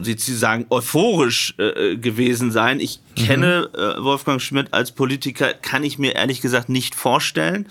sozusagen 0.01 0.65
euphorisch 0.69 1.55
äh, 1.57 1.97
gewesen 1.97 2.51
sein. 2.51 2.79
Ich 2.79 2.99
mhm. 3.17 3.21
kenne 3.21 3.69
äh, 3.73 4.03
Wolfgang 4.03 4.41
Schmidt 4.41 4.73
als 4.73 4.91
Politiker, 4.91 5.53
kann 5.53 5.83
ich 5.83 5.99
mir 5.99 6.15
ehrlich 6.15 6.41
gesagt 6.41 6.69
nicht 6.69 6.95
vorstellen. 6.95 7.67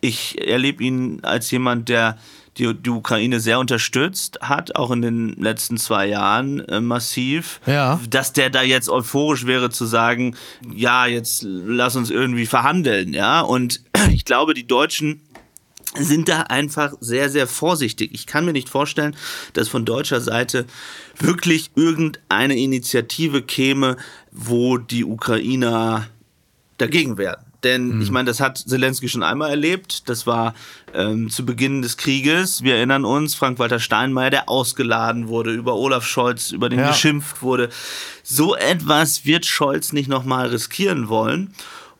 Ich 0.00 0.46
erlebe 0.46 0.82
ihn 0.82 1.20
als 1.22 1.50
jemand, 1.50 1.88
der 1.88 2.18
die, 2.58 2.74
die 2.74 2.90
Ukraine 2.90 3.40
sehr 3.40 3.58
unterstützt 3.58 4.38
hat, 4.42 4.76
auch 4.76 4.90
in 4.90 5.02
den 5.02 5.30
letzten 5.36 5.78
zwei 5.78 6.06
Jahren 6.06 6.60
äh, 6.68 6.80
massiv. 6.80 7.60
Ja. 7.66 8.00
Dass 8.08 8.32
der 8.32 8.50
da 8.50 8.62
jetzt 8.62 8.88
euphorisch 8.88 9.46
wäre 9.46 9.70
zu 9.70 9.86
sagen, 9.86 10.36
ja, 10.74 11.06
jetzt 11.06 11.42
lass 11.44 11.96
uns 11.96 12.10
irgendwie 12.10 12.46
verhandeln, 12.46 13.14
ja. 13.14 13.40
Und 13.40 13.82
ich 14.10 14.24
glaube, 14.24 14.54
die 14.54 14.66
Deutschen 14.66 15.22
sind 15.94 16.28
da 16.28 16.42
einfach 16.42 16.94
sehr, 17.00 17.28
sehr 17.28 17.46
vorsichtig. 17.46 18.10
Ich 18.14 18.26
kann 18.26 18.44
mir 18.44 18.52
nicht 18.52 18.68
vorstellen, 18.68 19.14
dass 19.52 19.68
von 19.68 19.84
deutscher 19.84 20.20
Seite 20.20 20.66
wirklich 21.18 21.70
irgendeine 21.74 22.58
Initiative 22.58 23.42
käme, 23.42 23.96
wo 24.30 24.78
die 24.78 25.04
Ukrainer 25.04 26.08
dagegen 26.78 27.18
wären. 27.18 27.51
Denn 27.64 27.96
mhm. 27.96 28.02
ich 28.02 28.10
meine, 28.10 28.26
das 28.26 28.40
hat 28.40 28.58
Zelensky 28.58 29.08
schon 29.08 29.22
einmal 29.22 29.50
erlebt. 29.50 30.08
Das 30.08 30.26
war 30.26 30.54
ähm, 30.94 31.30
zu 31.30 31.46
Beginn 31.46 31.82
des 31.82 31.96
Krieges. 31.96 32.62
Wir 32.62 32.76
erinnern 32.76 33.04
uns, 33.04 33.34
Frank-Walter 33.34 33.78
Steinmeier, 33.78 34.30
der 34.30 34.48
ausgeladen 34.48 35.28
wurde, 35.28 35.52
über 35.52 35.74
Olaf 35.74 36.04
Scholz, 36.04 36.50
über 36.50 36.68
den 36.68 36.80
ja. 36.80 36.88
geschimpft 36.88 37.42
wurde. 37.42 37.68
So 38.22 38.54
etwas 38.54 39.24
wird 39.24 39.46
Scholz 39.46 39.92
nicht 39.92 40.08
nochmal 40.08 40.48
riskieren 40.48 41.08
wollen. 41.08 41.54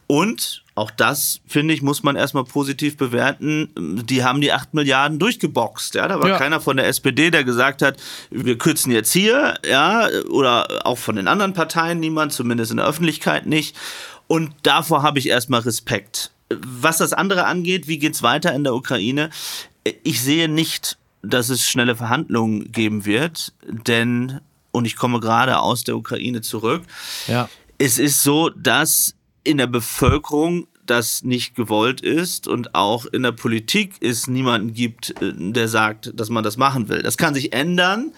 Und 0.06 0.62
auch 0.74 0.90
das, 0.90 1.40
finde 1.46 1.74
ich, 1.74 1.82
muss 1.82 2.02
man 2.02 2.16
erstmal 2.16 2.44
positiv 2.44 2.96
bewerten. 2.96 3.70
Die 3.76 4.24
haben 4.24 4.40
die 4.40 4.52
8 4.52 4.72
Milliarden 4.72 5.18
durchgeboxt. 5.18 5.94
Ja, 5.94 6.08
da 6.08 6.18
war 6.18 6.28
ja. 6.28 6.38
keiner 6.38 6.60
von 6.60 6.78
der 6.78 6.86
SPD, 6.86 7.30
der 7.30 7.44
gesagt 7.44 7.82
hat, 7.82 7.96
wir 8.30 8.56
kürzen 8.56 8.90
jetzt 8.90 9.12
hier, 9.12 9.58
ja, 9.66 10.08
oder 10.30 10.86
auch 10.86 10.98
von 10.98 11.16
den 11.16 11.28
anderen 11.28 11.52
Parteien 11.52 12.00
niemand, 12.00 12.32
zumindest 12.32 12.70
in 12.70 12.78
der 12.78 12.86
Öffentlichkeit 12.86 13.46
nicht. 13.46 13.76
Und 14.32 14.54
davor 14.62 15.02
habe 15.02 15.18
ich 15.18 15.28
erstmal 15.28 15.60
Respekt. 15.60 16.30
Was 16.48 16.96
das 16.96 17.12
andere 17.12 17.44
angeht, 17.44 17.86
wie 17.86 17.98
geht 17.98 18.14
es 18.14 18.22
weiter 18.22 18.54
in 18.54 18.64
der 18.64 18.72
Ukraine? 18.74 19.28
Ich 20.04 20.22
sehe 20.22 20.48
nicht, 20.48 20.96
dass 21.20 21.50
es 21.50 21.68
schnelle 21.68 21.96
Verhandlungen 21.96 22.72
geben 22.72 23.04
wird, 23.04 23.52
denn, 23.66 24.40
und 24.70 24.86
ich 24.86 24.96
komme 24.96 25.20
gerade 25.20 25.58
aus 25.58 25.84
der 25.84 25.98
Ukraine 25.98 26.40
zurück, 26.40 26.80
ja. 27.26 27.50
es 27.76 27.98
ist 27.98 28.22
so, 28.22 28.48
dass 28.48 29.16
in 29.44 29.58
der 29.58 29.66
Bevölkerung 29.66 30.66
das 30.86 31.24
nicht 31.24 31.54
gewollt 31.54 32.00
ist 32.00 32.48
und 32.48 32.74
auch 32.74 33.04
in 33.04 33.24
der 33.24 33.32
Politik 33.32 33.96
es 34.00 34.28
niemanden 34.28 34.72
gibt, 34.72 35.10
äh, 35.20 35.34
der 35.34 35.68
sagt, 35.68 36.10
dass 36.18 36.30
man 36.30 36.42
das 36.42 36.56
machen 36.56 36.88
will. 36.88 37.02
Das 37.02 37.18
kann 37.18 37.34
sich 37.34 37.52
ändern. 37.52 38.14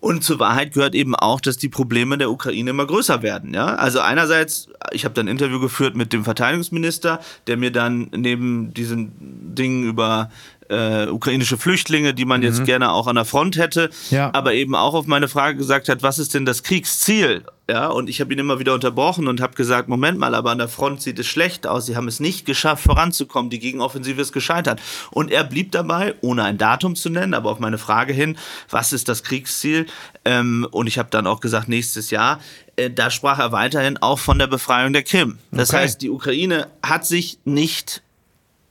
Und 0.00 0.22
zur 0.22 0.38
Wahrheit 0.38 0.74
gehört 0.74 0.94
eben 0.94 1.16
auch, 1.16 1.40
dass 1.40 1.56
die 1.56 1.68
Probleme 1.68 2.18
der 2.18 2.30
Ukraine 2.30 2.70
immer 2.70 2.86
größer 2.86 3.22
werden. 3.22 3.52
Ja? 3.52 3.74
Also 3.74 3.98
einerseits, 3.98 4.68
ich 4.92 5.04
habe 5.04 5.14
dann 5.14 5.26
ein 5.26 5.32
Interview 5.32 5.58
geführt 5.58 5.96
mit 5.96 6.12
dem 6.12 6.22
Verteidigungsminister, 6.22 7.20
der 7.48 7.56
mir 7.56 7.72
dann 7.72 8.08
neben 8.14 8.72
diesen 8.72 9.54
Dingen 9.56 9.82
über 9.82 10.30
äh, 10.68 11.06
ukrainische 11.06 11.58
Flüchtlinge, 11.58 12.14
die 12.14 12.24
man 12.24 12.40
mhm. 12.40 12.46
jetzt 12.46 12.64
gerne 12.64 12.92
auch 12.92 13.06
an 13.06 13.16
der 13.16 13.24
Front 13.24 13.56
hätte, 13.56 13.90
ja. 14.10 14.30
aber 14.32 14.54
eben 14.54 14.74
auch 14.74 14.94
auf 14.94 15.06
meine 15.06 15.28
Frage 15.28 15.56
gesagt 15.56 15.88
hat, 15.88 16.02
was 16.02 16.18
ist 16.18 16.34
denn 16.34 16.44
das 16.44 16.62
Kriegsziel? 16.62 17.44
Ja, 17.70 17.88
und 17.88 18.08
ich 18.08 18.22
habe 18.22 18.32
ihn 18.32 18.38
immer 18.38 18.58
wieder 18.58 18.72
unterbrochen 18.72 19.28
und 19.28 19.42
habe 19.42 19.54
gesagt, 19.54 19.90
Moment 19.90 20.18
mal, 20.18 20.34
aber 20.34 20.52
an 20.52 20.56
der 20.56 20.68
Front 20.68 21.02
sieht 21.02 21.18
es 21.18 21.26
schlecht 21.26 21.66
aus. 21.66 21.84
Sie 21.84 21.96
haben 21.96 22.08
es 22.08 22.18
nicht 22.18 22.46
geschafft, 22.46 22.82
voranzukommen. 22.82 23.50
Die 23.50 23.58
Gegenoffensive 23.58 24.22
ist 24.22 24.32
gescheitert. 24.32 24.80
Und 25.10 25.30
er 25.30 25.44
blieb 25.44 25.72
dabei, 25.72 26.14
ohne 26.22 26.44
ein 26.44 26.56
Datum 26.56 26.96
zu 26.96 27.10
nennen, 27.10 27.34
aber 27.34 27.50
auf 27.50 27.58
meine 27.58 27.76
Frage 27.76 28.14
hin, 28.14 28.38
was 28.70 28.94
ist 28.94 29.10
das 29.10 29.22
Kriegsziel? 29.22 29.84
Ähm, 30.24 30.66
und 30.70 30.86
ich 30.86 30.98
habe 30.98 31.10
dann 31.10 31.26
auch 31.26 31.40
gesagt, 31.40 31.68
nächstes 31.68 32.10
Jahr. 32.10 32.40
Äh, 32.76 32.90
da 32.90 33.10
sprach 33.10 33.38
er 33.38 33.52
weiterhin 33.52 33.98
auch 33.98 34.18
von 34.18 34.38
der 34.38 34.46
Befreiung 34.46 34.94
der 34.94 35.02
Krim. 35.02 35.38
Das 35.50 35.68
okay. 35.68 35.82
heißt, 35.82 36.00
die 36.00 36.08
Ukraine 36.08 36.68
hat 36.82 37.04
sich 37.04 37.38
nicht 37.44 38.02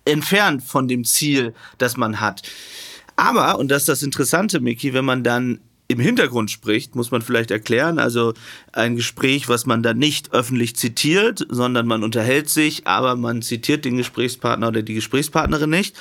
entfernt 0.08 0.64
von 0.64 0.88
dem 0.88 1.04
Ziel, 1.04 1.54
das 1.78 1.98
man 1.98 2.20
hat. 2.20 2.42
Aber, 3.16 3.58
und 3.60 3.70
das 3.70 3.84
ist 3.84 3.90
das 3.90 4.04
Interessante, 4.04 4.60
Miki, 4.60 4.94
wenn 4.94 5.06
man 5.06 5.24
dann 5.24 5.60
im 5.90 6.00
Hintergrund 6.00 6.52
spricht, 6.52 6.96
muss 6.96 7.12
man 7.12 7.22
vielleicht 7.22 7.50
erklären. 7.50 7.98
Also 7.98 8.34
ein 8.74 8.98
Gespräch, 8.98 9.48
was 9.48 9.66
man 9.66 9.84
dann 9.84 9.98
nicht 9.98 10.34
öffentlich 10.34 10.76
zitiert, 10.76 11.46
sondern 11.50 11.88
man 11.88 12.04
unterhält 12.04 12.50
sich, 12.50 12.86
aber 12.86 13.16
man 13.16 13.42
zitiert 13.42 13.86
den 13.86 13.96
Gesprächspartner 13.96 14.68
oder 14.68 14.82
die 14.82 14.96
Gesprächspartnerin 14.96 15.70
nicht. 15.70 15.96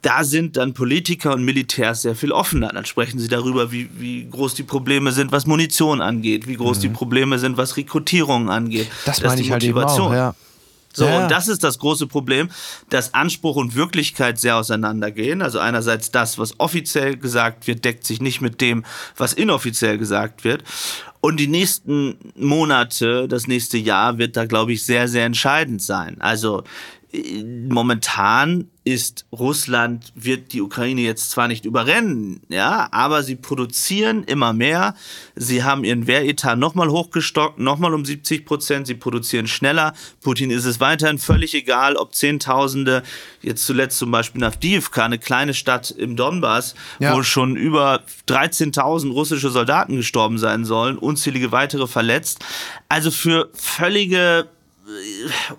Da 0.00 0.22
sind 0.22 0.56
dann 0.56 0.74
Politiker 0.74 1.34
und 1.34 1.44
Militärs 1.44 2.02
sehr 2.02 2.14
viel 2.14 2.30
offener. 2.30 2.68
Dann 2.68 2.84
sprechen 2.84 3.18
sie 3.18 3.28
darüber, 3.28 3.72
wie, 3.72 3.88
wie 3.98 4.28
groß 4.30 4.54
die 4.54 4.62
Probleme 4.62 5.10
sind, 5.10 5.32
was 5.32 5.46
Munition 5.46 6.00
angeht, 6.00 6.46
wie 6.46 6.56
groß 6.56 6.78
mhm. 6.78 6.82
die 6.82 6.88
Probleme 6.90 7.38
sind, 7.40 7.56
was 7.56 7.76
Rekrutierung 7.76 8.48
angeht. 8.48 8.88
Das 9.06 9.22
meine 9.22 9.40
ich 9.40 9.50
halt 9.50 9.64
eben 9.64 9.78
auch, 9.78 10.12
ja. 10.12 10.34
So, 10.94 11.06
ja. 11.06 11.22
und 11.22 11.30
das 11.30 11.48
ist 11.48 11.64
das 11.64 11.78
große 11.78 12.06
Problem, 12.06 12.50
dass 12.90 13.14
Anspruch 13.14 13.56
und 13.56 13.74
Wirklichkeit 13.74 14.38
sehr 14.38 14.56
auseinandergehen. 14.56 15.42
Also 15.42 15.58
einerseits 15.58 16.10
das, 16.10 16.38
was 16.38 16.58
offiziell 16.60 17.16
gesagt 17.16 17.66
wird, 17.66 17.84
deckt 17.84 18.04
sich 18.06 18.20
nicht 18.20 18.40
mit 18.40 18.60
dem, 18.60 18.84
was 19.16 19.32
inoffiziell 19.32 19.98
gesagt 19.98 20.44
wird. 20.44 20.64
Und 21.20 21.38
die 21.38 21.46
nächsten 21.46 22.16
Monate, 22.36 23.28
das 23.28 23.46
nächste 23.46 23.78
Jahr 23.78 24.18
wird 24.18 24.36
da, 24.36 24.44
glaube 24.44 24.72
ich, 24.72 24.84
sehr, 24.84 25.08
sehr 25.08 25.24
entscheidend 25.24 25.80
sein. 25.80 26.20
Also 26.20 26.64
momentan 27.68 28.68
ist 28.84 29.26
Russland, 29.30 30.12
wird 30.16 30.52
die 30.52 30.60
Ukraine 30.60 31.02
jetzt 31.02 31.30
zwar 31.30 31.46
nicht 31.46 31.64
überrennen, 31.64 32.40
ja, 32.48 32.88
aber 32.90 33.22
sie 33.22 33.36
produzieren 33.36 34.24
immer 34.24 34.52
mehr. 34.52 34.96
Sie 35.36 35.62
haben 35.62 35.84
ihren 35.84 36.08
Wehretat 36.08 36.58
nochmal 36.58 36.88
hochgestockt, 36.88 37.60
nochmal 37.60 37.94
um 37.94 38.04
70 38.04 38.44
Prozent. 38.44 38.88
Sie 38.88 38.94
produzieren 38.94 39.46
schneller. 39.46 39.94
Putin 40.20 40.50
ist 40.50 40.64
es 40.64 40.80
weiterhin 40.80 41.18
völlig 41.18 41.54
egal, 41.54 41.94
ob 41.94 42.14
Zehntausende, 42.14 43.04
jetzt 43.40 43.64
zuletzt 43.66 43.98
zum 43.98 44.10
Beispiel 44.10 44.40
nach 44.40 44.52
Avdiivka, 44.52 45.04
eine 45.04 45.18
kleine 45.18 45.54
Stadt 45.54 45.90
im 45.92 46.16
Donbass, 46.16 46.74
ja. 46.98 47.14
wo 47.14 47.22
schon 47.22 47.56
über 47.56 48.02
13.000 48.28 49.12
russische 49.12 49.50
Soldaten 49.50 49.96
gestorben 49.96 50.38
sein 50.38 50.64
sollen, 50.64 50.98
unzählige 50.98 51.52
weitere 51.52 51.86
verletzt. 51.86 52.44
Also 52.88 53.12
für 53.12 53.48
völlige 53.54 54.48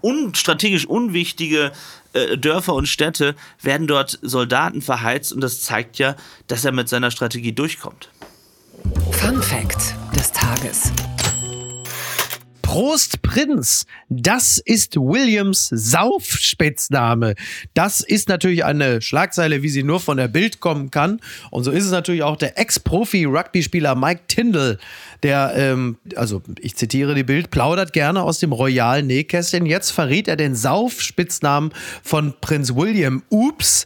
un, 0.01 0.35
strategisch 0.35 0.85
unwichtige 0.85 1.71
äh, 2.13 2.37
Dörfer 2.37 2.73
und 2.73 2.87
Städte 2.87 3.35
werden 3.61 3.87
dort 3.87 4.19
Soldaten 4.21 4.81
verheizt 4.81 5.33
und 5.33 5.41
das 5.41 5.61
zeigt 5.61 5.99
ja, 5.99 6.15
dass 6.47 6.65
er 6.65 6.71
mit 6.71 6.89
seiner 6.89 7.11
Strategie 7.11 7.53
durchkommt. 7.53 8.09
Fun 9.11 9.41
Fact 9.41 9.95
des 10.15 10.31
Tages. 10.31 10.91
Prost 12.73 13.21
Prinz, 13.21 13.85
das 14.09 14.57
ist 14.57 14.95
Williams 14.95 15.69
Saufspitzname. 15.69 17.35
Das 17.75 18.01
ist 18.01 18.29
natürlich 18.29 18.65
eine 18.65 18.99
Schlagzeile, 18.99 19.61
wie 19.61 19.69
sie 19.69 19.83
nur 19.83 19.99
von 19.99 20.17
der 20.17 20.27
Bild 20.27 20.59
kommen 20.59 20.89
kann. 20.89 21.19
Und 21.51 21.65
so 21.65 21.69
ist 21.69 21.85
es 21.85 21.91
natürlich 21.91 22.23
auch 22.23 22.35
der 22.35 22.57
Ex-Profi-Rugby-Spieler 22.57 23.93
Mike 23.93 24.21
Tyndall, 24.27 24.79
der, 25.21 25.53
ähm, 25.55 25.97
also 26.15 26.41
ich 26.59 26.75
zitiere 26.75 27.13
die 27.13 27.23
Bild, 27.23 27.51
plaudert 27.51 27.93
gerne 27.93 28.23
aus 28.23 28.39
dem 28.39 28.51
royalen 28.51 29.05
Nähkästchen. 29.05 29.67
Jetzt 29.67 29.91
verriet 29.91 30.27
er 30.27 30.35
den 30.35 30.55
Saufspitznamen 30.55 31.75
von 32.01 32.33
Prinz 32.41 32.73
William. 32.73 33.21
Ups. 33.29 33.85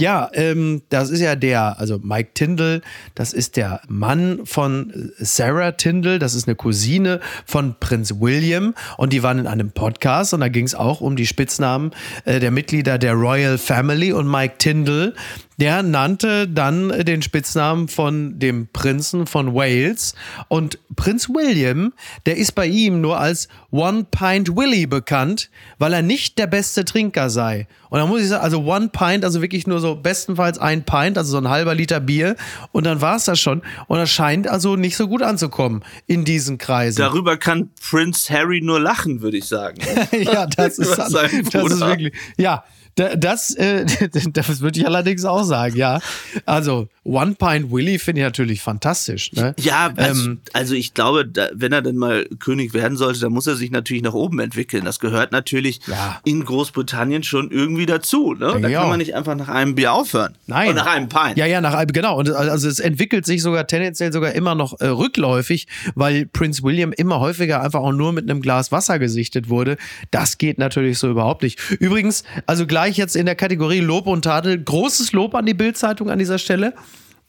Ja, 0.00 0.30
ähm, 0.32 0.82
das 0.90 1.10
ist 1.10 1.18
ja 1.18 1.34
der, 1.34 1.80
also 1.80 1.98
Mike 1.98 2.30
Tyndall, 2.32 2.82
das 3.16 3.32
ist 3.32 3.56
der 3.56 3.80
Mann 3.88 4.42
von 4.44 5.10
Sarah 5.18 5.72
Tyndall, 5.72 6.20
das 6.20 6.36
ist 6.36 6.46
eine 6.46 6.54
Cousine 6.54 7.18
von 7.44 7.74
Prinz 7.80 8.14
William 8.20 8.74
und 8.96 9.12
die 9.12 9.24
waren 9.24 9.40
in 9.40 9.48
einem 9.48 9.72
Podcast 9.72 10.34
und 10.34 10.40
da 10.40 10.46
ging 10.46 10.66
es 10.66 10.76
auch 10.76 11.00
um 11.00 11.16
die 11.16 11.26
Spitznamen 11.26 11.90
äh, 12.26 12.38
der 12.38 12.52
Mitglieder 12.52 12.96
der 12.96 13.14
Royal 13.14 13.58
Family 13.58 14.12
und 14.12 14.30
Mike 14.30 14.58
Tyndall, 14.58 15.14
der 15.58 15.82
nannte 15.82 16.48
dann 16.48 16.88
den 17.04 17.20
Spitznamen 17.20 17.88
von 17.88 18.38
dem 18.38 18.68
Prinzen 18.72 19.26
von 19.26 19.54
Wales. 19.54 20.14
Und 20.48 20.78
Prinz 20.96 21.28
William, 21.28 21.92
der 22.26 22.36
ist 22.36 22.54
bei 22.54 22.66
ihm 22.66 23.00
nur 23.00 23.18
als 23.18 23.48
One 23.70 24.06
Pint 24.10 24.56
Willy 24.56 24.86
bekannt, 24.86 25.50
weil 25.78 25.92
er 25.92 26.02
nicht 26.02 26.38
der 26.38 26.46
beste 26.46 26.84
Trinker 26.84 27.28
sei. 27.28 27.66
Und 27.90 27.98
da 27.98 28.06
muss 28.06 28.20
ich 28.20 28.28
sagen, 28.28 28.44
also 28.44 28.64
One 28.64 28.88
Pint, 28.88 29.24
also 29.24 29.42
wirklich 29.42 29.66
nur 29.66 29.80
so 29.80 29.96
bestenfalls 29.96 30.58
ein 30.58 30.84
Pint, 30.84 31.18
also 31.18 31.32
so 31.32 31.38
ein 31.38 31.48
halber 31.48 31.74
Liter 31.74 32.00
Bier. 32.00 32.36
Und 32.72 32.84
dann 32.84 33.00
war 33.00 33.16
es 33.16 33.24
das 33.24 33.40
schon. 33.40 33.62
Und 33.88 33.98
das 33.98 34.10
scheint 34.10 34.46
also 34.46 34.76
nicht 34.76 34.96
so 34.96 35.08
gut 35.08 35.22
anzukommen 35.22 35.84
in 36.06 36.24
diesen 36.24 36.58
Kreisen. 36.58 36.98
Darüber 36.98 37.36
kann 37.36 37.70
Prince 37.90 38.32
Harry 38.32 38.60
nur 38.60 38.80
lachen, 38.80 39.22
würde 39.22 39.38
ich 39.38 39.46
sagen. 39.46 39.80
ja, 40.12 40.46
das 40.46 40.78
ist, 40.78 40.96
das 40.96 41.12
ist 41.12 41.52
wirklich, 41.52 42.12
ja, 42.36 42.64
das, 42.98 43.54
äh, 43.54 43.86
das 44.32 44.60
würde 44.60 44.80
ich 44.80 44.86
allerdings 44.86 45.24
auch 45.24 45.44
sagen, 45.44 45.76
ja. 45.76 46.00
Also 46.44 46.88
One 47.04 47.34
Pint 47.34 47.72
Willy 47.72 47.98
finde 47.98 48.20
ich 48.20 48.24
natürlich 48.26 48.60
fantastisch. 48.60 49.32
Ne? 49.32 49.54
Ja, 49.58 49.92
also, 49.96 50.30
ähm, 50.30 50.40
also 50.52 50.74
ich 50.74 50.94
glaube, 50.94 51.26
da, 51.26 51.48
wenn 51.54 51.72
er 51.72 51.80
denn 51.80 51.96
mal 51.96 52.26
König 52.38 52.74
werden 52.74 52.96
sollte, 52.98 53.20
dann 53.20 53.32
muss 53.32 53.46
er 53.46 53.56
sich 53.56 53.70
natürlich 53.70 54.02
nach 54.02 54.12
oben 54.12 54.40
entwickeln. 54.40 54.84
Das 54.84 55.00
gehört 55.00 55.32
natürlich 55.32 55.80
ja. 55.86 56.20
in 56.24 56.44
Großbritannien 56.44 57.22
schon 57.22 57.50
irgendwie 57.50 57.86
dazu. 57.86 58.34
Ne? 58.34 58.58
Da 58.60 58.70
kann 58.70 58.88
man 58.88 58.98
nicht 58.98 59.14
einfach 59.14 59.36
nach 59.36 59.48
einem 59.48 59.74
Bier 59.74 59.92
aufhören. 59.92 60.34
Nein. 60.46 60.68
Oder 60.70 60.84
nach 60.84 60.94
einem 60.94 61.08
Pint. 61.08 61.36
Ja, 61.36 61.46
ja, 61.46 61.60
nach 61.60 61.74
einem, 61.74 61.92
genau. 61.92 62.18
Und 62.18 62.30
also 62.30 62.68
es 62.68 62.78
entwickelt 62.78 63.24
sich 63.24 63.42
sogar 63.42 63.66
tendenziell 63.66 64.12
sogar 64.12 64.32
immer 64.32 64.54
noch 64.54 64.80
äh, 64.80 64.86
rückläufig, 64.86 65.66
weil 65.94 66.26
Prince 66.26 66.62
William 66.62 66.92
immer 66.92 67.20
häufiger 67.20 67.62
einfach 67.62 67.80
auch 67.80 67.92
nur 67.92 68.12
mit 68.12 68.28
einem 68.28 68.40
Glas 68.42 68.70
Wasser 68.72 68.98
gesichtet 68.98 69.48
wurde. 69.48 69.76
Das 70.10 70.36
geht 70.36 70.58
natürlich 70.58 70.98
so 70.98 71.08
überhaupt 71.08 71.42
nicht. 71.42 71.58
Übrigens, 71.80 72.24
also 72.46 72.66
gleich 72.66 72.87
jetzt 72.96 73.16
in 73.16 73.26
der 73.26 73.34
Kategorie 73.34 73.80
Lob 73.80 74.06
und 74.06 74.22
Tadel, 74.22 74.62
großes 74.62 75.12
Lob 75.12 75.34
an 75.34 75.46
die 75.46 75.54
Bildzeitung 75.54 76.10
an 76.10 76.18
dieser 76.18 76.38
Stelle. 76.38 76.74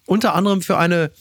Unter 0.05 0.33
anderem 0.33 0.61
für 0.61 0.77
eine 0.77 1.11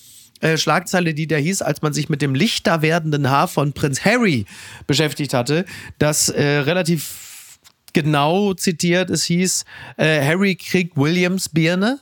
äh, 0.40 0.56
Schlagzeile, 0.56 1.14
die 1.14 1.26
da 1.26 1.36
hieß, 1.36 1.62
als 1.62 1.82
man 1.82 1.92
sich 1.92 2.08
mit 2.08 2.22
dem 2.22 2.34
lichter 2.34 2.80
werdenden 2.80 3.28
Haar 3.28 3.48
von 3.48 3.72
Prinz 3.72 4.04
Harry 4.04 4.46
beschäftigt 4.86 5.34
hatte, 5.34 5.64
das 5.98 6.28
äh, 6.28 6.42
relativ 6.42 7.58
genau 7.92 8.54
zitiert, 8.54 9.10
es 9.10 9.24
hieß, 9.24 9.64
äh, 9.96 10.24
Harry 10.24 10.54
kriegt 10.54 10.96
Williams 10.96 11.48
Birne. 11.48 11.98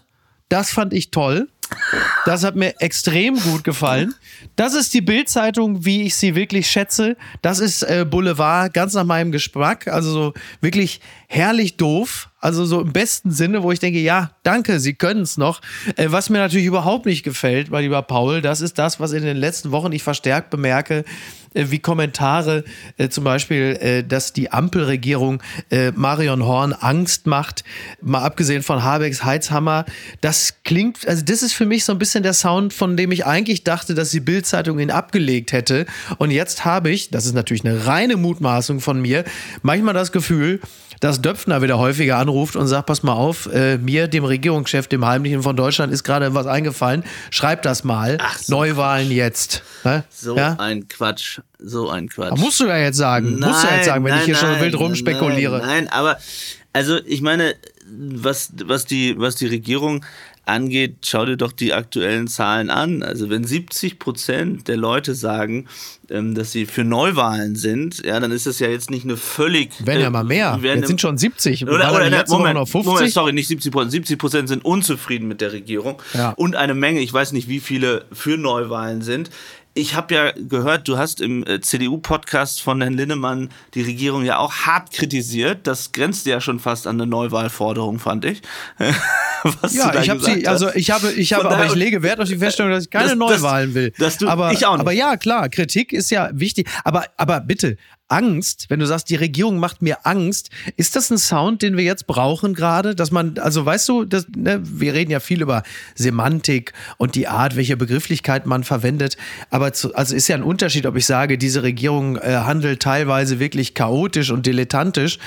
Das 0.49 0.71
fand 0.71 0.93
ich 0.93 1.11
toll. 1.11 1.49
Das 2.25 2.45
hat 2.45 2.57
mir 2.57 2.75
extrem 2.81 3.39
gut 3.39 3.65
gefallen. 3.65 4.15
Das 4.57 4.75
ist 4.75 4.95
die 4.95 5.01
Bildzeitung, 5.01 5.85
wie 5.85 6.03
ich 6.03 6.17
sie 6.17 6.35
wirklich 6.35 6.69
schätze. 6.69 7.17
Das 7.43 7.61
ist 7.61 7.83
äh, 7.83 8.05
Boulevard, 8.09 8.73
ganz 8.75 8.95
nach 8.95 9.05
meinem 9.05 9.33
Geschmack. 9.33 9.89
Also 9.89 10.11
so 10.11 10.35
wirklich 10.61 11.01
herrlich 11.29 11.77
doof. 11.77 12.29
Also 12.47 12.65
so 12.65 12.83
im 12.83 12.93
besten 12.93 13.33
Sinne, 13.33 13.65
wo 13.65 13.73
ich 13.73 13.81
denke, 13.81 13.99
ja, 13.99 14.31
danke, 14.45 14.79
Sie 14.79 14.95
können 14.95 15.23
es 15.23 15.37
noch. 15.37 15.61
Äh, 15.97 16.13
was 16.13 16.31
mir 16.31 16.39
natürlich 16.39 16.67
überhaupt 16.67 17.05
nicht 17.05 17.25
gefällt, 17.25 17.73
mein 17.73 17.83
lieber 17.83 18.03
Paul, 18.03 18.41
das 18.41 18.61
ist 18.61 18.79
das, 18.79 19.01
was 19.01 19.11
in 19.11 19.25
den 19.25 19.37
letzten 19.37 19.73
Wochen 19.73 19.91
ich 19.91 20.05
verstärkt 20.05 20.51
bemerke, 20.51 21.05
äh, 21.55 21.65
wie 21.71 21.81
Kommentare, 21.81 22.63
äh, 22.99 23.09
zum 23.09 23.25
Beispiel, 23.25 23.77
äh, 23.81 24.05
dass 24.05 24.33
die 24.33 24.53
Ampelregierung 24.53 25.43
äh, 25.71 25.91
Marion 25.91 26.45
Horn 26.45 26.73
Angst 26.73 27.27
macht, 27.27 27.65
mal 28.01 28.23
abgesehen 28.23 28.63
von 28.63 28.85
Habecks 28.85 29.25
Heizhammer. 29.25 29.85
Das 30.21 30.59
klingt, 30.63 31.09
also 31.09 31.25
das 31.25 31.43
ist 31.43 31.53
für 31.53 31.67
mich 31.67 31.85
so 31.85 31.91
ein 31.91 31.99
bisschen 31.99 32.23
der 32.23 32.35
Sound, 32.35 32.73
von 32.73 32.97
dem 32.97 33.11
ich 33.11 33.27
eigentlich 33.27 33.65
dachte, 33.65 33.97
dass 33.97 34.13
die 34.13 34.21
Bildzeitung 34.21 34.79
ihn 34.79 34.93
abgelegt 34.93 35.51
hätte. 35.51 35.85
Und 36.19 36.31
jetzt 36.31 36.65
habe 36.65 36.91
ich, 36.91 37.11
das 37.11 37.27
ist 37.27 37.35
natürlich 37.35 37.65
eine 37.65 37.89
reine 37.89 38.17
Mutmaßung 38.17 38.79
von 38.79 39.03
mir, 39.03 39.25
manchmal 39.63 39.95
das 39.95 40.13
Gefühl, 40.13 40.61
dass 41.01 41.21
Döpfner 41.21 41.63
wieder 41.63 41.79
häufiger 41.79 42.19
anruft 42.19 42.57
und 42.57 42.67
sagt, 42.67 42.87
pass 42.87 43.03
mal 43.03 43.13
auf, 43.13 43.47
äh, 43.53 43.79
mir, 43.79 44.09
dem 44.09 44.25
Regierungschef, 44.25 44.87
dem 44.89 45.05
Heimlichen 45.05 45.43
von 45.43 45.57
Deutschland, 45.57 45.93
ist 45.93 46.05
gerade 46.05 46.35
was 46.35 46.47
eingefallen. 46.47 47.05
Schreib 47.31 47.63
das 47.63 47.85
mal. 47.85 48.19
Ach, 48.21 48.39
so 48.39 48.57
Neuwahlen 48.57 49.11
jetzt. 49.11 49.63
Ne? 49.85 50.05
So 50.11 50.37
ja? 50.37 50.57
ein 50.59 50.89
Quatsch. 50.89 51.41
So 51.59 51.91
ein 51.91 52.09
Quatsch. 52.09 52.33
Aber 52.33 52.41
musst 52.41 52.61
du 52.61 52.67
ja 52.67 52.79
jetzt 52.79 52.97
sagen. 52.97 53.39
Nein, 53.39 53.51
musst 53.51 53.65
du 53.65 53.69
jetzt 53.69 53.87
sagen, 53.87 54.05
wenn 54.05 54.13
nein, 54.13 54.21
ich 54.21 54.25
hier 54.27 54.35
nein, 54.35 54.55
schon 54.55 54.61
wild 54.61 54.79
rumspekuliere. 54.79 55.59
Nein, 55.59 55.85
nein, 55.85 55.89
aber 55.89 56.19
also 56.73 56.99
ich 57.07 57.23
meine, 57.23 57.55
was, 57.89 58.53
was, 58.65 58.85
die, 58.85 59.19
was 59.19 59.37
die 59.37 59.47
Regierung 59.47 60.05
angeht, 60.47 60.99
schau 61.05 61.27
dir 61.27 61.37
doch 61.37 61.53
die 61.53 61.73
aktuellen 61.73 62.29
Zahlen 62.29 62.71
an. 62.71 63.03
Also 63.03 63.29
wenn 63.29 63.45
70 63.45 63.99
Prozent 63.99 64.69
der 64.69 64.77
Leute 64.77 65.15
sagen, 65.15 65.67
ähm, 66.09 66.35
dass 66.35 66.53
sie 66.53 66.67
für 66.67 66.85
Neuwahlen 66.85 67.57
sind, 67.57 68.05
ja, 68.05 68.19
dann 68.21 68.31
ist 68.31 68.47
das 68.47 68.59
ja 68.61 68.69
jetzt 68.69 68.91
nicht 68.91 69.05
eine 69.05 69.17
völlig. 69.17 69.71
Wenn 69.85 70.01
ja 70.01 70.09
mal 70.09 70.25
mehr. 70.25 70.59
Äh, 70.63 70.77
jetzt 70.77 70.87
sind 70.87 71.01
schon 71.01 71.19
70. 71.19 71.65
Oder, 71.65 71.75
oder, 71.93 72.07
oder 72.07 72.25
Moment, 72.29 72.55
noch 72.55 72.69
50? 72.69 72.93
Moment, 72.93 73.13
sorry, 73.13 73.33
nicht 73.33 73.49
70 73.49 73.73
Prozent. 73.73 73.93
70 73.93 74.19
Prozent 74.19 74.49
sind 74.49 74.65
unzufrieden 74.65 75.29
mit 75.29 75.41
der 75.41 75.53
Regierung. 75.53 76.01
Ja. 76.15 76.31
Und 76.31 76.57
eine 76.57 76.75
Menge, 76.75 77.01
ich 77.01 77.13
weiß 77.13 77.33
nicht, 77.33 77.49
wie 77.49 77.61
viele 77.61 78.05
für 78.13 78.39
Neuwahlen 78.39 79.03
sind 79.03 79.31
ich 79.77 79.95
habe 79.95 80.15
ja 80.15 80.33
gehört, 80.33 80.89
du 80.89 80.97
hast 80.97 81.21
im 81.21 81.47
äh, 81.47 81.61
CDU-Podcast 81.61 82.63
von 82.63 82.81
Herrn 82.81 82.95
Linnemann 82.95 83.51
die 83.75 83.83
Regierung 83.83 84.25
ja 84.25 84.39
auch 84.39 84.53
hart 84.53 84.91
kritisiert. 84.91 85.67
Das 85.67 85.93
grenzte 85.93 86.31
ja 86.31 86.41
schon 86.41 86.59
fast 86.59 86.87
an 86.87 86.97
eine 86.97 87.07
Neuwahlforderung, 87.07 87.99
fand 87.99 88.25
ich. 88.25 88.41
Was 89.61 89.75
ja, 89.75 89.95
ich 90.01 90.09
habe 90.09 90.21
sie, 90.21 90.49
also 90.49 90.73
ich 90.75 90.91
habe, 90.91 91.13
ich 91.13 91.33
habe, 91.35 91.51
aber 91.51 91.67
ich 91.67 91.75
lege 91.75 92.03
Wert 92.03 92.21
auf 92.21 92.29
die 92.29 92.39
Feststellung, 92.39 92.73
dass 92.73 92.85
ich 92.85 92.91
keine 92.91 93.11
das, 93.11 93.17
Neuwahlen 93.17 93.75
will. 93.75 93.93
Dass 93.99 94.17
du, 94.17 94.29
aber, 94.29 94.51
ich 94.53 94.65
auch 94.67 94.73
nicht. 94.73 94.81
aber 94.81 94.93
ja, 94.93 95.17
klar, 95.17 95.49
Kritik 95.51 95.93
ist 95.93 96.11
ja 96.11 96.31
wichtig. 96.33 96.69
Aber, 96.83 97.05
aber 97.17 97.41
bitte, 97.41 97.77
Angst, 98.09 98.67
wenn 98.69 98.79
du 98.79 98.87
sagst, 98.87 99.11
die 99.11 99.17
Regierung 99.17 99.59
macht 99.59 99.83
mir 99.83 100.07
Angst, 100.07 100.51
ist 100.77 100.95
das 100.95 101.11
ein 101.11 101.19
Sound, 101.19 101.63
den 101.63 101.77
wir 101.77 101.85
jetzt 101.85 102.07
brauchen 102.07 102.55
gerade? 102.55 102.95
Dass 102.95 103.11
man, 103.11 103.39
also 103.39 103.65
weißt 103.67 103.89
du, 103.89 104.05
das, 104.05 104.27
ne, 104.37 104.61
wir 104.63 104.95
reden 104.95 105.11
ja 105.11 105.21
viel 105.21 105.43
über 105.43 105.63
Semantik 105.95 106.73
und 106.99 107.15
die 107.15 107.27
Art, 107.27 107.57
welche 107.57 107.77
Begrifflichkeit 107.77 108.47
man 108.47 108.65
verwendet. 108.65 109.17
Aber 109.51 109.73
zu, 109.73 109.95
also 109.95 110.15
ist 110.15 110.29
ja 110.29 110.37
ein 110.37 110.43
Unterschied, 110.43 110.87
ob 110.87 110.97
ich 110.97 111.07
sage, 111.07 111.37
diese 111.39 111.63
Regierung 111.63 112.17
äh, 112.17 112.37
handelt 112.37 112.81
teilweise 112.81 113.41
wirklich 113.41 113.75
chaotisch 113.75 114.31
und 114.31 114.47
dilettantisch 114.47 115.19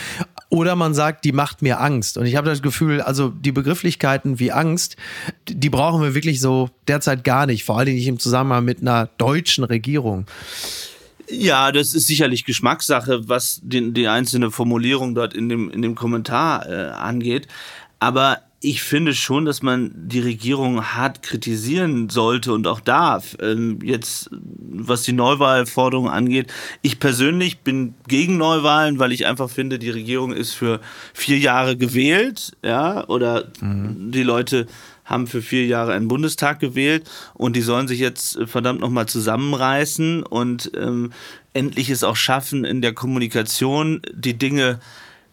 oder 0.49 0.75
man 0.75 0.93
sagt, 0.93 1.25
die 1.25 1.31
macht 1.31 1.61
mir 1.61 1.79
Angst. 1.79 2.17
Und 2.17 2.25
ich 2.25 2.35
habe 2.35 2.49
das 2.49 2.61
Gefühl, 2.61 3.01
also 3.01 3.29
die 3.29 3.51
Begrifflichkeiten 3.51 4.39
wie 4.39 4.51
Angst, 4.51 4.95
die 5.47 5.69
brauchen 5.69 6.01
wir 6.01 6.15
wirklich 6.15 6.39
so 6.39 6.69
derzeit 6.87 7.23
gar 7.23 7.45
nicht, 7.45 7.63
vor 7.63 7.77
allem 7.77 7.93
nicht 7.93 8.07
im 8.07 8.19
Zusammenhang 8.19 8.65
mit 8.65 8.81
einer 8.81 9.09
deutschen 9.17 9.63
Regierung. 9.63 10.25
Ja, 11.29 11.71
das 11.71 11.93
ist 11.93 12.07
sicherlich 12.07 12.45
Geschmackssache, 12.45 13.27
was 13.27 13.61
die, 13.63 13.93
die 13.93 14.07
einzelne 14.07 14.51
Formulierung 14.51 15.15
dort 15.15 15.33
in 15.33 15.49
dem, 15.49 15.69
in 15.69 15.81
dem 15.81 15.95
Kommentar 15.95 16.67
äh, 16.67 16.89
angeht. 16.91 17.47
Aber 17.99 18.39
ich 18.61 18.81
finde 18.81 19.13
schon, 19.13 19.45
dass 19.45 19.61
man 19.61 19.91
die 19.95 20.19
Regierung 20.19 20.83
hart 20.83 21.21
kritisieren 21.21 22.09
sollte 22.09 22.51
und 22.51 22.67
auch 22.67 22.81
darf. 22.81 23.37
Ähm, 23.41 23.79
jetzt, 23.81 24.29
was 24.31 25.03
die 25.03 25.13
Neuwahlforderung 25.13 26.09
angeht, 26.09 26.51
ich 26.81 26.99
persönlich 26.99 27.59
bin 27.59 27.93
gegen 28.07 28.37
Neuwahlen, 28.37 28.99
weil 28.99 29.13
ich 29.13 29.25
einfach 29.27 29.49
finde, 29.49 29.79
die 29.79 29.89
Regierung 29.89 30.33
ist 30.33 30.53
für 30.53 30.81
vier 31.13 31.37
Jahre 31.37 31.77
gewählt, 31.77 32.57
ja, 32.63 33.07
oder 33.07 33.49
mhm. 33.61 34.11
die 34.11 34.23
Leute 34.23 34.67
haben 35.09 35.27
für 35.27 35.41
vier 35.41 35.65
Jahre 35.65 35.93
einen 35.93 36.07
Bundestag 36.07 36.59
gewählt 36.59 37.09
und 37.33 37.55
die 37.55 37.61
sollen 37.61 37.87
sich 37.87 37.99
jetzt 37.99 38.37
äh, 38.37 38.47
verdammt 38.47 38.79
nochmal 38.79 39.07
zusammenreißen 39.07 40.23
und 40.23 40.71
ähm, 40.75 41.11
endlich 41.53 41.89
es 41.89 42.03
auch 42.03 42.15
schaffen, 42.15 42.63
in 42.63 42.81
der 42.81 42.93
Kommunikation 42.93 44.01
die 44.13 44.37
Dinge 44.37 44.79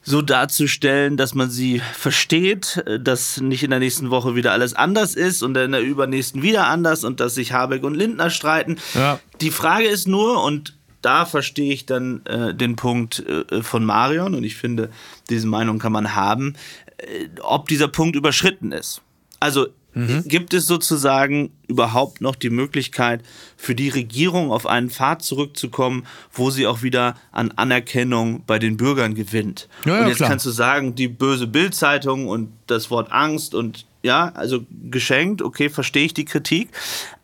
so 0.03 0.23
darzustellen, 0.23 1.17
dass 1.17 1.35
man 1.35 1.51
sie 1.51 1.83
versteht, 1.95 2.83
äh, 2.87 2.99
dass 2.99 3.41
nicht 3.41 3.63
in 3.63 3.71
der 3.71 3.81
nächsten 3.81 4.11
Woche 4.11 4.35
wieder 4.35 4.53
alles 4.53 4.75
anders 4.75 5.15
ist 5.15 5.43
und 5.43 5.57
in 5.57 5.73
der 5.73 5.83
übernächsten 5.83 6.43
wieder 6.43 6.69
anders 6.69 7.05
und 7.05 7.21
dass 7.21 7.35
sich 7.35 7.53
Habeck 7.53 7.85
und 7.85 7.95
Lindner 7.95 8.31
streiten. 8.31 8.79
Ja. 8.95 9.21
Die 9.41 9.51
Frage 9.51 9.87
ist 9.87 10.09
nur, 10.09 10.43
und 10.43 10.75
da 11.03 11.25
verstehe 11.27 11.73
ich 11.73 11.87
dann 11.87 12.25
äh, 12.25 12.55
den 12.55 12.77
Punkt 12.77 13.25
äh, 13.27 13.63
von 13.63 13.85
Marion 13.85 14.35
und 14.35 14.45
ich 14.45 14.57
finde, 14.57 14.91
diese 15.29 15.47
Meinung 15.47 15.79
kann 15.79 15.93
man 15.93 16.15
haben, 16.15 16.55
äh, 16.99 17.29
ob 17.43 17.69
dieser 17.69 17.89
Punkt 17.89 18.17
überschritten 18.17 18.73
ist. 18.73 19.03
Also 19.41 19.69
mhm. 19.95 20.25
gibt 20.27 20.55
es 20.55 20.67
sozusagen 20.67 21.51
überhaupt 21.67 22.21
noch 22.21 22.37
die 22.37 22.51
Möglichkeit 22.51 23.23
für 23.57 23.75
die 23.75 23.89
Regierung 23.89 24.51
auf 24.51 24.67
einen 24.67 24.91
Pfad 24.91 25.23
zurückzukommen, 25.23 26.07
wo 26.33 26.51
sie 26.51 26.67
auch 26.67 26.83
wieder 26.83 27.17
an 27.33 27.53
Anerkennung 27.53 28.45
bei 28.47 28.59
den 28.59 28.77
Bürgern 28.77 29.15
gewinnt. 29.15 29.69
Ja, 29.85 30.01
und 30.01 30.09
jetzt 30.09 30.19
klar. 30.19 30.31
kannst 30.31 30.47
du 30.47 30.51
sagen, 30.51 30.95
die 30.95 31.09
böse 31.09 31.47
Bildzeitung 31.47 32.29
und 32.29 32.53
das 32.67 32.91
Wort 32.91 33.13
Angst 33.13 33.55
und 33.55 33.87
ja, 34.03 34.31
also 34.35 34.65
geschenkt, 34.91 35.43
okay, 35.43 35.69
verstehe 35.69 36.05
ich 36.05 36.15
die 36.15 36.25
Kritik, 36.25 36.69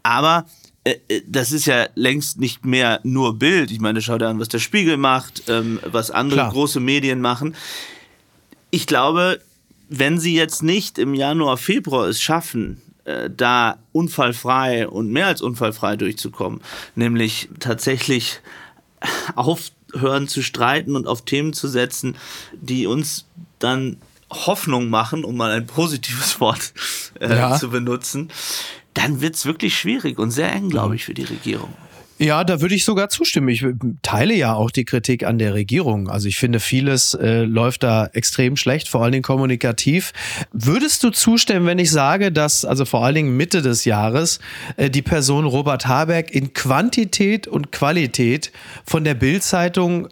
aber 0.03 0.47
äh, 0.85 0.97
äh, 1.09 1.23
das 1.27 1.53
ist 1.53 1.67
ja 1.67 1.87
längst 1.95 2.41
nicht 2.41 2.65
mehr 2.65 3.01
nur 3.05 3.39
Bild. 3.39 3.71
Ich 3.71 3.81
meine, 3.81 4.03
schau 4.03 4.19
dir 4.19 4.29
an, 4.29 4.41
was 4.41 4.49
der 4.49 4.59
Spiegel 4.59 4.97
macht, 4.97 5.45
ähm, 5.49 5.79
was 5.85 6.11
andere 6.11 6.41
Klar. 6.41 6.53
große 6.53 6.81
Medien 6.81 7.21
machen. 7.21 7.55
Ich 8.71 8.87
glaube, 8.87 9.41
wenn 9.93 10.19
sie 10.19 10.35
jetzt 10.35 10.63
nicht 10.63 10.99
im 10.99 11.15
Januar, 11.15 11.57
Februar 11.57 12.09
es 12.09 12.21
schaffen, 12.21 12.81
äh, 13.05 13.29
da 13.29 13.79
unfallfrei 13.93 14.89
und 14.89 15.11
mehr 15.11 15.27
als 15.27 15.43
unfallfrei 15.43 15.97
durchzukommen, 15.97 16.61
nämlich 16.95 17.49
tatsächlich 17.61 18.41
aufhören 19.35 20.29
zu 20.29 20.43
streiten 20.43 20.97
und 20.97 21.07
auf 21.07 21.25
Themen 21.25 21.53
zu 21.53 21.69
setzen, 21.69 22.17
die 22.53 22.87
uns 22.87 23.27
dann 23.59 23.99
Hoffnung 24.31 24.89
machen, 24.89 25.25
um 25.25 25.37
mal 25.37 25.51
ein 25.51 25.67
positives 25.67 26.41
Wort 26.41 26.73
äh, 27.21 27.37
ja. 27.37 27.59
zu 27.59 27.71
benutzen, 27.71 28.31
dann 28.95 29.21
wird 29.21 29.35
es 29.35 29.47
wirklich 29.47 29.77
schwierig 29.77 30.19
und 30.19 30.31
sehr 30.31 30.53
eng, 30.53 30.71
glaube 30.71 30.97
ich, 30.97 31.05
für 31.05 31.15
die 31.15 31.25
Regierung. 31.25 31.75
Ja, 32.23 32.45
da 32.45 32.61
würde 32.61 32.77
ich 32.77 32.85
sogar 32.85 33.09
zustimmen. 33.09 33.49
Ich 33.49 33.67
teile 34.03 34.33
ja 34.35 34.55
auch 34.55 34.71
die 34.71 34.85
Kritik 34.85 35.25
an 35.25 35.39
der 35.39 35.55
Regierung. 35.55 36.09
Also 36.09 36.29
ich 36.29 36.37
finde, 36.39 36.61
vieles 36.61 37.15
äh, 37.15 37.43
läuft 37.43 37.83
da 37.83 38.07
extrem 38.13 38.57
schlecht, 38.57 38.89
vor 38.89 39.03
allen 39.03 39.11
Dingen 39.11 39.25
kommunikativ. 39.25 40.13
Würdest 40.53 41.03
du 41.03 41.11
zustimmen, 41.11 41.67
wenn 41.67 41.81
ich 41.81 41.91
sage, 41.91 42.31
dass 42.31 42.65
also 42.65 42.85
vor 42.85 43.05
allen 43.05 43.17
Dingen 43.17 43.37
Mitte 43.37 43.61
des 43.61 43.85
Jahres 43.85 44.39
äh, 44.77 44.89
die 44.89 45.03
Person 45.03 45.47
Robert 45.47 45.89
Habeck 45.89 46.31
in 46.31 46.53
Quantität 46.53 47.49
und 47.49 47.73
Qualität 47.73 48.53
von 48.85 49.03
der 49.03 49.15
Bildzeitung 49.15 50.07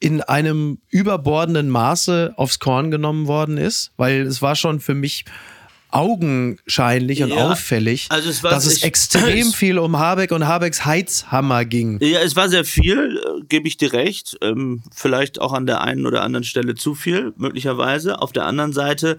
in 0.00 0.20
einem 0.20 0.80
überbordenden 0.90 1.70
Maße 1.70 2.34
aufs 2.36 2.58
Korn 2.58 2.90
genommen 2.90 3.26
worden 3.26 3.56
ist? 3.56 3.92
Weil 3.96 4.20
es 4.26 4.42
war 4.42 4.54
schon 4.54 4.80
für 4.80 4.94
mich 4.94 5.24
augenscheinlich 5.94 7.22
und 7.22 7.30
ja, 7.30 7.50
auffällig, 7.50 8.06
also 8.10 8.28
es 8.28 8.42
war, 8.42 8.50
dass 8.50 8.66
es 8.66 8.78
ich, 8.78 8.84
extrem 8.84 9.46
viel 9.52 9.78
um 9.78 9.98
Habeck 9.98 10.32
und 10.32 10.46
Habecks 10.46 10.84
Heizhammer 10.84 11.64
ging. 11.64 11.98
Ja, 12.02 12.20
es 12.20 12.34
war 12.36 12.48
sehr 12.48 12.64
viel, 12.64 13.18
äh, 13.18 13.44
gebe 13.48 13.68
ich 13.68 13.76
dir 13.76 13.92
recht. 13.92 14.36
Ähm, 14.42 14.82
vielleicht 14.94 15.40
auch 15.40 15.52
an 15.52 15.66
der 15.66 15.82
einen 15.82 16.06
oder 16.06 16.22
anderen 16.22 16.44
Stelle 16.44 16.74
zu 16.74 16.94
viel, 16.94 17.32
möglicherweise. 17.36 18.20
Auf 18.20 18.32
der 18.32 18.46
anderen 18.46 18.72
Seite 18.72 19.18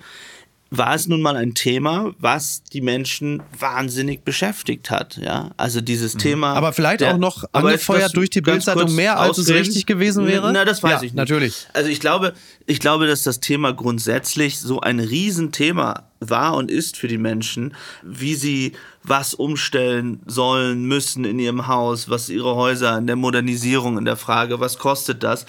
war 0.71 0.95
es 0.95 1.07
nun 1.07 1.21
mal 1.21 1.35
ein 1.35 1.53
Thema, 1.53 2.13
was 2.19 2.63
die 2.63 2.81
Menschen 2.81 3.41
wahnsinnig 3.57 4.23
beschäftigt 4.23 4.89
hat. 4.89 5.17
Ja, 5.17 5.51
also 5.57 5.81
dieses 5.81 6.15
mhm. 6.15 6.19
Thema. 6.19 6.53
Aber 6.53 6.73
vielleicht 6.73 7.01
der, 7.01 7.13
auch 7.13 7.17
noch 7.17 7.45
angefeuert 7.51 8.15
durch 8.15 8.29
die 8.29 8.41
Bildzeitung 8.41 8.93
mehr, 8.95 9.19
als 9.19 9.39
ausreden. 9.39 9.61
es 9.61 9.67
richtig 9.67 9.85
gewesen 9.85 10.27
wäre. 10.27 10.51
Na, 10.51 10.65
das 10.65 10.83
weiß 10.83 10.91
ja, 10.91 10.97
ich 10.97 11.03
nicht. 11.03 11.15
Natürlich. 11.15 11.67
Also 11.73 11.89
ich 11.89 11.99
glaube, 11.99 12.33
ich 12.65 12.79
glaube, 12.79 13.07
dass 13.07 13.23
das 13.23 13.39
Thema 13.39 13.73
grundsätzlich 13.73 14.59
so 14.59 14.81
ein 14.81 14.99
Riesenthema 14.99 16.09
war 16.29 16.55
und 16.55 16.71
ist 16.71 16.97
für 16.97 17.07
die 17.07 17.17
Menschen, 17.17 17.73
wie 18.03 18.35
sie 18.35 18.73
was 19.03 19.33
umstellen 19.33 20.21
sollen, 20.25 20.85
müssen 20.85 21.25
in 21.25 21.39
ihrem 21.39 21.67
Haus, 21.67 22.09
was 22.09 22.29
ihre 22.29 22.55
Häuser 22.55 22.97
in 22.97 23.07
der 23.07 23.15
Modernisierung, 23.15 23.97
in 23.97 24.05
der 24.05 24.17
Frage, 24.17 24.59
was 24.59 24.77
kostet 24.77 25.23
das. 25.23 25.45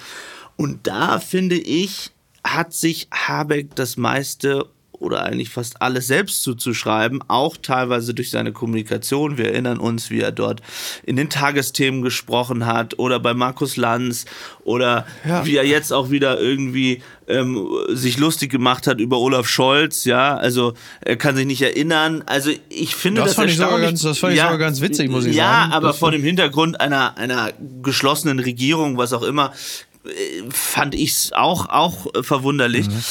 Und 0.55 0.87
da 0.87 1.19
finde 1.19 1.55
ich, 1.55 2.11
hat 2.43 2.73
sich 2.73 3.07
Habeck 3.11 3.75
das 3.75 3.97
meiste 3.97 4.67
oder 4.99 5.23
eigentlich 5.23 5.49
fast 5.49 5.81
alles 5.81 6.07
selbst 6.07 6.43
zuzuschreiben, 6.43 7.23
auch 7.27 7.57
teilweise 7.57 8.13
durch 8.13 8.31
seine 8.31 8.51
Kommunikation. 8.51 9.37
Wir 9.37 9.51
erinnern 9.51 9.77
uns, 9.77 10.09
wie 10.09 10.21
er 10.21 10.31
dort 10.31 10.61
in 11.03 11.15
den 11.15 11.29
Tagesthemen 11.29 12.01
gesprochen 12.01 12.65
hat 12.65 12.97
oder 12.97 13.19
bei 13.19 13.33
Markus 13.33 13.77
Lanz 13.77 14.25
oder 14.63 15.05
ja. 15.27 15.45
wie 15.45 15.55
er 15.55 15.65
jetzt 15.65 15.93
auch 15.93 16.09
wieder 16.09 16.39
irgendwie 16.39 17.01
ähm, 17.27 17.67
sich 17.89 18.17
lustig 18.17 18.49
gemacht 18.49 18.87
hat 18.87 18.99
über 18.99 19.19
Olaf 19.19 19.47
Scholz, 19.47 20.05
ja, 20.05 20.35
also 20.35 20.73
er 21.01 21.17
kann 21.17 21.35
sich 21.35 21.45
nicht 21.45 21.61
erinnern. 21.61 22.23
Also 22.25 22.51
ich 22.69 22.95
finde 22.95 23.21
das, 23.21 23.31
das 23.31 23.35
fand 23.35 23.49
ich 23.51 23.57
sogar 23.57 23.79
ganz, 23.79 24.01
das 24.01 24.17
fand 24.17 24.35
ja, 24.35 24.43
ich 24.43 24.51
sogar 24.51 24.57
ganz 24.57 24.81
witzig, 24.81 25.09
muss 25.09 25.25
ich 25.25 25.35
ja, 25.35 25.43
sagen. 25.43 25.71
Ja, 25.71 25.77
aber 25.77 25.93
vor 25.93 26.11
dem 26.11 26.23
Hintergrund 26.23 26.79
einer 26.79 27.17
einer 27.17 27.51
geschlossenen 27.83 28.39
Regierung, 28.39 28.97
was 28.97 29.13
auch 29.13 29.23
immer, 29.23 29.53
äh, 30.05 30.09
fand 30.49 30.95
ich 30.95 31.11
es 31.11 31.33
auch 31.33 31.69
auch 31.69 32.07
verwunderlich. 32.21 32.87
Mhm. 32.87 33.03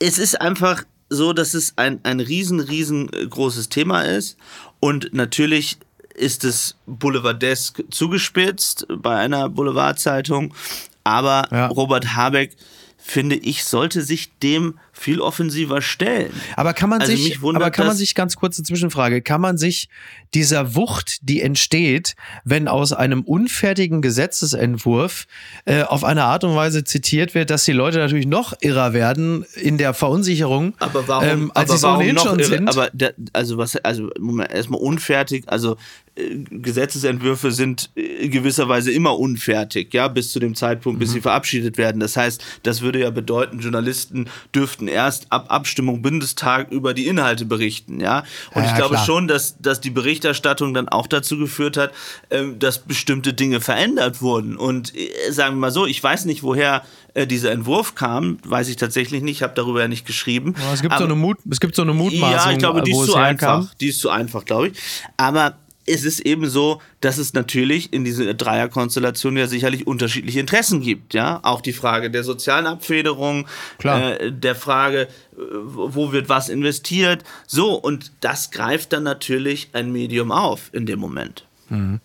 Es 0.00 0.18
ist 0.18 0.40
einfach 0.40 0.84
so, 1.14 1.32
dass 1.32 1.54
es 1.54 1.74
ein 1.76 2.00
ein 2.02 2.20
riesen 2.20 2.60
riesengroßes 2.60 3.68
Thema 3.68 4.02
ist 4.02 4.36
und 4.80 5.14
natürlich 5.14 5.78
ist 6.14 6.44
es 6.44 6.76
boulevardesk 6.86 7.82
zugespitzt 7.90 8.86
bei 8.88 9.16
einer 9.16 9.48
Boulevardzeitung, 9.48 10.54
aber 11.02 11.48
ja. 11.50 11.66
Robert 11.66 12.14
Habeck 12.14 12.56
finde 12.96 13.36
ich, 13.36 13.64
sollte 13.64 14.02
sich 14.02 14.30
dem 14.38 14.78
viel 14.94 15.20
offensiver 15.20 15.82
stellen. 15.82 16.32
Aber 16.56 16.72
kann 16.72 16.88
man 16.88 17.00
also 17.00 17.14
sich, 17.14 17.38
aber 17.42 17.70
kann 17.70 17.86
man 17.86 17.96
sich 17.96 18.14
ganz 18.14 18.36
kurze 18.36 18.62
Zwischenfrage, 18.62 19.22
kann 19.22 19.40
man 19.40 19.58
sich 19.58 19.88
dieser 20.32 20.74
Wucht, 20.74 21.18
die 21.22 21.42
entsteht, 21.42 22.14
wenn 22.44 22.68
aus 22.68 22.92
einem 22.92 23.22
unfertigen 23.22 24.02
Gesetzesentwurf 24.02 25.26
äh, 25.64 25.82
auf 25.82 26.04
eine 26.04 26.24
Art 26.24 26.44
und 26.44 26.54
Weise 26.56 26.84
zitiert 26.84 27.34
wird, 27.34 27.50
dass 27.50 27.64
die 27.64 27.72
Leute 27.72 27.98
natürlich 27.98 28.26
noch 28.26 28.54
irrer 28.60 28.92
werden 28.92 29.44
in 29.54 29.78
der 29.78 29.94
Verunsicherung, 29.94 30.74
aber 30.78 31.06
warum, 31.06 31.28
ähm, 31.28 31.52
als 31.54 31.70
aber 31.70 31.78
sie 31.78 31.82
warum 31.84 31.98
ohnehin 31.98 32.18
schon 32.18 32.38
irre? 32.38 32.48
sind. 32.48 32.68
Aber 32.68 32.90
der, 32.92 33.14
also 33.32 33.58
was, 33.58 33.76
also 33.76 34.10
erstmal 34.50 34.80
unfertig, 34.80 35.44
also 35.46 35.76
äh, 36.16 36.38
Gesetzesentwürfe 36.50 37.50
sind 37.52 37.90
in 37.94 38.30
gewisser 38.30 38.68
Weise 38.68 38.92
immer 38.92 39.18
unfertig, 39.18 39.92
ja, 39.94 40.08
bis 40.08 40.32
zu 40.32 40.40
dem 40.40 40.54
Zeitpunkt, 40.54 40.98
bis 40.98 41.10
mhm. 41.10 41.12
sie 41.14 41.20
verabschiedet 41.20 41.78
werden. 41.78 42.00
Das 42.00 42.16
heißt, 42.16 42.42
das 42.62 42.82
würde 42.82 43.00
ja 43.00 43.10
bedeuten, 43.10 43.60
Journalisten 43.60 44.28
dürften 44.54 44.83
erst 44.88 45.26
ab 45.30 45.46
Abstimmung 45.48 46.02
Bundestag 46.02 46.70
über 46.70 46.94
die 46.94 47.06
Inhalte 47.06 47.44
berichten, 47.44 48.00
ja. 48.00 48.24
Und 48.54 48.62
ja, 48.62 48.70
ich 48.70 48.76
glaube 48.76 48.94
klar. 48.94 49.06
schon, 49.06 49.28
dass, 49.28 49.58
dass 49.58 49.80
die 49.80 49.90
Berichterstattung 49.90 50.74
dann 50.74 50.88
auch 50.88 51.06
dazu 51.06 51.38
geführt 51.38 51.76
hat, 51.76 51.92
ähm, 52.30 52.58
dass 52.58 52.78
bestimmte 52.78 53.34
Dinge 53.34 53.60
verändert 53.60 54.22
wurden. 54.22 54.56
Und 54.56 54.94
äh, 54.96 55.30
sagen 55.30 55.56
wir 55.56 55.60
mal 55.60 55.70
so, 55.70 55.86
ich 55.86 56.02
weiß 56.02 56.24
nicht, 56.24 56.42
woher 56.42 56.82
äh, 57.14 57.26
dieser 57.26 57.52
Entwurf 57.52 57.94
kam, 57.94 58.38
weiß 58.44 58.68
ich 58.68 58.76
tatsächlich 58.76 59.22
nicht, 59.22 59.36
ich 59.36 59.42
habe 59.42 59.54
darüber 59.54 59.80
ja 59.80 59.88
nicht 59.88 60.06
geschrieben. 60.06 60.54
Ja, 60.58 60.72
es, 60.72 60.82
gibt 60.82 60.92
Aber, 60.92 61.00
so 61.00 61.04
eine 61.04 61.14
Mut, 61.14 61.38
es 61.50 61.60
gibt 61.60 61.74
so 61.76 61.82
eine 61.82 61.94
Mutmaßung. 61.94 62.48
Ja, 62.48 62.52
ich 62.52 62.58
glaube, 62.58 62.82
die 62.82 62.92
ist 62.92 63.06
zu 63.06 63.14
einfach. 63.14 63.72
Die 63.74 63.88
ist 63.88 64.00
zu 64.00 64.10
einfach, 64.10 64.44
glaube 64.44 64.68
ich. 64.68 64.78
Aber 65.16 65.56
es 65.86 66.04
ist 66.04 66.20
eben 66.20 66.48
so, 66.48 66.80
dass 67.00 67.18
es 67.18 67.34
natürlich 67.34 67.92
in 67.92 68.04
dieser 68.04 68.34
Dreierkonstellation 68.34 69.36
ja 69.36 69.46
sicherlich 69.46 69.86
unterschiedliche 69.86 70.40
Interessen 70.40 70.80
gibt. 70.80 71.14
Ja, 71.14 71.40
auch 71.42 71.60
die 71.60 71.72
Frage 71.72 72.10
der 72.10 72.24
sozialen 72.24 72.66
Abfederung, 72.66 73.46
äh, 73.82 74.32
der 74.32 74.54
Frage, 74.54 75.02
äh, 75.02 75.06
wo 75.36 76.12
wird 76.12 76.28
was 76.28 76.48
investiert. 76.48 77.24
So, 77.46 77.74
und 77.74 78.12
das 78.20 78.50
greift 78.50 78.92
dann 78.92 79.02
natürlich 79.02 79.70
ein 79.72 79.92
Medium 79.92 80.32
auf 80.32 80.70
in 80.72 80.86
dem 80.86 80.98
Moment. 80.98 81.46
Mhm. 81.68 82.00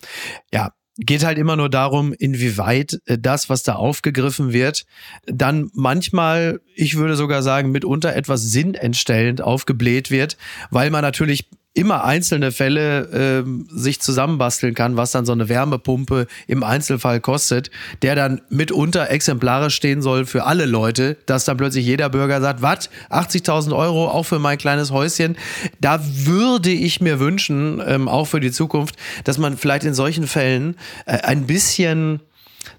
Ja, 0.52 0.72
geht 1.00 1.24
halt 1.24 1.38
immer 1.38 1.56
nur 1.56 1.70
darum, 1.70 2.12
inwieweit 2.12 3.00
äh, 3.06 3.18
das, 3.18 3.48
was 3.48 3.62
da 3.62 3.74
aufgegriffen 3.74 4.52
wird, 4.52 4.84
dann 5.26 5.70
manchmal, 5.74 6.60
ich 6.74 6.96
würde 6.96 7.16
sogar 7.16 7.42
sagen, 7.42 7.70
mitunter 7.70 8.14
etwas 8.14 8.42
sinnentstellend 8.42 9.40
aufgebläht 9.40 10.10
wird, 10.10 10.36
weil 10.70 10.90
man 10.90 11.02
natürlich 11.02 11.48
immer 11.72 12.04
einzelne 12.04 12.50
Fälle 12.50 13.08
ähm, 13.12 13.68
sich 13.70 14.00
zusammenbasteln 14.00 14.74
kann, 14.74 14.96
was 14.96 15.12
dann 15.12 15.24
so 15.24 15.32
eine 15.32 15.48
Wärmepumpe 15.48 16.26
im 16.48 16.64
Einzelfall 16.64 17.20
kostet, 17.20 17.70
der 18.02 18.16
dann 18.16 18.40
mitunter 18.50 19.08
exemplarisch 19.10 19.76
stehen 19.76 20.02
soll 20.02 20.26
für 20.26 20.44
alle 20.44 20.66
Leute, 20.66 21.16
dass 21.26 21.44
dann 21.44 21.56
plötzlich 21.56 21.86
jeder 21.86 22.08
Bürger 22.08 22.40
sagt, 22.40 22.60
was, 22.60 22.90
80.000 23.10 23.76
Euro 23.76 24.08
auch 24.08 24.24
für 24.24 24.40
mein 24.40 24.58
kleines 24.58 24.90
Häuschen. 24.90 25.36
Da 25.80 26.00
würde 26.02 26.70
ich 26.70 27.00
mir 27.00 27.20
wünschen, 27.20 27.80
ähm, 27.86 28.08
auch 28.08 28.26
für 28.26 28.40
die 28.40 28.50
Zukunft, 28.50 28.96
dass 29.22 29.38
man 29.38 29.56
vielleicht 29.56 29.84
in 29.84 29.94
solchen 29.94 30.26
Fällen 30.26 30.76
äh, 31.06 31.18
ein 31.18 31.46
bisschen, 31.46 32.20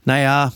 naja, 0.04 0.52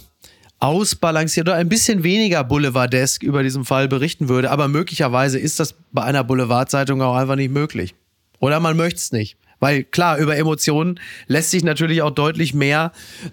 ausbalanciert 0.59 1.47
oder 1.47 1.57
ein 1.57 1.69
bisschen 1.69 2.03
weniger 2.03 2.43
boulevardesk 2.43 3.23
über 3.23 3.43
diesen 3.43 3.65
Fall 3.65 3.87
berichten 3.87 4.27
würde. 4.27 4.51
Aber 4.51 4.67
möglicherweise 4.67 5.39
ist 5.39 5.59
das 5.59 5.75
bei 5.91 6.03
einer 6.03 6.23
Boulevardzeitung 6.23 7.01
auch 7.01 7.15
einfach 7.15 7.35
nicht 7.35 7.51
möglich. 7.51 7.95
Oder 8.39 8.59
man 8.59 8.77
möchte 8.77 8.97
es 8.97 9.11
nicht. 9.11 9.37
Weil 9.65 9.83
klar, 9.83 10.19
über 10.19 10.37
Emotionen 10.37 10.99
lässt 11.25 11.49
sich 11.49 11.63
natürlich 11.63 12.03
auch 12.03 12.11
deutlich 12.11 12.53
mehr 12.53 12.91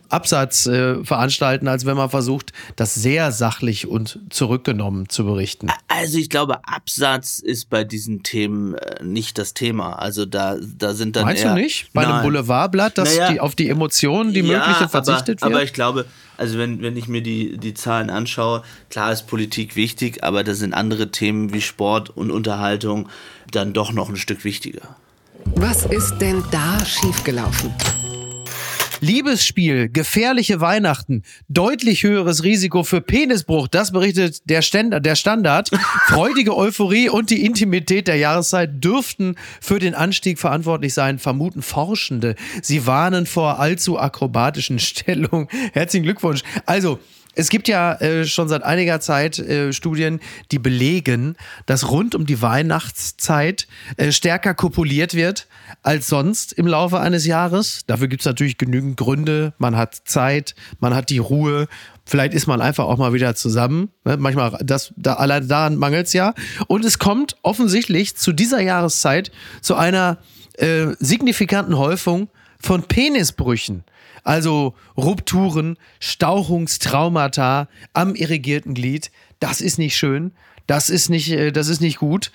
Absatz 0.09 0.65
äh, 0.65 1.05
veranstalten, 1.05 1.69
als 1.69 1.85
wenn 1.85 1.95
man 1.95 2.09
versucht, 2.09 2.55
das 2.75 2.95
sehr 2.95 3.33
sachlich 3.33 3.87
und 3.87 4.19
zurückgenommen 4.31 5.11
zu 5.11 5.27
berichten. 5.27 5.67
Also 5.89 6.17
ich 6.17 6.31
glaube, 6.31 6.67
Absatz 6.67 7.39
ist 7.39 7.69
bei 7.69 7.85
diesen 7.85 8.23
Themen 8.23 8.73
äh, 8.77 9.05
nicht 9.05 9.37
das 9.37 9.53
Thema. 9.53 9.99
Also 9.99 10.25
da, 10.25 10.57
da 10.79 10.95
sind 10.95 11.17
dann 11.17 11.27
Meinst 11.27 11.45
eher, 11.45 11.55
du 11.55 11.61
nicht? 11.61 11.93
Bei 11.93 12.05
nein. 12.05 12.13
einem 12.13 12.23
Boulevardblatt, 12.23 12.97
dass 12.97 13.15
naja, 13.15 13.33
die, 13.33 13.41
auf 13.41 13.55
die 13.55 13.69
Emotionen, 13.69 14.33
die 14.33 14.41
ja, 14.41 14.61
mögliche 14.61 14.89
verzichtet 14.89 15.43
aber, 15.43 15.51
wird? 15.51 15.57
Aber 15.57 15.65
ich 15.65 15.75
glaube, 15.75 16.07
also 16.39 16.57
wenn, 16.57 16.81
wenn 16.81 16.97
ich 16.97 17.09
mir 17.09 17.23
die, 17.23 17.59
die 17.59 17.75
Zahlen 17.75 18.09
anschaue, 18.09 18.63
klar 18.89 19.13
ist 19.13 19.27
Politik 19.27 19.77
wichtig, 19.77 20.25
aber 20.25 20.45
da 20.45 20.55
sind 20.55 20.73
andere 20.73 21.11
Themen 21.11 21.53
wie 21.53 21.61
Sport 21.61 22.09
und 22.09 22.31
Unterhaltung 22.31 23.11
dann 23.51 23.75
doch 23.75 23.93
noch 23.93 24.09
ein 24.09 24.17
Stück 24.17 24.45
wichtiger. 24.45 24.97
Was 25.57 25.87
ist 25.87 26.19
denn 26.19 26.43
da 26.51 26.85
schiefgelaufen? 26.85 27.73
Liebesspiel, 29.01 29.89
gefährliche 29.89 30.61
Weihnachten, 30.61 31.23
deutlich 31.49 32.05
höheres 32.05 32.45
Risiko 32.45 32.85
für 32.85 33.01
Penisbruch, 33.01 33.67
das 33.67 33.91
berichtet 33.91 34.49
der, 34.49 34.63
Ständer, 34.63 35.01
der 35.01 35.17
Standard. 35.17 35.71
Freudige 36.07 36.57
Euphorie 36.57 37.09
und 37.09 37.31
die 37.31 37.45
Intimität 37.45 38.07
der 38.07 38.17
Jahreszeit 38.17 38.85
dürften 38.85 39.35
für 39.61 39.81
den 39.81 39.97
Anstieg 39.97 40.39
verantwortlich 40.39 40.95
sein, 40.95 41.19
vermuten 41.19 41.63
Forschende. 41.63 42.37
Sie 42.63 42.87
warnen 42.87 43.27
vor 43.27 43.59
allzu 43.59 43.99
akrobatischen 43.99 44.79
Stellungen. 44.81 45.49
Herzlichen 45.73 46.05
Glückwunsch. 46.05 46.43
Also, 46.67 47.01
es 47.35 47.49
gibt 47.49 47.69
ja 47.69 47.95
äh, 47.95 48.25
schon 48.25 48.49
seit 48.49 48.63
einiger 48.63 49.01
Zeit 49.01 49.39
äh, 49.39 49.73
Studien, 49.73 50.21
die 50.51 50.59
belegen, 50.59 51.37
dass 51.67 51.91
rund 51.91 52.15
um 52.15 52.27
die 52.27 52.43
Weihnachtszeit 52.43 53.67
äh, 53.97 54.13
stärker 54.13 54.55
kopuliert 54.55 55.15
wird 55.15 55.49
als 55.83 56.07
sonst 56.07 56.53
im 56.53 56.67
Laufe 56.67 57.01
eines 57.01 57.27
Jahres. 57.27 57.81
Dafür 57.87 58.09
gibt 58.09 58.23
es 58.23 58.27
natürlich 58.27 58.59
genügend 58.59 58.97
Gründe. 58.97 59.55
Man 59.59 59.77
hat 59.77 59.95
Zeit, 60.05 60.55
man 60.81 60.95
hat 60.95 61.11
die 61.11 61.19
Ruhe. 61.19 61.69
Vielleicht 62.05 62.35
ist 62.35 62.47
man 62.47 62.61
einfach 62.61 62.85
auch 62.85 62.99
mal 62.99 63.13
wieder 63.13 63.35
zusammen. 63.35 63.91
Ne? 64.05 64.17
Manchmal, 64.17 64.59
das, 64.63 64.93
da, 64.97 65.15
allein 65.15 65.49
daran 65.49 65.77
mangelt 65.77 66.09
es 66.09 66.13
ja. 66.13 66.35
Und 66.67 66.85
es 66.85 66.99
kommt 66.99 67.37
offensichtlich 67.43 68.17
zu 68.17 68.33
dieser 68.33 68.61
Jahreszeit 68.61 69.33
zu 69.61 69.75
einer 69.75 70.19
äh, 70.59 70.89
signifikanten 70.99 71.79
Häufung 71.79 72.29
von 72.61 72.83
Penisbrüchen. 72.83 73.85
Also 74.25 74.75
Rupturen, 74.97 75.77
Stauchungstraumata 76.01 77.69
am 77.93 78.15
irrigierten 78.15 78.75
Glied. 78.75 79.11
Das 79.41 79.61
ist 79.61 79.79
nicht 79.79 79.97
schön. 79.97 80.33
Das 80.67 80.91
ist 80.91 81.09
nicht, 81.09 81.31
äh, 81.31 81.53
das 81.53 81.69
ist 81.69 81.81
nicht 81.81 81.99
gut. 81.99 82.31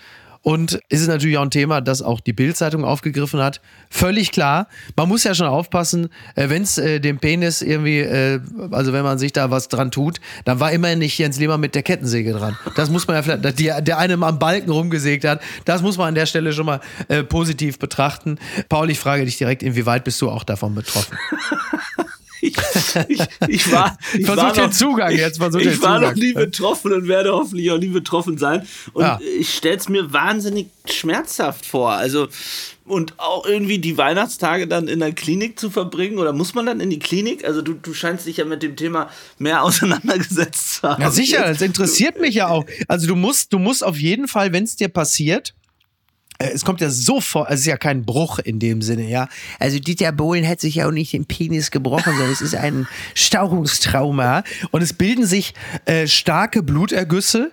Und 0.48 0.80
es 0.88 1.02
ist 1.02 1.10
natürlich 1.10 1.38
auch 1.38 1.42
ein 1.42 1.52
Thema, 1.52 1.82
das 1.82 2.02
auch 2.02 2.22
die 2.22 2.32
Bildzeitung 2.32 2.86
aufgegriffen 2.86 3.42
hat. 3.42 3.60
Völlig 3.90 4.32
klar. 4.32 4.70
Man 4.96 5.10
muss 5.10 5.26
ja 5.26 5.36
schon 5.36 5.48
aufpassen, 5.48 6.08
äh, 6.36 6.48
wenn 6.48 6.62
es 6.62 6.78
äh, 6.78 7.02
dem 7.02 7.20
Penis 7.20 7.62
irgendwie, 7.62 8.00
äh, 8.00 8.40
also 8.72 8.94
wenn 8.94 9.04
man 9.04 9.18
sich 9.18 9.34
da 9.34 9.52
was 9.52 9.68
dran 9.68 9.92
tut, 9.92 10.22
dann 10.46 10.62
war 10.62 10.72
immerhin 10.72 11.00
nicht 11.00 11.18
Jens 11.18 11.38
Lehmann 11.38 11.60
mit 11.60 11.76
der 11.76 11.84
Kettensäge 11.84 12.32
dran. 12.32 12.58
Das 12.78 12.90
muss 12.90 13.06
man 13.08 13.18
ja 13.18 13.24
vielleicht, 13.24 13.60
die, 13.60 13.74
der 13.82 13.98
einem 13.98 14.24
am 14.24 14.40
Balken 14.40 14.72
rumgesägt 14.72 15.26
hat, 15.26 15.42
das 15.66 15.82
muss 15.82 15.98
man 15.98 16.08
an 16.08 16.16
der 16.16 16.28
Stelle 16.28 16.54
schon 16.54 16.68
mal 16.68 16.80
äh, 17.10 17.24
positiv 17.24 17.78
betrachten. 17.78 18.40
Paul, 18.70 18.90
ich 18.90 19.00
frage 19.00 19.26
dich 19.26 19.38
direkt, 19.38 19.64
inwieweit 19.64 20.06
bist 20.06 20.22
du 20.22 20.30
auch 20.30 20.46
davon 20.46 20.74
betroffen? 20.74 21.18
ich, 22.42 22.56
ich, 23.08 23.22
ich 23.48 23.72
war. 23.72 23.98
Ich 24.18 24.26
versuch 24.26 24.44
war 24.44 24.54
den 24.54 24.64
noch, 24.66 24.72
Zugang 24.72 25.12
jetzt. 25.12 25.38
Versuch 25.38 25.60
ich 25.60 25.82
war 25.82 25.98
Zugang. 25.98 26.02
noch 26.02 26.16
nie 26.16 26.34
betroffen 26.34 26.94
und 26.94 27.08
werde 27.08 27.32
hoffentlich 27.32 27.72
auch 27.72 27.78
nie 27.78 27.88
betroffen 27.88 28.38
sein. 28.38 28.68
Und 28.94 29.04
ja. 29.04 29.20
ich 29.40 29.54
stelle 29.56 29.78
es 29.78 29.90
mir 29.90 30.14
wahnsinnig 30.14 30.68
schmerzhaft 30.86 31.66
vor. 31.66 31.92
Also, 31.92 32.28
und 32.86 33.20
auch 33.20 33.46
irgendwie 33.46 33.80
die 33.80 33.98
Weihnachtstage 33.98 34.68
dann 34.68 34.88
in 34.88 35.00
der 35.00 35.12
Klinik 35.12 35.60
zu 35.60 35.70
verbringen 35.70 36.18
oder 36.18 36.32
muss 36.32 36.54
man 36.54 36.66
dann 36.66 36.80
in 36.80 36.90
die 36.90 37.00
Klinik? 37.00 37.44
Also 37.46 37.62
du, 37.62 37.74
du 37.74 37.94
scheinst 37.94 38.26
dich 38.26 38.38
ja 38.38 38.46
mit 38.46 38.64
dem 38.64 38.76
Thema 38.76 39.10
mehr 39.38 39.64
auseinandergesetzt 39.64 40.76
zu 40.76 40.84
haben. 40.84 41.02
Ja 41.02 41.12
sicher, 41.12 41.44
das 41.44 41.62
interessiert 41.62 42.20
mich 42.20 42.36
ja 42.36 42.48
auch. 42.48 42.66
Also 42.88 43.08
du 43.08 43.16
musst, 43.16 43.52
du 43.52 43.60
musst 43.60 43.84
auf 43.84 43.98
jeden 43.98 44.28
Fall, 44.28 44.54
wenn 44.54 44.64
es 44.64 44.76
dir 44.76 44.88
passiert, 44.88 45.54
es 46.40 46.64
kommt 46.66 46.82
ja 46.82 46.90
sofort, 46.90 47.50
es 47.50 47.62
ist 47.62 47.66
ja 47.66 47.78
kein 47.78 48.06
Bruch 48.06 48.40
in 48.40 48.60
dem 48.60 48.82
Sinne, 48.82 49.10
ja. 49.10 49.28
Also 49.60 49.80
Dieter 49.80 50.12
Bohlen 50.12 50.48
hat 50.48 50.62
sich 50.62 50.76
ja 50.76 50.88
auch 50.88 50.92
nicht 50.92 51.14
den 51.14 51.26
Penis 51.26 51.72
gebrochen, 51.72 52.14
sondern 52.14 52.32
es 52.32 52.42
ist 52.42 52.56
ein 52.56 52.88
Stauchungstrauma 53.16 54.44
und 54.72 54.82
es 54.82 54.94
bilden 54.94 55.26
sich 55.26 55.54
äh, 55.86 56.08
starke 56.08 56.64
Blutergüsse 56.64 57.52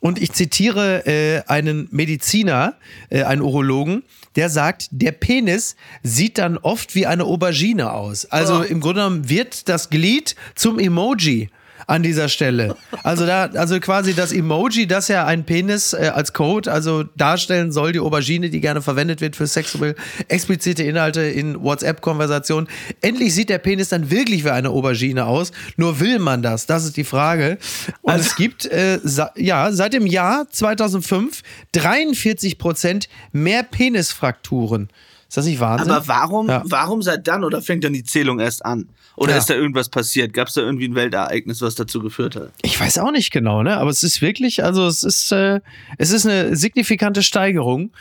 Und 0.00 0.20
ich 0.20 0.32
zitiere 0.32 1.06
äh, 1.06 1.42
einen 1.46 1.88
Mediziner, 1.90 2.74
äh, 3.08 3.22
einen 3.22 3.40
Urologen, 3.40 4.02
der 4.36 4.50
sagt, 4.50 4.88
der 4.90 5.12
Penis 5.12 5.76
sieht 6.02 6.36
dann 6.36 6.58
oft 6.58 6.94
wie 6.94 7.06
eine 7.06 7.24
Aubergine 7.24 7.90
aus. 7.92 8.26
Also 8.26 8.58
Oh. 8.60 8.62
im 8.62 8.80
Grunde 8.80 9.00
genommen 9.00 9.28
wird 9.30 9.68
das 9.70 9.88
Glied 9.88 10.34
zum 10.56 10.78
Emoji 10.78 11.48
an 11.86 12.02
dieser 12.02 12.28
Stelle. 12.28 12.76
Also 13.02 13.26
da, 13.26 13.44
also 13.46 13.78
quasi 13.80 14.14
das 14.14 14.32
Emoji, 14.32 14.86
das 14.86 15.08
ja 15.08 15.26
ein 15.26 15.44
Penis 15.44 15.92
äh, 15.92 16.10
als 16.14 16.32
Code 16.32 16.70
also 16.70 17.04
darstellen 17.16 17.72
soll, 17.72 17.92
die 17.92 18.00
Aubergine, 18.00 18.50
die 18.50 18.60
gerne 18.60 18.82
verwendet 18.82 19.20
wird 19.20 19.36
für 19.36 19.46
sexuell 19.46 19.94
explizite 20.28 20.82
Inhalte 20.82 21.22
in 21.22 21.62
WhatsApp-Konversationen. 21.62 22.68
Endlich 23.00 23.34
sieht 23.34 23.48
der 23.48 23.58
Penis 23.58 23.88
dann 23.88 24.10
wirklich 24.10 24.44
wie 24.44 24.50
eine 24.50 24.70
Aubergine 24.70 25.26
aus. 25.26 25.52
Nur 25.76 26.00
will 26.00 26.18
man 26.18 26.42
das? 26.42 26.66
Das 26.66 26.84
ist 26.84 26.96
die 26.96 27.04
Frage. 27.04 27.58
Und 28.02 28.14
es 28.14 28.36
gibt 28.36 28.66
äh, 28.66 28.98
ja 29.36 29.72
seit 29.72 29.92
dem 29.92 30.06
Jahr 30.06 30.48
2005 30.50 31.42
43 31.72 32.58
Prozent 32.58 33.08
mehr 33.32 33.62
Penisfrakturen. 33.62 34.88
Ist 35.28 35.36
das 35.36 35.46
nicht 35.46 35.60
Wahnsinn? 35.60 35.90
Aber 35.90 36.06
warum, 36.08 36.48
Ja. 36.48 36.62
warum 36.66 37.02
seit 37.02 37.26
dann 37.26 37.44
oder 37.44 37.60
fängt 37.62 37.84
dann 37.84 37.92
die 37.92 38.04
Zählung 38.04 38.38
erst 38.40 38.64
an? 38.64 38.88
Oder 39.16 39.32
Ja. 39.32 39.38
ist 39.38 39.48
da 39.48 39.54
irgendwas 39.54 39.88
passiert? 39.88 40.32
Gab 40.32 40.48
es 40.48 40.54
da 40.54 40.60
irgendwie 40.62 40.88
ein 40.88 40.94
Weltereignis, 40.96 41.60
was 41.60 41.76
dazu 41.76 42.00
geführt 42.00 42.34
hat? 42.34 42.50
Ich 42.62 42.80
weiß 42.80 42.98
auch 42.98 43.12
nicht 43.12 43.30
genau, 43.30 43.62
ne? 43.62 43.76
Aber 43.76 43.90
es 43.90 44.02
ist 44.02 44.20
wirklich, 44.20 44.64
also 44.64 44.86
es 44.88 45.04
ist, 45.04 45.30
äh, 45.30 45.60
es 45.98 46.10
ist 46.10 46.26
eine 46.26 46.56
signifikante 46.56 47.22
Steigerung 47.22 47.92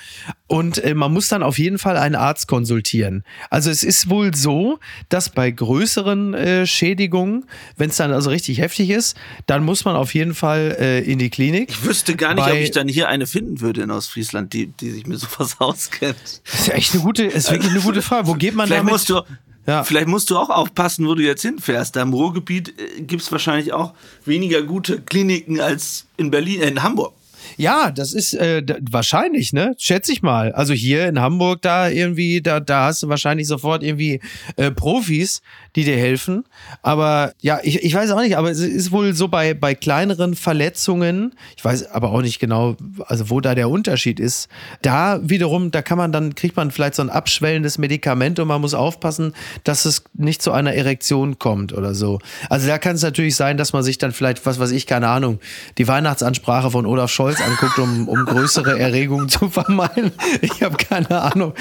und 0.47 0.83
äh, 0.83 0.95
man 0.95 1.13
muss 1.13 1.27
dann 1.27 1.43
auf 1.43 1.59
jeden 1.59 1.77
Fall 1.77 1.97
einen 1.97 2.15
Arzt 2.15 2.47
konsultieren. 2.47 3.23
Also 3.51 3.69
es 3.69 3.83
ist 3.83 4.09
wohl 4.09 4.33
so, 4.35 4.79
dass 5.09 5.29
bei 5.29 5.51
größeren 5.51 6.33
äh, 6.33 6.65
Schädigungen, 6.65 7.45
wenn 7.77 7.89
es 7.91 7.97
dann 7.97 8.11
also 8.11 8.31
richtig 8.31 8.57
heftig 8.59 8.89
ist, 8.89 9.15
dann 9.45 9.63
muss 9.63 9.85
man 9.85 9.95
auf 9.95 10.13
jeden 10.15 10.33
Fall 10.33 10.75
äh, 10.79 10.99
in 11.01 11.19
die 11.19 11.29
Klinik. 11.29 11.69
Ich 11.69 11.83
wüsste 11.85 12.15
gar 12.15 12.33
nicht, 12.33 12.43
ob 12.43 12.49
Bei- 12.49 12.61
ich 12.63 12.71
dann 12.71 12.87
hier 12.87 13.07
eine 13.07 13.27
finden 13.27 13.61
würde 13.61 13.83
in 13.83 13.91
Ostfriesland, 13.91 14.51
die, 14.53 14.67
die 14.67 14.89
sich 14.89 15.05
mit 15.05 15.19
sowas 15.19 15.55
auskennt. 15.59 16.15
Das 16.51 16.59
ist 16.61 16.67
ja 16.67 16.73
echt 16.73 16.93
eine 16.95 17.03
gute, 17.03 17.22
ist 17.25 17.51
wirklich 17.51 17.71
eine 17.71 17.81
gute 17.81 18.01
Frage. 18.01 18.27
Wo 18.27 18.33
geht 18.33 18.55
man 18.55 18.67
Vielleicht 18.67 18.79
damit? 18.81 18.91
musst, 18.93 19.09
du, 19.09 19.21
Ja. 19.65 19.83
vielleicht 19.83 20.07
musst 20.07 20.29
du 20.29 20.37
auch 20.37 20.49
aufpassen, 20.49 21.07
wo 21.07 21.15
du 21.15 21.23
jetzt 21.23 21.41
hinfährst. 21.41 21.95
Da 21.95 22.01
im 22.01 22.13
Ruhrgebiet 22.13 22.73
gibt 23.07 23.21
es 23.21 23.31
wahrscheinlich 23.31 23.73
auch 23.73 23.93
weniger 24.25 24.61
gute 24.63 25.01
Kliniken 25.01 25.59
als 25.61 26.05
in 26.17 26.31
Berlin, 26.31 26.61
äh, 26.61 26.67
in 26.69 26.83
Hamburg. 26.83 27.13
Ja, 27.57 27.91
das 27.91 28.13
ist 28.13 28.33
äh, 28.33 28.63
wahrscheinlich, 28.89 29.51
ne? 29.53 29.75
Schätze 29.77 30.11
ich 30.13 30.21
mal. 30.21 30.53
Also 30.53 30.73
hier 30.73 31.07
in 31.07 31.19
Hamburg, 31.19 31.61
da 31.61 31.89
irgendwie, 31.89 32.41
da, 32.41 32.59
da 32.59 32.85
hast 32.85 33.03
du 33.03 33.09
wahrscheinlich 33.09 33.47
sofort 33.47 33.83
irgendwie 33.83 34.21
äh, 34.55 34.71
Profis, 34.71 35.41
die 35.75 35.83
dir 35.83 35.97
helfen. 35.97 36.45
Aber 36.81 37.33
ja, 37.41 37.59
ich, 37.63 37.83
ich 37.83 37.93
weiß 37.93 38.11
auch 38.11 38.21
nicht, 38.21 38.37
aber 38.37 38.51
es 38.51 38.59
ist 38.59 38.91
wohl 38.91 39.13
so 39.13 39.27
bei, 39.27 39.53
bei 39.53 39.73
kleineren 39.73 40.35
Verletzungen, 40.35 41.33
ich 41.57 41.65
weiß 41.65 41.91
aber 41.91 42.11
auch 42.11 42.21
nicht 42.21 42.39
genau, 42.39 42.75
also 43.05 43.29
wo 43.29 43.41
da 43.41 43.55
der 43.55 43.69
Unterschied 43.69 44.19
ist. 44.19 44.49
Da 44.81 45.19
wiederum, 45.23 45.71
da 45.71 45.81
kann 45.81 45.97
man 45.97 46.11
dann, 46.11 46.35
kriegt 46.35 46.55
man 46.55 46.71
vielleicht 46.71 46.95
so 46.95 47.01
ein 47.01 47.09
abschwellendes 47.09 47.77
Medikament 47.77 48.39
und 48.39 48.47
man 48.47 48.61
muss 48.61 48.73
aufpassen, 48.73 49.33
dass 49.63 49.85
es 49.85 50.03
nicht 50.13 50.41
zu 50.41 50.51
einer 50.51 50.73
Erektion 50.73 51.39
kommt 51.39 51.73
oder 51.73 51.95
so. 51.95 52.19
Also 52.49 52.67
da 52.67 52.77
kann 52.77 52.95
es 52.95 53.01
natürlich 53.01 53.35
sein, 53.35 53.57
dass 53.57 53.73
man 53.73 53.83
sich 53.83 53.97
dann 53.97 54.11
vielleicht, 54.11 54.45
was 54.45 54.59
weiß 54.59 54.71
ich, 54.71 54.85
keine 54.85 55.07
Ahnung, 55.07 55.39
die 55.77 55.87
Weihnachtsansprache 55.87 56.69
von 56.69 56.85
Olaf 56.85 57.09
Scholz 57.09 57.41
anguckt, 57.41 57.79
um, 57.79 58.07
um 58.07 58.25
größere 58.25 58.79
Erregungen 58.79 59.29
zu 59.29 59.49
vermeiden. 59.49 60.11
Ich 60.41 60.61
habe 60.61 60.77
keine 60.77 61.21
Ahnung, 61.21 61.53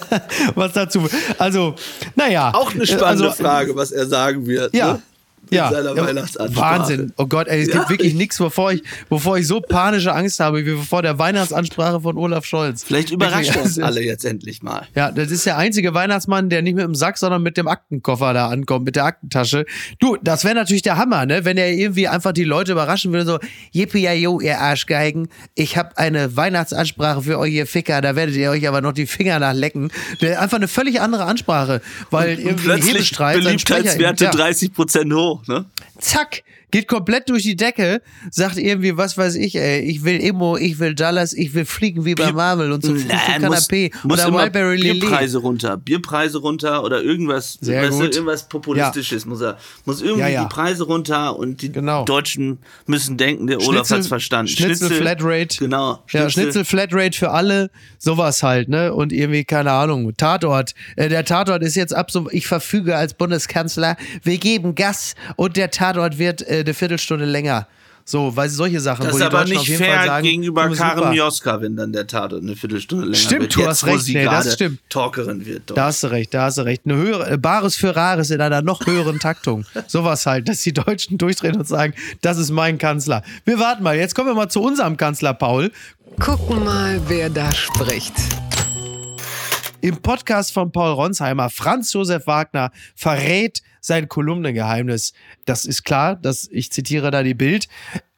was 0.54 0.72
dazu. 0.72 1.06
Also, 1.38 1.74
naja. 2.16 2.52
Auch 2.54 2.74
eine 2.74 2.86
spannende 2.86 3.28
also, 3.28 3.42
Frage, 3.42 3.49
was 3.74 3.92
er 3.92 4.06
sagen 4.06 4.46
wird. 4.46 4.74
Ja. 4.74 4.94
Ne? 4.94 5.02
In 5.50 5.56
Ja, 5.56 5.70
seiner 5.70 5.94
ja, 5.96 6.06
Weihnachtsansprache. 6.06 6.78
Wahnsinn. 6.80 7.12
Oh 7.16 7.26
Gott, 7.26 7.48
ey, 7.48 7.60
es 7.62 7.70
gibt 7.70 7.84
Ja. 7.84 7.88
wirklich 7.90 8.14
nichts, 8.14 8.38
wovor 8.40 8.72
ich, 8.72 8.82
wovor 9.08 9.38
ich 9.38 9.46
so 9.46 9.60
panische 9.60 10.12
Angst 10.14 10.38
habe, 10.40 10.64
wie 10.64 10.76
vor 10.76 11.02
der 11.02 11.18
Weihnachtsansprache 11.18 12.00
von 12.00 12.16
Olaf 12.16 12.44
Scholz. 12.44 12.84
Vielleicht 12.84 13.10
überrascht 13.10 13.54
er 13.56 13.62
uns 13.62 13.78
alle 13.80 14.02
jetzt 14.02 14.24
endlich 14.24 14.62
mal. 14.62 14.86
Ja, 14.94 15.10
das 15.10 15.30
ist 15.30 15.44
der 15.46 15.56
einzige 15.58 15.92
Weihnachtsmann, 15.94 16.48
der 16.50 16.62
nicht 16.62 16.74
mit 16.76 16.84
dem 16.84 16.94
Sack, 16.94 17.18
sondern 17.18 17.42
mit 17.42 17.56
dem 17.56 17.66
Aktenkoffer 17.68 18.32
da 18.32 18.48
ankommt, 18.48 18.84
mit 18.84 18.96
der 18.96 19.04
Aktentasche. 19.04 19.64
Du, 19.98 20.16
das 20.22 20.44
wäre 20.44 20.54
natürlich 20.54 20.82
der 20.82 20.96
Hammer, 20.96 21.26
ne? 21.26 21.44
Wenn 21.44 21.56
er 21.56 21.70
irgendwie 21.72 22.06
einfach 22.08 22.32
die 22.32 22.44
Leute 22.44 22.72
überraschen 22.72 23.12
würde, 23.12 23.24
so, 23.26 23.38
yippie 23.72 24.02
ja 24.02 24.12
jo, 24.12 24.40
ihr 24.40 24.58
Arschgeigen, 24.60 25.28
ich 25.54 25.76
habe 25.76 25.98
eine 25.98 26.36
Weihnachtsansprache 26.36 27.22
für 27.22 27.38
euch, 27.38 27.52
ihr 27.54 27.66
Ficker, 27.66 28.00
da 28.00 28.14
werdet 28.16 28.36
ihr 28.36 28.50
euch 28.50 28.66
aber 28.68 28.80
noch 28.80 28.92
die 28.92 29.06
Finger 29.06 29.38
nachlecken. 29.38 29.90
Der, 30.20 30.40
einfach 30.40 30.56
eine 30.58 30.68
völlig 30.68 31.00
andere 31.00 31.24
Ansprache, 31.24 31.80
weil 32.10 32.36
Und 32.36 32.44
irgendwie 32.44 32.64
plötzlich 32.64 32.94
Hebestreit 32.94 33.42
Beliebtheitswerte 33.42 34.24
ja. 34.24 34.30
30 34.30 34.72
Prozent 34.72 35.12
hoch. 35.12 35.39
Ne? 35.48 35.64
zack, 36.00 36.42
geht 36.70 36.88
komplett 36.88 37.28
durch 37.28 37.42
die 37.42 37.56
Decke, 37.56 38.02
sagt 38.30 38.56
irgendwie, 38.58 38.96
was 38.96 39.16
weiß 39.18 39.34
ich, 39.36 39.56
ey, 39.56 39.80
ich 39.80 40.04
will 40.04 40.16
Immo, 40.16 40.56
ich 40.56 40.78
will 40.78 40.94
Dallas, 40.94 41.32
ich 41.32 41.54
will 41.54 41.64
fliegen 41.64 42.04
wie 42.04 42.14
bei 42.14 42.32
Marvel 42.32 42.72
und 42.72 42.84
zum 42.84 42.94
Frühstück 42.96 43.12
Nein, 43.28 43.44
Kanapé 43.44 43.92
muss 44.04 44.24
oder 44.24 44.50
Lilly. 44.74 45.00
Bierpreise 45.00 45.38
runter, 45.38 45.76
Bierpreise 45.76 46.38
runter 46.38 46.82
oder 46.84 47.02
irgendwas, 47.02 47.58
weißt 47.62 47.98
du, 48.00 48.04
irgendwas 48.04 48.48
populistisches 48.48 49.26
muss 49.26 49.40
er, 49.40 49.58
muss 49.84 50.00
irgendwie 50.02 50.20
Ja, 50.22 50.28
ja. 50.28 50.42
die 50.44 50.48
Preise 50.54 50.84
runter 50.84 51.36
und 51.38 51.62
die 51.62 51.72
Genau. 51.72 52.04
Deutschen 52.04 52.58
müssen 52.86 53.16
denken, 53.16 53.46
der 53.46 53.58
Olaf 53.58 53.86
Schnitzel- 53.86 53.96
hat's 53.98 54.06
verstanden. 54.08 54.48
Schnitzel 54.52 54.90
Flatrate. 54.90 55.56
Genau. 55.58 56.02
Ja, 56.10 56.28
Schnitzel 56.30 56.64
Flatrate 56.64 57.16
für 57.16 57.30
alle, 57.30 57.70
sowas 57.98 58.42
halt, 58.42 58.68
ne? 58.68 58.92
Und 58.94 59.12
irgendwie, 59.12 59.44
keine 59.44 59.72
Ahnung, 59.72 60.12
Tatort. 60.16 60.74
Äh, 60.96 61.08
der 61.08 61.24
Tatort 61.24 61.62
ist 61.62 61.76
jetzt 61.76 61.94
ab 61.94 62.10
so, 62.10 62.28
ich 62.30 62.46
verfüge 62.46 62.96
als 62.96 63.14
Bundeskanzler, 63.14 63.96
wir 64.22 64.38
geben 64.38 64.74
Gas 64.74 65.14
und 65.36 65.56
der 65.56 65.70
Tatort 65.70 66.18
wird 66.18 66.42
äh, 66.42 66.59
eine 66.60 66.74
Viertelstunde 66.74 67.24
länger. 67.24 67.66
So, 68.04 68.34
weil 68.34 68.48
solche 68.48 68.80
Sachen, 68.80 69.04
Das 69.04 69.12
wo 69.12 69.18
ist 69.18 69.22
die 69.22 69.26
aber 69.26 69.38
Deutschen 69.40 69.56
auf 69.58 69.62
nicht 69.62 69.68
jeden 69.68 69.84
Fall 69.84 69.94
fair 69.98 70.06
sagen, 70.06 70.24
gegenüber. 70.26 70.68
Karin 70.70 71.10
Mioska, 71.10 71.60
wenn 71.60 71.76
dann 71.76 71.92
der 71.92 72.06
Tatort 72.06 72.42
eine 72.42 72.56
Viertelstunde 72.56 73.04
länger 73.04 73.16
Stimmt, 73.16 73.40
wird. 73.42 73.54
du 73.56 73.60
Jetzt, 73.60 73.68
hast 73.68 73.82
wo 73.86 73.90
recht, 73.92 74.04
sie 74.04 74.14
nee, 74.14 74.24
das 74.24 74.54
stimmt. 74.54 74.80
Talkerin 74.88 75.46
wird. 75.46 75.62
Dort. 75.66 75.78
Da 75.78 75.84
hast 75.84 76.02
du 76.02 76.06
recht, 76.08 76.34
da 76.34 76.42
hast 76.44 76.58
du 76.58 76.62
recht. 76.62 76.82
Eine 76.86 76.96
höhere, 76.96 77.30
äh, 77.30 77.36
Bares 77.36 77.76
für 77.76 77.94
Rares 77.94 78.30
in 78.30 78.40
einer 78.40 78.62
noch 78.62 78.84
höheren 78.84 79.20
Taktung. 79.20 79.64
Sowas 79.86 80.26
halt, 80.26 80.48
dass 80.48 80.62
die 80.62 80.72
Deutschen 80.72 81.18
durchdrehen 81.18 81.56
und 81.56 81.68
sagen, 81.68 81.94
das 82.22 82.38
ist 82.38 82.50
mein 82.50 82.78
Kanzler. 82.78 83.22
Wir 83.44 83.58
warten 83.60 83.82
mal, 83.84 83.96
jetzt 83.96 84.14
kommen 84.14 84.28
wir 84.28 84.34
mal 84.34 84.48
zu 84.48 84.60
unserem 84.62 84.96
Kanzler 84.96 85.34
Paul. 85.34 85.70
Gucken 86.18 86.64
mal, 86.64 87.00
wer 87.06 87.30
da 87.30 87.52
spricht. 87.52 88.14
Im 89.82 89.96
Podcast 89.98 90.52
von 90.52 90.72
Paul 90.72 90.92
Ronsheimer, 90.92 91.48
Franz 91.48 91.92
Josef 91.92 92.26
Wagner 92.26 92.70
verrät 92.96 93.62
sein 93.80 94.08
Kolumnengeheimnis. 94.08 95.12
Das 95.46 95.64
ist 95.64 95.84
klar, 95.84 96.16
dass 96.16 96.48
ich 96.50 96.72
zitiere 96.72 97.10
da 97.10 97.22
die 97.22 97.34
Bild. 97.34 97.68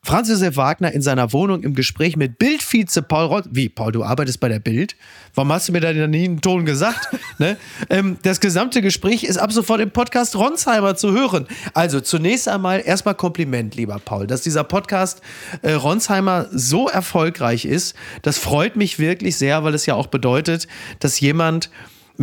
Franz 0.05 0.29
Josef 0.29 0.57
Wagner 0.57 0.91
in 0.91 1.01
seiner 1.01 1.33
Wohnung 1.33 1.63
im 1.63 1.75
Gespräch 1.75 2.17
mit 2.17 2.37
Bildvize 2.37 3.03
Paul 3.03 3.27
Ron 3.27 3.45
Wie, 3.53 3.69
Paul, 3.69 3.93
du 3.93 4.03
arbeitest 4.03 4.41
bei 4.41 4.49
der 4.49 4.59
Bild? 4.59 4.97
Warum 5.37 5.53
hast 5.53 5.69
du 5.69 5.73
mir 5.73 5.81
da 5.81 5.93
nie 5.93 6.25
einen 6.25 6.41
Ton 6.41 6.67
gesagt? 6.67 7.09
ne? 7.39 7.57
ähm, 7.89 8.19
das 8.23 8.41
gesamte 8.41 8.83
Gespräch 8.83 9.23
ist 9.23 9.37
ab 9.37 9.53
sofort 9.53 9.81
im 9.81 9.93
Podcast 9.93 10.35
Ronsheimer 10.35 10.97
zu 10.97 11.13
hören. 11.13 11.47
Also 11.73 12.01
zunächst 12.01 12.49
einmal 12.49 12.83
erstmal 12.85 13.15
Kompliment, 13.15 13.77
lieber 13.77 14.01
Paul, 14.05 14.27
dass 14.27 14.41
dieser 14.41 14.65
Podcast 14.65 15.23
äh, 15.63 15.75
Ronsheimer 15.75 16.49
so 16.51 16.89
erfolgreich 16.89 17.65
ist. 17.65 17.95
Das 18.23 18.39
freut 18.39 18.75
mich 18.75 18.99
wirklich 18.99 19.37
sehr, 19.37 19.63
weil 19.63 19.73
es 19.73 19.87
ja 19.87 19.95
auch 19.95 20.09
bedeutet, 20.09 20.67
dass 20.99 21.21
jemand 21.21 21.71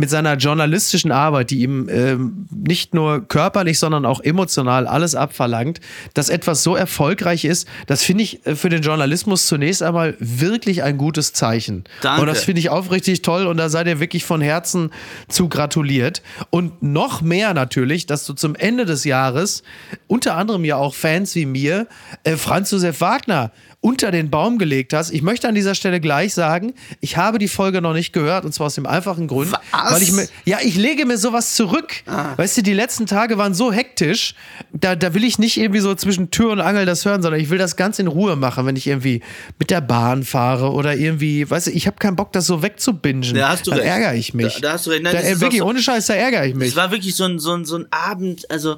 mit 0.00 0.08
seiner 0.08 0.36
journalistischen 0.36 1.12
Arbeit, 1.12 1.50
die 1.50 1.60
ihm 1.60 1.88
ähm, 1.90 2.46
nicht 2.50 2.94
nur 2.94 3.28
körperlich, 3.28 3.78
sondern 3.78 4.06
auch 4.06 4.20
emotional 4.20 4.86
alles 4.86 5.14
abverlangt, 5.14 5.80
dass 6.14 6.30
etwas 6.30 6.62
so 6.62 6.74
erfolgreich 6.74 7.44
ist, 7.44 7.68
das 7.86 8.02
finde 8.02 8.24
ich 8.24 8.46
äh, 8.46 8.56
für 8.56 8.70
den 8.70 8.80
Journalismus 8.80 9.46
zunächst 9.46 9.82
einmal 9.82 10.16
wirklich 10.18 10.82
ein 10.82 10.96
gutes 10.96 11.34
Zeichen. 11.34 11.84
Danke. 12.00 12.22
Und 12.22 12.28
das 12.28 12.44
finde 12.44 12.60
ich 12.60 12.70
aufrichtig 12.70 13.20
toll 13.20 13.46
und 13.46 13.58
da 13.58 13.68
seid 13.68 13.86
ihr 13.88 14.00
wirklich 14.00 14.24
von 14.24 14.40
Herzen 14.40 14.90
zu 15.28 15.50
gratuliert. 15.50 16.22
Und 16.48 16.82
noch 16.82 17.20
mehr 17.20 17.52
natürlich, 17.52 18.06
dass 18.06 18.24
du 18.24 18.32
zum 18.32 18.54
Ende 18.54 18.86
des 18.86 19.04
Jahres 19.04 19.62
unter 20.06 20.34
anderem 20.34 20.64
ja 20.64 20.76
auch 20.76 20.94
Fans 20.94 21.34
wie 21.34 21.44
mir 21.44 21.86
äh, 22.24 22.36
Franz 22.36 22.70
Josef 22.70 23.02
Wagner 23.02 23.52
unter 23.82 24.10
den 24.10 24.28
Baum 24.28 24.58
gelegt 24.58 24.92
hast. 24.92 25.10
Ich 25.10 25.22
möchte 25.22 25.48
an 25.48 25.54
dieser 25.54 25.74
Stelle 25.74 26.00
gleich 26.00 26.34
sagen, 26.34 26.74
ich 27.00 27.16
habe 27.16 27.38
die 27.38 27.48
Folge 27.48 27.80
noch 27.80 27.94
nicht 27.94 28.12
gehört 28.12 28.44
und 28.44 28.52
zwar 28.52 28.66
aus 28.66 28.74
dem 28.74 28.84
einfachen 28.84 29.26
Grund, 29.26 29.52
Was? 29.52 29.92
weil 29.94 30.02
ich 30.02 30.12
mir, 30.12 30.28
ja, 30.44 30.58
ich 30.62 30.76
lege 30.76 31.06
mir 31.06 31.16
sowas 31.16 31.54
zurück. 31.54 31.94
Weißt 32.36 32.58
du, 32.58 32.62
die 32.62 32.74
letzten 32.74 33.06
Tage 33.06 33.38
waren 33.38 33.54
so 33.54 33.72
hektisch, 33.72 34.34
da, 34.74 34.94
da 34.96 35.14
will 35.14 35.24
ich 35.24 35.38
nicht 35.38 35.56
irgendwie 35.56 35.80
so 35.80 35.94
zwischen 35.94 36.30
Tür 36.30 36.50
und 36.50 36.60
Angel 36.60 36.84
das 36.84 37.06
hören, 37.06 37.22
sondern 37.22 37.40
ich 37.40 37.48
will 37.48 37.56
das 37.56 37.76
ganz 37.76 37.98
in 37.98 38.06
Ruhe 38.06 38.36
machen, 38.36 38.66
wenn 38.66 38.76
ich 38.76 38.86
irgendwie 38.86 39.22
mit 39.58 39.70
der 39.70 39.80
Bahn 39.80 40.24
fahre 40.24 40.72
oder 40.72 40.94
irgendwie, 40.96 41.48
weißt 41.48 41.68
du, 41.68 41.70
ich 41.70 41.86
habe 41.86 41.96
keinen 41.96 42.16
Bock, 42.16 42.32
das 42.32 42.46
so 42.46 42.62
wegzubingen. 42.62 43.34
Da 43.34 43.48
hast 43.48 43.66
du 43.66 43.70
Dann 43.70 43.80
recht. 43.80 43.90
ärgere 43.90 44.14
ich 44.14 44.34
mich. 44.34 44.54
Da- 44.56 44.60
da 44.60 44.72
hast 44.74 44.86
du 44.86 44.90
recht. 44.90 45.04
Nein, 45.04 45.14
da, 45.14 45.20
äh, 45.22 45.40
wirklich, 45.40 45.60
so- 45.60 45.66
ohne 45.66 45.80
Scheiß, 45.80 46.04
da 46.06 46.14
ärgere 46.14 46.44
ich 46.46 46.54
mich. 46.54 46.68
Es 46.68 46.76
war 46.76 46.90
wirklich 46.90 47.14
so 47.16 47.24
ein, 47.24 47.38
so 47.38 47.54
ein, 47.54 47.64
so 47.64 47.78
ein 47.78 47.86
Abend, 47.90 48.50
also 48.50 48.76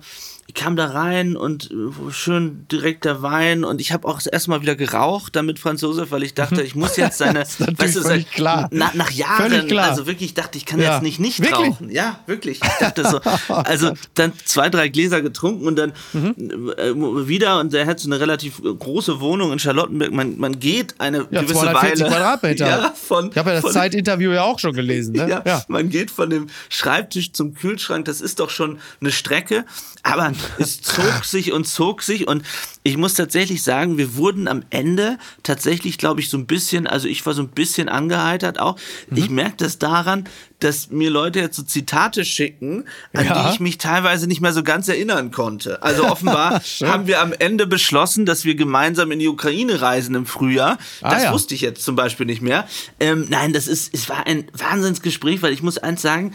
ich 0.55 0.63
kam 0.63 0.77
da 0.77 0.87
rein 0.87 1.35
und 1.37 1.71
äh, 1.71 2.13
schön 2.13 2.67
direkt 2.71 3.05
der 3.05 3.23
Wein 3.23 3.65
und 3.65 3.81
ich 3.81 3.93
habe 3.93 4.07
auch 4.07 4.21
erstmal 4.31 4.61
wieder 4.61 4.77
gebraucht, 4.77 5.35
damit 5.35 5.59
Franz 5.59 5.81
Josef, 5.81 6.11
weil 6.11 6.23
ich 6.23 6.35
dachte, 6.35 6.63
ich 6.63 6.75
muss 6.75 6.97
jetzt 6.97 7.19
seine, 7.19 7.39
das 7.41 7.59
ist 7.61 7.79
weißt 7.79 7.97
du, 7.97 8.03
völlig 8.03 8.31
klar. 8.31 8.69
Na, 8.71 8.91
nach 8.95 9.11
Jahren, 9.11 9.67
klar. 9.67 9.91
also 9.91 10.07
wirklich, 10.07 10.35
dachte 10.35 10.59
ich, 10.59 10.67
kann 10.67 10.81
ja. 10.81 10.95
jetzt 10.95 11.03
nicht 11.03 11.21
nicht 11.21 11.41
wirklich? 11.41 11.71
rauchen. 11.71 11.91
Ja, 11.91 12.21
wirklich. 12.27 12.61
Ich 12.63 12.79
dachte 12.81 13.09
so, 13.09 13.21
also 13.55 13.93
dann 14.15 14.33
zwei, 14.45 14.69
drei 14.69 14.89
Gläser 14.89 15.23
getrunken 15.23 15.67
und 15.67 15.77
dann 15.77 15.93
mhm. 16.13 16.73
äh, 16.77 17.29
wieder 17.29 17.59
und 17.61 17.73
der 17.73 17.87
hat 17.87 18.01
so 18.01 18.09
eine 18.09 18.21
relativ 18.21 18.61
große 18.63 19.21
Wohnung 19.21 19.53
in 19.53 19.59
Charlottenburg. 19.59 20.13
Man, 20.13 20.39
man 20.39 20.61
geht 20.61 20.95
eine 20.99 21.27
ja, 21.31 21.41
gewisse 21.41 21.61
240 21.61 22.01
Weile. 22.01 22.11
Quadratmeter. 22.11 22.63
Ja, 22.73 22.95
von, 22.95 23.31
ich 23.31 23.37
habe 23.37 23.51
ja 23.51 23.57
das 23.57 23.65
von, 23.65 23.73
Zeitinterview 23.73 24.31
ja 24.33 24.45
auch 24.45 24.59
schon 24.59 24.73
gelesen. 24.73 25.15
Ne? 25.15 25.29
Ja, 25.29 25.43
ja, 25.45 25.63
man 25.69 25.91
geht 25.91 26.11
von 26.11 26.31
dem 26.31 26.47
Schreibtisch 26.69 27.33
zum 27.33 27.55
Kühlschrank. 27.55 28.05
Das 28.07 28.21
ist 28.21 28.41
doch 28.41 28.51
schon 28.51 28.79
eine 29.01 29.11
Strecke. 29.11 29.65
Aber 30.03 30.33
es 30.59 30.81
zog 30.81 31.25
sich 31.25 31.53
und 31.53 31.67
zog 31.67 32.03
sich 32.03 32.29
und 32.29 32.43
ich 32.85 32.97
muss 32.97 33.15
tatsächlich 33.15 33.63
sagen, 33.63 33.97
wir 33.97 34.17
wurden 34.17 34.49
am 34.49 34.65
Ende 34.71 35.19
tatsächlich, 35.43 35.99
glaube 35.99 36.21
ich, 36.21 36.29
so 36.29 36.37
ein 36.37 36.47
bisschen, 36.47 36.87
also 36.87 37.07
ich 37.07 37.25
war 37.25 37.33
so 37.33 37.43
ein 37.43 37.49
bisschen 37.49 37.89
angeheitert 37.89 38.59
auch. 38.59 38.77
Mhm. 39.09 39.17
Ich 39.17 39.31
merke 39.31 39.59
das 39.59 39.79
daran, 39.79 40.29
dass 40.59 40.91
mir 40.91 41.11
Leute 41.11 41.41
jetzt 41.41 41.57
so 41.57 41.63
Zitate 41.63 42.25
schicken, 42.25 42.85
an 43.13 43.27
ja. 43.27 43.43
die 43.49 43.55
ich 43.55 43.61
mich 43.61 43.79
teilweise 43.79 44.27
nicht 44.27 44.41
mehr 44.41 44.53
so 44.53 44.63
ganz 44.63 44.89
erinnern 44.89 45.31
konnte. 45.31 45.83
Also 45.83 46.05
offenbar 46.11 46.61
haben 46.83 47.07
wir 47.07 47.21
am 47.21 47.33
Ende 47.33 47.67
beschlossen, 47.67 48.27
dass 48.27 48.45
wir 48.45 48.55
gemeinsam 48.55 49.13
in 49.13 49.21
die 49.21 49.29
Ukraine 49.29 49.81
reisen 49.81 50.15
im 50.15 50.27
Frühjahr. 50.27 50.79
Ah, 51.03 51.15
das 51.15 51.25
ja. 51.25 51.33
wusste 51.33 51.55
ich 51.55 51.61
jetzt 51.61 51.85
zum 51.85 51.95
Beispiel 51.95 52.27
nicht 52.27 52.43
mehr. 52.43 52.67
Ähm, 52.99 53.27
nein, 53.29 53.53
das 53.53 53.69
ist, 53.69 53.95
es 53.95 54.09
war 54.09 54.27
ein 54.27 54.47
Wahnsinnsgespräch, 54.53 55.43
weil 55.43 55.53
ich 55.53 55.63
muss 55.63 55.79
eins 55.79 56.03
sagen, 56.03 56.35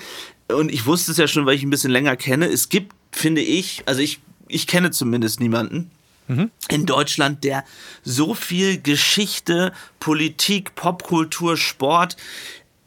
und 0.49 0.71
ich 0.71 0.85
wusste 0.85 1.11
es 1.11 1.17
ja 1.17 1.27
schon, 1.27 1.45
weil 1.45 1.55
ich 1.55 1.63
ein 1.63 1.69
bisschen 1.69 1.91
länger 1.91 2.15
kenne, 2.15 2.45
es 2.45 2.69
gibt, 2.69 2.93
finde 3.17 3.41
ich, 3.41 3.83
also 3.85 4.01
ich, 4.01 4.19
ich 4.47 4.67
kenne 4.67 4.91
zumindest 4.91 5.39
niemanden, 5.39 5.91
mhm. 6.27 6.51
in 6.69 6.85
Deutschland, 6.85 7.43
der 7.43 7.63
so 8.03 8.33
viel 8.33 8.79
Geschichte, 8.79 9.73
Politik, 9.99 10.75
Popkultur, 10.75 11.57
Sport 11.57 12.17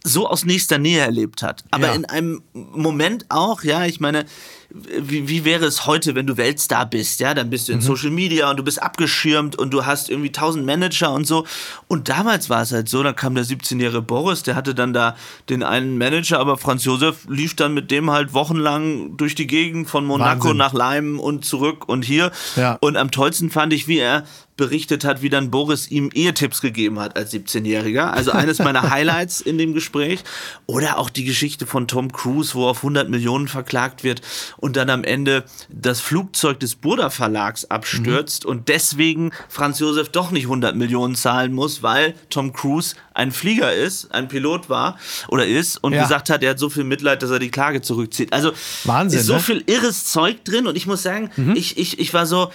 so 0.03 0.27
aus 0.27 0.45
nächster 0.45 0.79
Nähe 0.79 1.01
erlebt 1.01 1.43
hat. 1.43 1.65
Aber 1.71 1.89
ja. 1.89 1.95
in 1.95 2.05
einem 2.07 2.43
Moment 2.53 3.27
auch, 3.29 3.63
ja, 3.63 3.85
ich 3.85 4.01
meine, 4.01 4.25
wie, 4.73 5.29
wie 5.29 5.45
wäre 5.45 5.65
es 5.65 5.87
heute, 5.87 6.15
wenn 6.15 6.27
du 6.27 6.37
Weltstar 6.37 6.87
bist, 6.87 7.21
ja, 7.21 7.35
dann 7.35 7.51
bist 7.51 7.69
du 7.69 7.73
in 7.73 7.79
mhm. 7.79 7.83
Social 7.83 8.11
Media 8.11 8.51
und 8.51 8.57
du 8.57 8.63
bist 8.63 8.83
abgeschirmt 8.83 9.57
und 9.57 9.71
du 9.73 9.85
hast 9.85 10.11
irgendwie 10.11 10.31
tausend 10.31 10.65
Manager 10.65 11.13
und 11.13 11.27
so. 11.27 11.47
Und 11.89 12.09
damals 12.09 12.51
war 12.51 12.63
es 12.63 12.73
halt 12.73 12.89
so, 12.89 13.03
dann 13.03 13.17
kam 13.17 13.35
der 13.35 13.45
17-jährige 13.45 14.03
Boris, 14.03 14.43
der 14.43 14.55
hatte 14.55 14.75
dann 14.75 14.93
da 14.93 15.17
den 15.49 15.63
einen 15.63 15.99
Manager, 15.99 16.39
aber 16.39 16.57
Franz 16.57 16.85
Josef 16.85 17.27
lief 17.29 17.57
dann 17.57 17.75
mit 17.75 17.91
dem 17.91 18.11
halt 18.11 18.33
wochenlang 18.33 19.17
durch 19.17 19.35
die 19.35 19.47
Gegend 19.47 19.89
von 19.89 20.05
Monaco 20.05 20.45
Wahnsinn. 20.45 20.57
nach 20.57 20.73
Leim 20.73 21.19
und 21.19 21.45
zurück 21.45 21.89
und 21.89 22.05
hier. 22.05 22.31
Ja. 22.57 22.79
Und 22.81 22.97
am 22.97 23.11
tollsten 23.11 23.51
fand 23.51 23.73
ich, 23.73 23.89
wie 23.89 23.99
er 23.99 24.25
berichtet 24.61 25.05
hat, 25.05 25.23
wie 25.23 25.31
dann 25.31 25.51
Boris 25.51 25.91
ihm 25.91 26.11
Ehetipps 26.13 26.61
gegeben 26.61 27.01
hat 27.01 27.17
als 27.17 27.33
17-Jähriger. 27.33 28.11
Also 28.11 28.33
eines 28.33 28.59
meiner 28.59 28.91
Highlights 28.91 29.41
in 29.41 29.57
dem 29.57 29.73
Gespräch. 29.73 30.23
Oder 30.67 30.99
auch 30.99 31.09
die 31.09 31.25
Geschichte 31.25 31.67
von 31.67 31.89
Tom 31.89 32.13
Cruise, 32.13 32.55
wo 32.55 32.67
er 32.67 32.73
auf 32.73 32.79
100 32.79 33.09
Millionen 33.09 33.49
verklagt 33.49 34.05
wird 34.05 34.21
und 34.61 34.77
dann 34.77 34.91
am 34.91 35.05
Ende 35.05 35.45
das 35.69 36.01
Flugzeug 36.01 36.61
des 36.61 36.77
Burda 36.77 37.11
Verlags 37.11 37.65
abstürzt 37.65 38.45
mhm. 38.45 38.51
und 38.51 38.69
deswegen 38.69 39.33
Franz 39.49 39.79
Josef 39.79 40.11
doch 40.11 40.31
nicht 40.31 40.45
100 40.45 40.77
Millionen 40.77 41.15
zahlen 41.15 41.53
muss, 41.53 41.83
weil 41.83 42.15
Tom 42.29 42.53
Cruise 42.53 42.95
ein 43.15 43.33
Flieger 43.33 43.73
ist, 43.73 44.13
ein 44.13 44.29
Pilot 44.29 44.69
war 44.69 44.99
oder 45.29 45.47
ist 45.47 45.79
und 45.79 45.93
ja. 45.93 46.03
gesagt 46.03 46.31
hat, 46.31 46.43
er 46.43 46.51
hat 46.51 46.59
so 46.59 46.71
viel 46.71 46.85
Mitleid, 46.85 47.23
dass 47.23 47.31
er 47.31 47.39
die 47.39 47.51
Klage 47.51 47.83
zurückzieht. 47.83 48.33
Also 48.33 48.53
Wahnsinn, 48.85 49.21
ist 49.21 49.27
so 49.27 49.35
ne? 49.35 49.41
viel 49.41 49.65
irres 49.67 50.05
Zeug 50.05 50.45
drin 50.45 50.67
und 50.67 50.77
ich 50.77 50.87
muss 50.87 51.03
sagen, 51.03 51.31
mhm. 51.37 51.57
ich, 51.57 51.79
ich, 51.79 51.99
ich 51.99 52.15
war 52.15 52.27
so, 52.27 52.51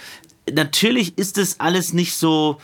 natürlich 0.50 1.18
ist 1.18 1.38
es 1.38 1.60
alles 1.60 1.92
nicht 1.92 2.14
so 2.14 2.58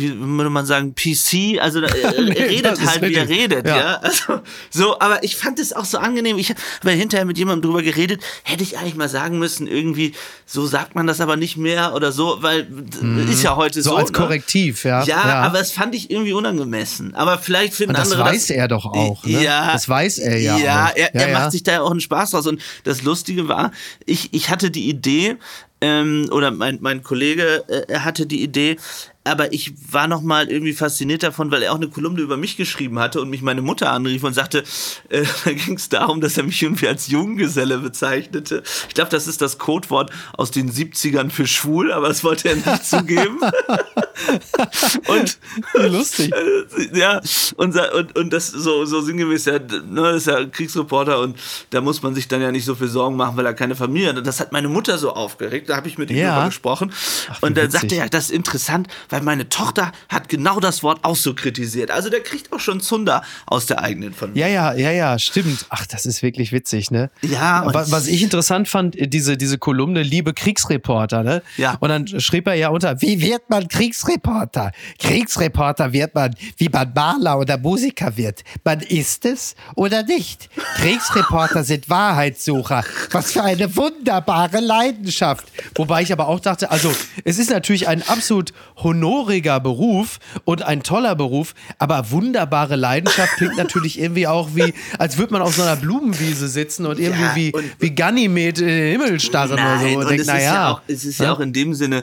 wie 0.00 0.18
würde 0.18 0.50
man 0.50 0.66
sagen, 0.66 0.94
PC, 0.94 1.60
also 1.60 1.80
äh, 1.82 2.00
er 2.00 2.22
nee, 2.22 2.32
redet 2.32 2.80
halt, 2.84 3.02
wie 3.02 3.14
er 3.14 3.28
redet, 3.28 3.66
ja. 3.66 3.76
ja. 3.76 3.94
Also, 3.96 4.40
so, 4.70 4.98
aber 5.00 5.22
ich 5.22 5.36
fand 5.36 5.58
es 5.58 5.72
auch 5.72 5.84
so 5.84 5.98
angenehm. 5.98 6.38
Ich 6.38 6.50
habe 6.50 6.90
hinterher 6.90 7.24
mit 7.24 7.38
jemandem 7.38 7.70
drüber 7.70 7.82
geredet, 7.82 8.22
hätte 8.42 8.62
ich 8.62 8.78
eigentlich 8.78 8.96
mal 8.96 9.08
sagen 9.08 9.38
müssen, 9.38 9.66
irgendwie, 9.66 10.12
so 10.46 10.66
sagt 10.66 10.94
man 10.94 11.06
das 11.06 11.20
aber 11.20 11.36
nicht 11.36 11.56
mehr 11.56 11.94
oder 11.94 12.12
so, 12.12 12.38
weil 12.40 12.64
mhm. 12.64 13.28
ist 13.30 13.42
ja 13.42 13.56
heute 13.56 13.82
so. 13.82 13.90
So 13.90 13.96
als 13.96 14.12
ne? 14.12 14.18
Korrektiv, 14.18 14.84
ja. 14.84 15.02
ja. 15.04 15.28
ja. 15.28 15.42
aber 15.42 15.60
es 15.60 15.70
fand 15.70 15.94
ich 15.94 16.10
irgendwie 16.10 16.32
unangemessen. 16.32 17.14
Aber 17.14 17.38
vielleicht 17.38 17.74
finden 17.74 17.90
Und 17.90 17.98
das 17.98 18.12
andere. 18.12 18.28
Das 18.28 18.34
weiß 18.34 18.50
er 18.50 18.68
doch 18.68 18.86
auch. 18.86 19.24
Ne? 19.24 19.42
Ja. 19.42 19.72
Das 19.72 19.88
weiß 19.88 20.18
er 20.18 20.38
ja. 20.38 20.58
Ja, 20.58 20.90
er, 20.94 21.14
er 21.14 21.32
macht 21.32 21.52
sich 21.52 21.62
da 21.62 21.72
ja 21.72 21.82
auch 21.82 21.90
einen 21.90 22.00
Spaß 22.00 22.32
draus. 22.32 22.46
Und 22.46 22.60
das 22.84 23.02
Lustige 23.02 23.48
war, 23.48 23.72
ich, 24.06 24.32
ich 24.32 24.50
hatte 24.50 24.70
die 24.70 24.88
Idee, 24.88 25.36
ähm, 25.80 26.28
oder 26.30 26.50
mein, 26.50 26.78
mein 26.80 27.02
Kollege 27.02 27.64
äh, 27.68 27.98
hatte 27.98 28.26
die 28.26 28.42
Idee, 28.42 28.76
aber 29.24 29.52
ich 29.54 29.72
war 29.90 30.06
noch 30.06 30.20
mal 30.20 30.50
irgendwie 30.50 30.74
fasziniert 30.74 31.22
davon, 31.22 31.50
weil 31.50 31.62
er 31.62 31.72
auch 31.72 31.76
eine 31.76 31.88
Kolumne 31.88 32.20
über 32.20 32.36
mich 32.36 32.58
geschrieben 32.58 32.98
hatte 32.98 33.22
und 33.22 33.30
mich 33.30 33.40
meine 33.40 33.62
Mutter 33.62 33.90
anrief 33.90 34.22
und 34.22 34.34
sagte, 34.34 34.64
äh, 35.08 35.24
da 35.44 35.52
ging 35.52 35.76
es 35.76 35.88
darum, 35.88 36.20
dass 36.20 36.36
er 36.36 36.44
mich 36.44 36.62
irgendwie 36.62 36.88
als 36.88 37.08
Junggeselle 37.08 37.78
bezeichnete. 37.78 38.62
Ich 38.88 38.94
glaube, 38.94 39.10
das 39.10 39.26
ist 39.26 39.40
das 39.40 39.58
Codewort 39.58 40.10
aus 40.34 40.50
den 40.50 40.70
70ern 40.70 41.30
für 41.30 41.46
schwul, 41.46 41.90
aber 41.90 42.08
das 42.08 42.22
wollte 42.22 42.50
er 42.50 42.56
nicht 42.56 42.84
zugeben. 42.84 43.40
und 45.08 45.38
lustig. 45.74 46.32
Äh, 46.34 46.98
ja, 46.98 47.20
und, 47.56 47.76
und, 47.76 48.18
und 48.18 48.32
das 48.32 48.48
so, 48.48 48.84
so 48.84 49.00
sinngemäß, 49.00 49.44
ja, 49.44 49.58
ne, 49.58 50.02
das 50.02 50.16
ist 50.16 50.26
ja 50.26 50.44
Kriegsreporter 50.44 51.20
und 51.20 51.38
da 51.70 51.80
muss 51.80 52.02
man 52.02 52.14
sich 52.14 52.28
dann 52.28 52.40
ja 52.40 52.50
nicht 52.50 52.64
so 52.64 52.74
viel 52.74 52.88
Sorgen 52.88 53.16
machen, 53.16 53.36
weil 53.36 53.46
er 53.46 53.54
keine 53.54 53.76
Familie 53.76 54.08
hat. 54.08 54.16
Und 54.16 54.26
das 54.26 54.40
hat 54.40 54.52
meine 54.52 54.68
Mutter 54.68 54.98
so 54.98 55.12
aufgeregt, 55.12 55.68
da 55.68 55.76
habe 55.76 55.88
ich 55.88 55.96
mit 55.96 56.10
ihm 56.10 56.16
ja. 56.16 56.30
darüber 56.30 56.46
gesprochen. 56.46 56.92
Ach, 57.30 57.42
und 57.42 57.56
dann 57.56 57.70
sagte 57.70 57.94
er, 57.94 58.04
ja, 58.04 58.08
das 58.08 58.24
ist 58.24 58.30
interessant, 58.30 58.88
weil 59.14 59.22
meine 59.22 59.48
Tochter 59.48 59.92
hat 60.08 60.28
genau 60.28 60.58
das 60.58 60.82
Wort 60.82 61.04
auch 61.04 61.14
so 61.14 61.34
kritisiert. 61.34 61.92
Also 61.92 62.10
der 62.10 62.20
kriegt 62.20 62.52
auch 62.52 62.58
schon 62.58 62.80
Zunder 62.80 63.22
aus 63.46 63.66
der 63.66 63.80
eigenen 63.80 64.12
Familie. 64.12 64.48
Ja, 64.48 64.72
ja, 64.72 64.74
ja, 64.74 64.90
ja, 64.90 65.18
stimmt. 65.20 65.66
Ach, 65.68 65.86
das 65.86 66.04
ist 66.04 66.24
wirklich 66.24 66.50
witzig, 66.50 66.90
ne? 66.90 67.12
Ja. 67.22 67.62
Was, 67.66 67.92
was 67.92 68.08
ich 68.08 68.24
interessant 68.24 68.66
fand, 68.66 68.96
diese, 68.98 69.36
diese 69.36 69.56
Kolumne 69.56 70.02
Liebe 70.02 70.34
Kriegsreporter, 70.34 71.22
ne? 71.22 71.42
Ja. 71.56 71.76
Und 71.78 71.90
dann 71.90 72.08
schrieb 72.20 72.48
er 72.48 72.54
ja 72.54 72.70
unter, 72.70 73.00
wie 73.02 73.20
wird 73.20 73.48
man 73.50 73.68
Kriegsreporter? 73.68 74.72
Kriegsreporter 74.98 75.92
wird 75.92 76.16
man, 76.16 76.34
wie 76.56 76.68
man 76.68 76.92
Maler 76.92 77.38
oder 77.38 77.56
Musiker 77.56 78.16
wird. 78.16 78.42
Man 78.64 78.80
ist 78.80 79.26
es 79.26 79.54
oder 79.76 80.02
nicht. 80.02 80.50
Kriegsreporter 80.78 81.62
sind 81.62 81.88
Wahrheitssucher. 81.88 82.82
Was 83.12 83.30
für 83.30 83.44
eine 83.44 83.76
wunderbare 83.76 84.58
Leidenschaft. 84.58 85.46
Wobei 85.76 86.02
ich 86.02 86.12
aber 86.12 86.26
auch 86.26 86.40
dachte, 86.40 86.72
also 86.72 86.92
es 87.22 87.38
ist 87.38 87.50
natürlich 87.50 87.86
ein 87.86 88.02
absolut 88.08 88.52
honor 88.78 89.03
honoriger 89.04 89.60
Beruf 89.60 90.18
und 90.44 90.62
ein 90.62 90.82
toller 90.82 91.14
Beruf, 91.14 91.54
aber 91.78 92.10
wunderbare 92.10 92.76
Leidenschaft 92.76 93.34
klingt 93.36 93.56
natürlich 93.56 94.00
irgendwie 94.00 94.26
auch 94.26 94.50
wie, 94.54 94.74
als 94.98 95.18
würde 95.18 95.32
man 95.32 95.42
auf 95.42 95.54
so 95.54 95.62
einer 95.62 95.76
Blumenwiese 95.76 96.48
sitzen 96.48 96.86
und 96.86 96.98
irgendwie 96.98 97.22
ja, 97.22 97.36
wie, 97.36 97.52
und, 97.52 97.64
wie 97.78 97.90
Ganymed 97.90 98.58
in 98.60 98.66
den 98.66 98.92
Himmel 98.92 99.20
starren 99.20 99.52
oder 99.52 99.78
so. 99.78 99.86
Und, 99.86 99.96
und 99.96 100.10
denkt, 100.10 100.26
naja. 100.26 100.54
Ja 100.54 100.82
es 100.86 101.04
ist 101.04 101.20
ja 101.20 101.32
auch 101.32 101.40
in 101.40 101.52
dem 101.52 101.74
Sinne, 101.74 101.98
äh, 101.98 102.02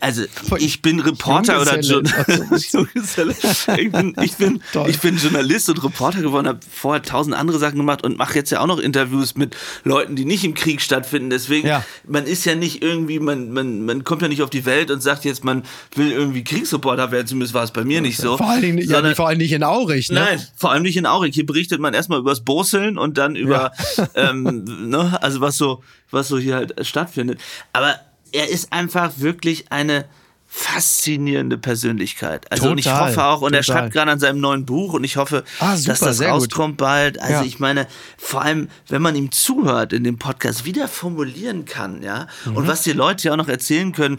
also 0.00 0.24
ich 0.58 0.82
bin 0.82 1.00
Reporter 1.00 1.60
oder 1.62 1.80
Journalist. 1.80 2.52
ich, 2.54 3.90
bin, 3.90 4.14
ich, 4.20 4.36
bin, 4.36 4.62
ich 4.86 5.00
bin 5.00 5.16
Journalist 5.16 5.70
und 5.70 5.82
Reporter 5.82 6.20
geworden, 6.20 6.48
habe 6.48 6.60
vorher 6.70 7.02
tausend 7.02 7.34
andere 7.34 7.58
Sachen 7.58 7.78
gemacht 7.78 8.04
und 8.04 8.18
mache 8.18 8.34
jetzt 8.34 8.50
ja 8.50 8.60
auch 8.60 8.66
noch 8.66 8.78
Interviews 8.78 9.36
mit 9.36 9.56
Leuten, 9.84 10.16
die 10.16 10.26
nicht 10.26 10.44
im 10.44 10.52
Krieg 10.52 10.82
stattfinden. 10.82 11.30
Deswegen, 11.30 11.66
ja. 11.66 11.82
man 12.06 12.26
ist 12.26 12.44
ja 12.44 12.54
nicht 12.54 12.82
irgendwie, 12.82 13.20
man, 13.20 13.52
man, 13.52 13.86
man 13.86 14.04
kommt 14.04 14.20
ja 14.20 14.28
nicht 14.28 14.42
auf 14.42 14.50
die 14.50 14.66
Welt 14.66 14.90
und 14.90 15.02
sagt 15.02 15.24
jetzt, 15.24 15.44
man 15.44 15.62
will 15.94 16.12
irgendwie 16.12 16.44
Kriegsreporter 16.44 17.10
werden, 17.10 17.26
zumindest 17.26 17.54
war 17.54 17.64
es 17.64 17.70
bei 17.70 17.84
mir 17.84 18.02
nicht 18.02 18.18
so. 18.18 18.36
Vor 18.36 18.50
allen 18.50 18.60
Dingen, 18.60 18.86
sondern, 18.86 19.06
ja, 19.06 19.14
vor 19.14 19.28
allem 19.28 19.38
nicht 19.38 19.52
in 19.52 19.62
Aurich, 19.62 20.10
ne? 20.10 20.20
Nein, 20.20 20.46
vor 20.56 20.72
allem 20.72 20.82
nicht 20.82 20.98
in 20.98 21.06
Aurich. 21.06 21.34
Hier 21.34 21.46
berichtet 21.46 21.80
man 21.80 21.94
erstmal 21.94 22.18
übers 22.18 22.42
Boseln 22.42 22.98
und 22.98 23.16
dann 23.16 23.34
über, 23.34 23.72
ja. 23.96 24.08
ähm, 24.14 24.64
ne, 24.90 25.18
also 25.22 25.40
was 25.40 25.56
so, 25.56 25.82
was 26.10 26.28
so 26.28 26.38
hier 26.38 26.56
halt 26.56 26.86
stattfindet. 26.86 27.40
Aber 27.72 27.98
er 28.32 28.48
ist 28.48 28.72
einfach 28.72 29.12
wirklich 29.18 29.70
eine 29.70 30.06
faszinierende 30.52 31.56
Persönlichkeit. 31.56 32.50
Also 32.50 32.64
total, 32.64 32.72
und 32.72 32.78
ich 32.78 32.92
hoffe 32.92 33.24
auch, 33.24 33.40
und 33.40 33.52
total. 33.52 33.54
er 33.54 33.62
schreibt 33.62 33.92
gerade 33.92 34.10
an 34.10 34.18
seinem 34.18 34.40
neuen 34.40 34.66
Buch 34.66 34.94
und 34.94 35.04
ich 35.04 35.16
hoffe, 35.16 35.44
ah, 35.60 35.76
super, 35.76 35.90
dass 35.92 36.00
das 36.00 36.22
rauskommt 36.22 36.72
gut. 36.72 36.78
bald. 36.78 37.22
Also 37.22 37.34
ja. 37.34 37.42
ich 37.44 37.60
meine, 37.60 37.86
vor 38.18 38.42
allem, 38.42 38.68
wenn 38.88 39.00
man 39.00 39.14
ihm 39.14 39.30
zuhört 39.30 39.92
in 39.92 40.02
dem 40.02 40.18
Podcast, 40.18 40.64
wie 40.64 40.72
der 40.72 40.88
formulieren 40.88 41.66
kann, 41.66 42.02
ja, 42.02 42.26
mhm. 42.44 42.56
und 42.56 42.66
was 42.66 42.82
die 42.82 42.90
Leute 42.92 43.28
ja 43.28 43.32
auch 43.32 43.36
noch 43.36 43.48
erzählen 43.48 43.92
können. 43.92 44.18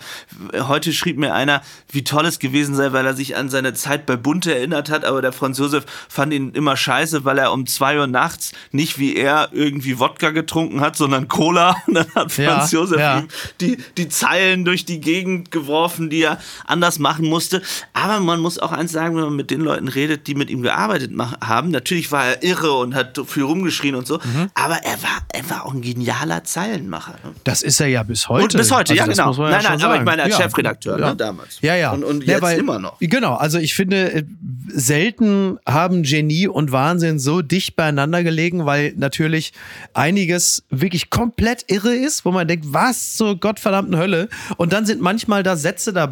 Heute 0.54 0.94
schrieb 0.94 1.18
mir 1.18 1.34
einer, 1.34 1.62
wie 1.92 2.06
toll 2.06 2.26
es 2.26 2.40
gewesen 2.40 2.76
sei, 2.76 2.94
weil 2.94 3.06
er 3.06 3.14
sich 3.14 3.36
an 3.36 3.50
seine 3.50 3.74
Zeit 3.74 4.06
bei 4.06 4.16
Bunte 4.16 4.56
erinnert 4.56 4.90
hat, 4.90 5.04
aber 5.04 5.22
der 5.22 5.34
Franz 5.34 5.58
Josef 5.58 5.86
fand 6.08 6.34
ihn 6.34 6.52
immer 6.54 6.78
scheiße, 6.78 7.26
weil 7.26 7.40
er 7.40 7.52
um 7.52 7.68
zwei 7.68 8.00
Uhr 8.00 8.08
nachts 8.08 8.54
nicht 8.72 8.98
wie 8.98 9.18
er 9.18 9.50
irgendwie 9.52 10.00
Wodka 10.00 10.30
getrunken 10.30 10.80
hat, 10.80 10.96
sondern 10.96 11.28
Cola. 11.28 11.76
Und 11.88 11.96
dann 11.96 12.16
hat 12.16 12.32
Franz 12.32 12.72
ja, 12.72 12.80
Josef 12.80 13.00
ja. 13.00 13.20
ihm 13.20 13.28
die, 13.60 13.78
die 13.98 14.08
Zeilen 14.08 14.64
durch 14.64 14.86
die 14.86 15.02
Gegend 15.02 15.52
geworfen, 15.52 16.10
die 16.10 16.21
er 16.24 16.38
anders 16.66 17.00
machen 17.00 17.28
musste. 17.28 17.62
Aber 17.94 18.20
man 18.20 18.40
muss 18.40 18.60
auch 18.60 18.72
eins 18.72 18.92
sagen, 18.92 19.16
wenn 19.16 19.24
man 19.24 19.36
mit 19.36 19.52
den 19.52 19.62
Leuten 19.62 19.88
redet, 19.88 20.28
die 20.28 20.36
mit 20.36 20.50
ihm 20.50 20.62
gearbeitet 20.62 21.12
haben. 21.42 21.72
Natürlich 21.72 22.12
war 22.12 22.26
er 22.26 22.44
irre 22.44 22.74
und 22.74 22.96
hat 22.96 23.20
viel 23.28 23.44
rumgeschrien 23.44 23.96
und 23.96 24.08
so, 24.08 24.18
mhm. 24.18 24.50
aber 24.54 24.76
er 24.84 25.02
war, 25.04 25.20
er 25.34 25.50
war 25.50 25.66
auch 25.66 25.74
ein 25.74 25.82
genialer 25.82 26.44
Zeilenmacher. 26.44 27.14
Ne? 27.24 27.32
Das 27.44 27.62
ist 27.62 27.80
er 27.80 27.88
ja 27.88 28.04
bis 28.04 28.30
heute. 28.30 28.44
Und 28.44 28.58
bis 28.58 28.72
heute, 28.72 28.94
also 28.94 28.96
ja 28.96 29.06
genau. 29.06 29.50
Nein, 29.50 29.64
ja 29.64 29.70
nein, 29.70 29.82
aber 29.82 29.96
ich 29.98 30.04
meine 30.04 30.24
als 30.24 30.38
ja. 30.38 30.44
Chefredakteur 30.44 31.00
ja. 31.00 31.10
Ne, 31.10 31.16
damals. 31.16 31.60
Ja, 31.62 31.76
ja. 31.76 31.92
Und, 31.92 32.04
und 32.04 32.24
jetzt 32.24 32.42
weil, 32.42 32.60
immer 32.60 32.80
noch. 32.80 32.98
Genau, 33.00 33.36
also 33.36 33.58
ich 33.58 33.74
finde, 33.74 34.14
äh, 34.14 34.24
selten 34.68 35.60
haben 35.66 36.04
Genie 36.04 36.48
und 36.48 36.72
Wahnsinn 36.72 37.20
so 37.20 37.42
dicht 37.42 37.76
beieinander 37.76 38.24
gelegen, 38.24 38.66
weil 38.66 38.94
natürlich 38.96 39.54
einiges 39.94 40.64
wirklich 40.70 41.10
komplett 41.10 41.66
irre 41.68 41.94
ist, 41.94 42.26
wo 42.26 42.32
man 42.32 42.48
denkt, 42.48 42.66
was 42.70 43.14
zur 43.14 43.40
gottverdammten 43.40 43.98
Hölle. 43.98 44.30
Und 44.58 44.74
dann 44.74 44.86
sind 44.86 45.02
manchmal 45.02 45.44
da 45.44 45.56
Sätze 45.56 45.94
dabei, 45.94 46.11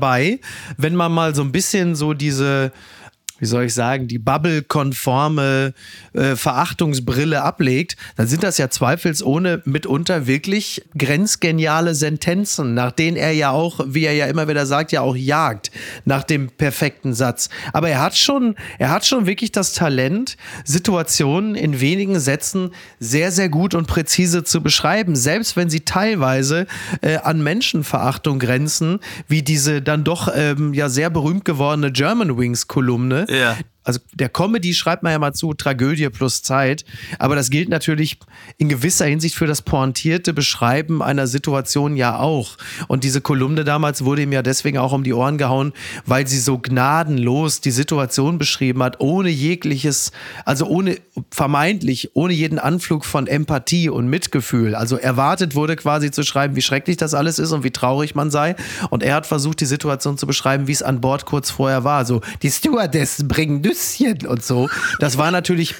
wenn 0.78 0.95
man 0.95 1.12
mal 1.12 1.36
so 1.36 1.41
ein 1.41 1.52
bisschen 1.52 1.95
so 1.95 2.14
diese 2.14 2.72
wie 3.40 3.46
soll 3.46 3.66
ich 3.66 3.74
sagen, 3.74 4.08
die 4.08 4.20
Bubble-konforme 4.20 5.74
äh, 6.14 6.36
Verachtungsbrille 6.36 7.42
ablegt, 7.42 7.96
dann 8.16 8.28
sind 8.28 8.44
das 8.44 8.58
ja 8.58 8.70
zweifelsohne 8.70 9.62
mitunter 9.66 10.28
wirklich 10.28 10.84
grenzgeniale 10.98 11.96
Sentenzen, 11.96 12.74
nach 12.74 12.92
denen 12.92 13.18
er 13.18 13.32
ja 13.32 13.52
auch, 13.52 13.80
wie 13.88 14.04
er 14.04 14.14
ja 14.14 14.28
immer 14.28 14.48
wieder 14.48 14.66
sagt, 14.66 14.92
ja 14.92 15.02
auch 15.02 15.16
jagt 15.16 15.72
nach 16.06 16.24
dem 16.24 16.50
perfekten 16.50 17.14
Satz. 17.14 17.50
Aber 17.74 17.90
er 17.90 18.02
hat 18.02 18.18
schon, 18.18 18.56
er 18.78 18.92
hat 18.92 19.06
schon 19.06 19.26
wirklich 19.26 19.52
das 19.52 19.74
Talent, 19.74 20.38
Situationen 20.66 21.56
in 21.56 21.80
wenigen 21.80 22.20
Sätzen 22.20 22.72
sehr, 23.00 23.32
sehr 23.32 23.50
gut 23.50 23.76
und 23.76 23.88
präzise 23.88 24.44
zu 24.44 24.62
beschreiben, 24.62 25.16
selbst 25.16 25.56
wenn 25.56 25.70
sie 25.70 25.82
teilweise 25.82 26.68
äh, 27.02 27.18
an 27.18 27.42
Menschenverachtung 27.42 28.40
grenzen, 28.40 29.00
wie 29.28 29.42
diese 29.42 29.82
dann 29.82 30.04
doch 30.04 30.30
ähm, 30.34 30.74
ja 30.74 30.90
sehr 30.90 31.10
berühmt 31.10 31.46
gewordene 31.46 31.92
German 31.92 32.38
Wings 32.38 32.68
Kolumne, 32.68 33.26
ja 33.30 33.57
also 33.90 34.02
der 34.14 34.30
Comedy 34.30 34.76
schreibt 34.76 35.02
man 35.02 35.14
ja 35.14 35.18
mal 35.18 35.34
zu, 35.34 35.56
Tragödie 35.56 36.08
plus 36.10 36.44
Zeit, 36.44 36.86
aber 37.18 37.36
das 37.36 37.50
gilt 37.50 37.70
natürlich 37.70 38.20
in 38.60 38.70
gewisser 38.70 39.06
Hinsicht 39.06 39.34
für 39.34 39.48
das 39.48 39.64
pointierte 39.64 40.32
Beschreiben 40.32 41.02
einer 41.02 41.26
Situation 41.26 41.96
ja 41.96 42.20
auch. 42.20 42.58
Und 42.88 43.04
diese 43.04 43.20
Kolumne 43.20 43.64
damals 43.64 44.06
wurde 44.06 44.22
ihm 44.22 44.32
ja 44.32 44.44
deswegen 44.44 44.78
auch 44.78 44.94
um 44.94 45.04
die 45.04 45.12
Ohren 45.12 45.40
gehauen, 45.40 45.74
weil 46.06 46.28
sie 46.28 46.38
so 46.38 46.60
gnadenlos 46.60 47.62
die 47.62 47.72
Situation 47.72 48.38
beschrieben 48.38 48.84
hat, 48.84 49.00
ohne 49.00 49.30
jegliches, 49.30 50.12
also 50.46 50.68
ohne 50.68 50.98
vermeintlich, 51.32 52.12
ohne 52.14 52.34
jeden 52.34 52.60
Anflug 52.60 53.06
von 53.06 53.26
Empathie 53.26 53.90
und 53.90 54.08
Mitgefühl. 54.08 54.76
Also 54.76 54.98
erwartet 54.98 55.56
wurde 55.56 55.78
quasi 55.78 56.12
zu 56.12 56.22
schreiben, 56.22 56.56
wie 56.56 56.62
schrecklich 56.62 56.98
das 56.98 57.16
alles 57.16 57.40
ist 57.40 57.54
und 57.54 57.64
wie 57.64 57.72
traurig 57.72 58.14
man 58.14 58.30
sei. 58.30 58.56
Und 58.92 59.02
er 59.02 59.16
hat 59.16 59.26
versucht, 59.26 59.62
die 59.62 59.66
Situation 59.66 60.16
zu 60.20 60.28
beschreiben, 60.28 60.68
wie 60.68 60.74
es 60.74 60.84
an 60.84 61.02
Bord 61.02 61.26
kurz 61.26 61.50
vorher 61.50 61.84
war. 61.84 62.06
So, 62.06 62.22
die 62.44 62.52
Stewardessen 62.52 63.28
bringen 63.28 63.64
Nüsschen 63.80 64.27
und 64.27 64.43
so. 64.43 64.69
Das 64.99 65.17
war 65.17 65.32
natürlich 65.32 65.75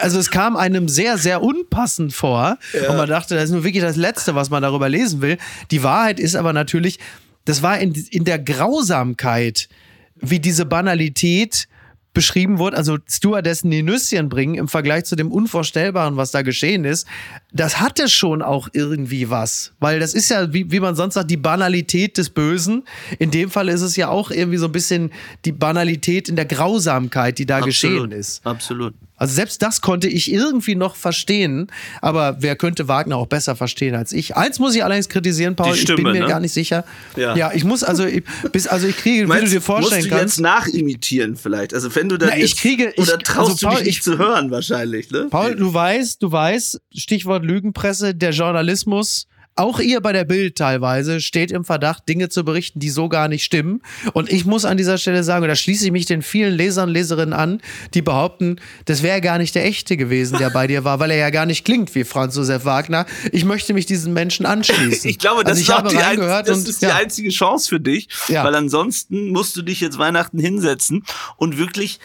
also 0.00 0.18
es 0.18 0.30
kam 0.30 0.56
einem 0.56 0.88
sehr, 0.88 1.18
sehr 1.18 1.42
unpassend 1.42 2.14
vor. 2.14 2.58
Ja. 2.72 2.88
Und 2.88 2.96
man 2.96 3.06
dachte, 3.06 3.34
das 3.34 3.44
ist 3.44 3.50
nur 3.50 3.64
wirklich 3.64 3.82
das 3.82 3.96
Letzte, 3.96 4.34
was 4.34 4.48
man 4.48 4.62
darüber 4.62 4.88
lesen 4.88 5.20
will. 5.20 5.36
Die 5.70 5.82
Wahrheit 5.82 6.18
ist 6.18 6.36
aber 6.36 6.54
natürlich, 6.54 6.98
das 7.44 7.62
war 7.62 7.78
in, 7.78 7.92
in 8.10 8.24
der 8.24 8.38
Grausamkeit, 8.38 9.68
wie 10.16 10.40
diese 10.40 10.64
Banalität 10.64 11.68
beschrieben 12.14 12.58
wurde, 12.58 12.76
also 12.76 12.98
Stewardessen 13.08 13.70
die 13.70 13.82
Nüsschen 13.82 14.28
bringen 14.28 14.54
im 14.54 14.68
Vergleich 14.68 15.04
zu 15.04 15.14
dem 15.14 15.30
Unvorstellbaren, 15.30 16.16
was 16.16 16.30
da 16.30 16.42
geschehen 16.42 16.84
ist, 16.84 17.06
das 17.52 17.80
hatte 17.80 18.08
schon 18.08 18.42
auch 18.42 18.68
irgendwie 18.72 19.30
was. 19.30 19.72
Weil 19.78 20.00
das 20.00 20.14
ist 20.14 20.30
ja, 20.30 20.52
wie, 20.52 20.70
wie 20.70 20.80
man 20.80 20.96
sonst 20.96 21.14
sagt, 21.14 21.30
die 21.30 21.36
Banalität 21.36 22.18
des 22.18 22.30
Bösen. 22.30 22.84
In 23.18 23.30
dem 23.30 23.50
Fall 23.50 23.68
ist 23.68 23.82
es 23.82 23.96
ja 23.96 24.08
auch 24.08 24.30
irgendwie 24.30 24.58
so 24.58 24.66
ein 24.66 24.72
bisschen 24.72 25.12
die 25.44 25.52
Banalität 25.52 26.28
in 26.28 26.36
der 26.36 26.46
Grausamkeit, 26.46 27.38
die 27.38 27.46
da 27.46 27.58
Absolut. 27.58 27.74
geschehen 27.74 28.12
ist. 28.12 28.46
Absolut. 28.46 28.94
Also 29.18 29.34
selbst 29.34 29.62
das 29.62 29.80
konnte 29.80 30.08
ich 30.08 30.32
irgendwie 30.32 30.76
noch 30.76 30.96
verstehen, 30.96 31.66
aber 32.00 32.36
wer 32.40 32.56
könnte 32.56 32.88
Wagner 32.88 33.16
auch 33.16 33.26
besser 33.26 33.56
verstehen 33.56 33.94
als 33.94 34.12
ich? 34.12 34.36
Eins 34.36 34.58
muss 34.58 34.74
ich 34.74 34.84
allerdings 34.84 35.08
kritisieren, 35.08 35.56
Paul, 35.56 35.74
Stimme, 35.74 35.98
ich 35.98 36.04
bin 36.04 36.12
mir 36.12 36.20
ne? 36.20 36.28
gar 36.28 36.40
nicht 36.40 36.52
sicher. 36.52 36.84
Ja. 37.16 37.36
ja, 37.36 37.52
ich 37.52 37.64
muss 37.64 37.82
also 37.82 38.06
ich, 38.06 38.22
bis 38.52 38.66
also 38.68 38.86
ich 38.86 38.96
kriege, 38.96 39.26
Meinst, 39.26 39.42
wie 39.42 39.46
du 39.46 39.52
dir 39.56 39.60
vorstellen 39.60 40.00
musst 40.00 40.12
du 40.12 40.16
kannst. 40.16 40.38
jetzt 40.38 40.42
nachimitieren 40.42 41.36
vielleicht, 41.36 41.74
also 41.74 41.94
wenn 41.94 42.08
du 42.08 42.16
da 42.16 42.34
ich 42.34 42.56
kriege 42.56 42.92
ich, 42.94 42.98
oder 42.98 43.18
traust 43.18 43.64
also, 43.64 43.66
Paul, 43.66 43.76
du 43.76 43.78
dich 43.78 43.86
nicht 43.86 43.98
ich, 43.98 44.02
zu 44.04 44.18
hören 44.18 44.50
wahrscheinlich, 44.50 45.10
ne? 45.10 45.26
Paul, 45.30 45.56
du 45.56 45.72
weißt, 45.74 46.22
du 46.22 46.30
weißt, 46.30 46.80
Stichwort 46.94 47.44
Lügenpresse, 47.44 48.14
der 48.14 48.30
Journalismus 48.30 49.26
auch 49.58 49.80
ihr 49.80 50.00
bei 50.00 50.12
der 50.12 50.24
Bild 50.24 50.56
teilweise 50.56 51.20
steht 51.20 51.50
im 51.50 51.64
Verdacht, 51.64 52.08
Dinge 52.08 52.28
zu 52.28 52.44
berichten, 52.44 52.80
die 52.80 52.90
so 52.90 53.08
gar 53.08 53.28
nicht 53.28 53.44
stimmen. 53.44 53.82
Und 54.12 54.30
ich 54.30 54.46
muss 54.46 54.64
an 54.64 54.76
dieser 54.76 54.98
Stelle 54.98 55.24
sagen, 55.24 55.42
und 55.42 55.48
da 55.48 55.56
schließe 55.56 55.86
ich 55.86 55.92
mich 55.92 56.06
den 56.06 56.22
vielen 56.22 56.54
Lesern, 56.54 56.88
Leserinnen 56.88 57.32
an, 57.32 57.60
die 57.94 58.02
behaupten, 58.02 58.56
das 58.84 59.02
wäre 59.02 59.20
gar 59.20 59.38
nicht 59.38 59.54
der 59.54 59.64
echte 59.64 59.96
gewesen, 59.96 60.38
der 60.38 60.50
bei 60.50 60.66
dir 60.66 60.84
war, 60.84 61.00
weil 61.00 61.10
er 61.10 61.16
ja 61.16 61.30
gar 61.30 61.46
nicht 61.46 61.64
klingt 61.64 61.94
wie 61.94 62.04
Franz 62.04 62.36
Josef 62.36 62.64
Wagner. 62.64 63.06
Ich 63.32 63.44
möchte 63.44 63.74
mich 63.74 63.86
diesen 63.86 64.12
Menschen 64.12 64.46
anschließen. 64.46 65.08
Ich 65.18 65.18
glaube, 65.18 65.42
das, 65.42 65.58
also 65.58 65.62
ich 65.62 65.84
ist, 65.84 65.92
die, 65.92 66.02
ein, 66.02 66.18
das 66.18 66.58
und, 66.58 66.68
ist 66.68 66.82
die 66.82 66.86
ja. 66.86 66.96
einzige 66.96 67.30
Chance 67.30 67.68
für 67.68 67.80
dich, 67.80 68.08
ja. 68.28 68.44
weil 68.44 68.54
ansonsten 68.54 69.28
musst 69.30 69.56
du 69.56 69.62
dich 69.62 69.80
jetzt 69.80 69.98
Weihnachten 69.98 70.38
hinsetzen 70.38 71.04
und 71.36 71.56
wirklich 71.56 71.98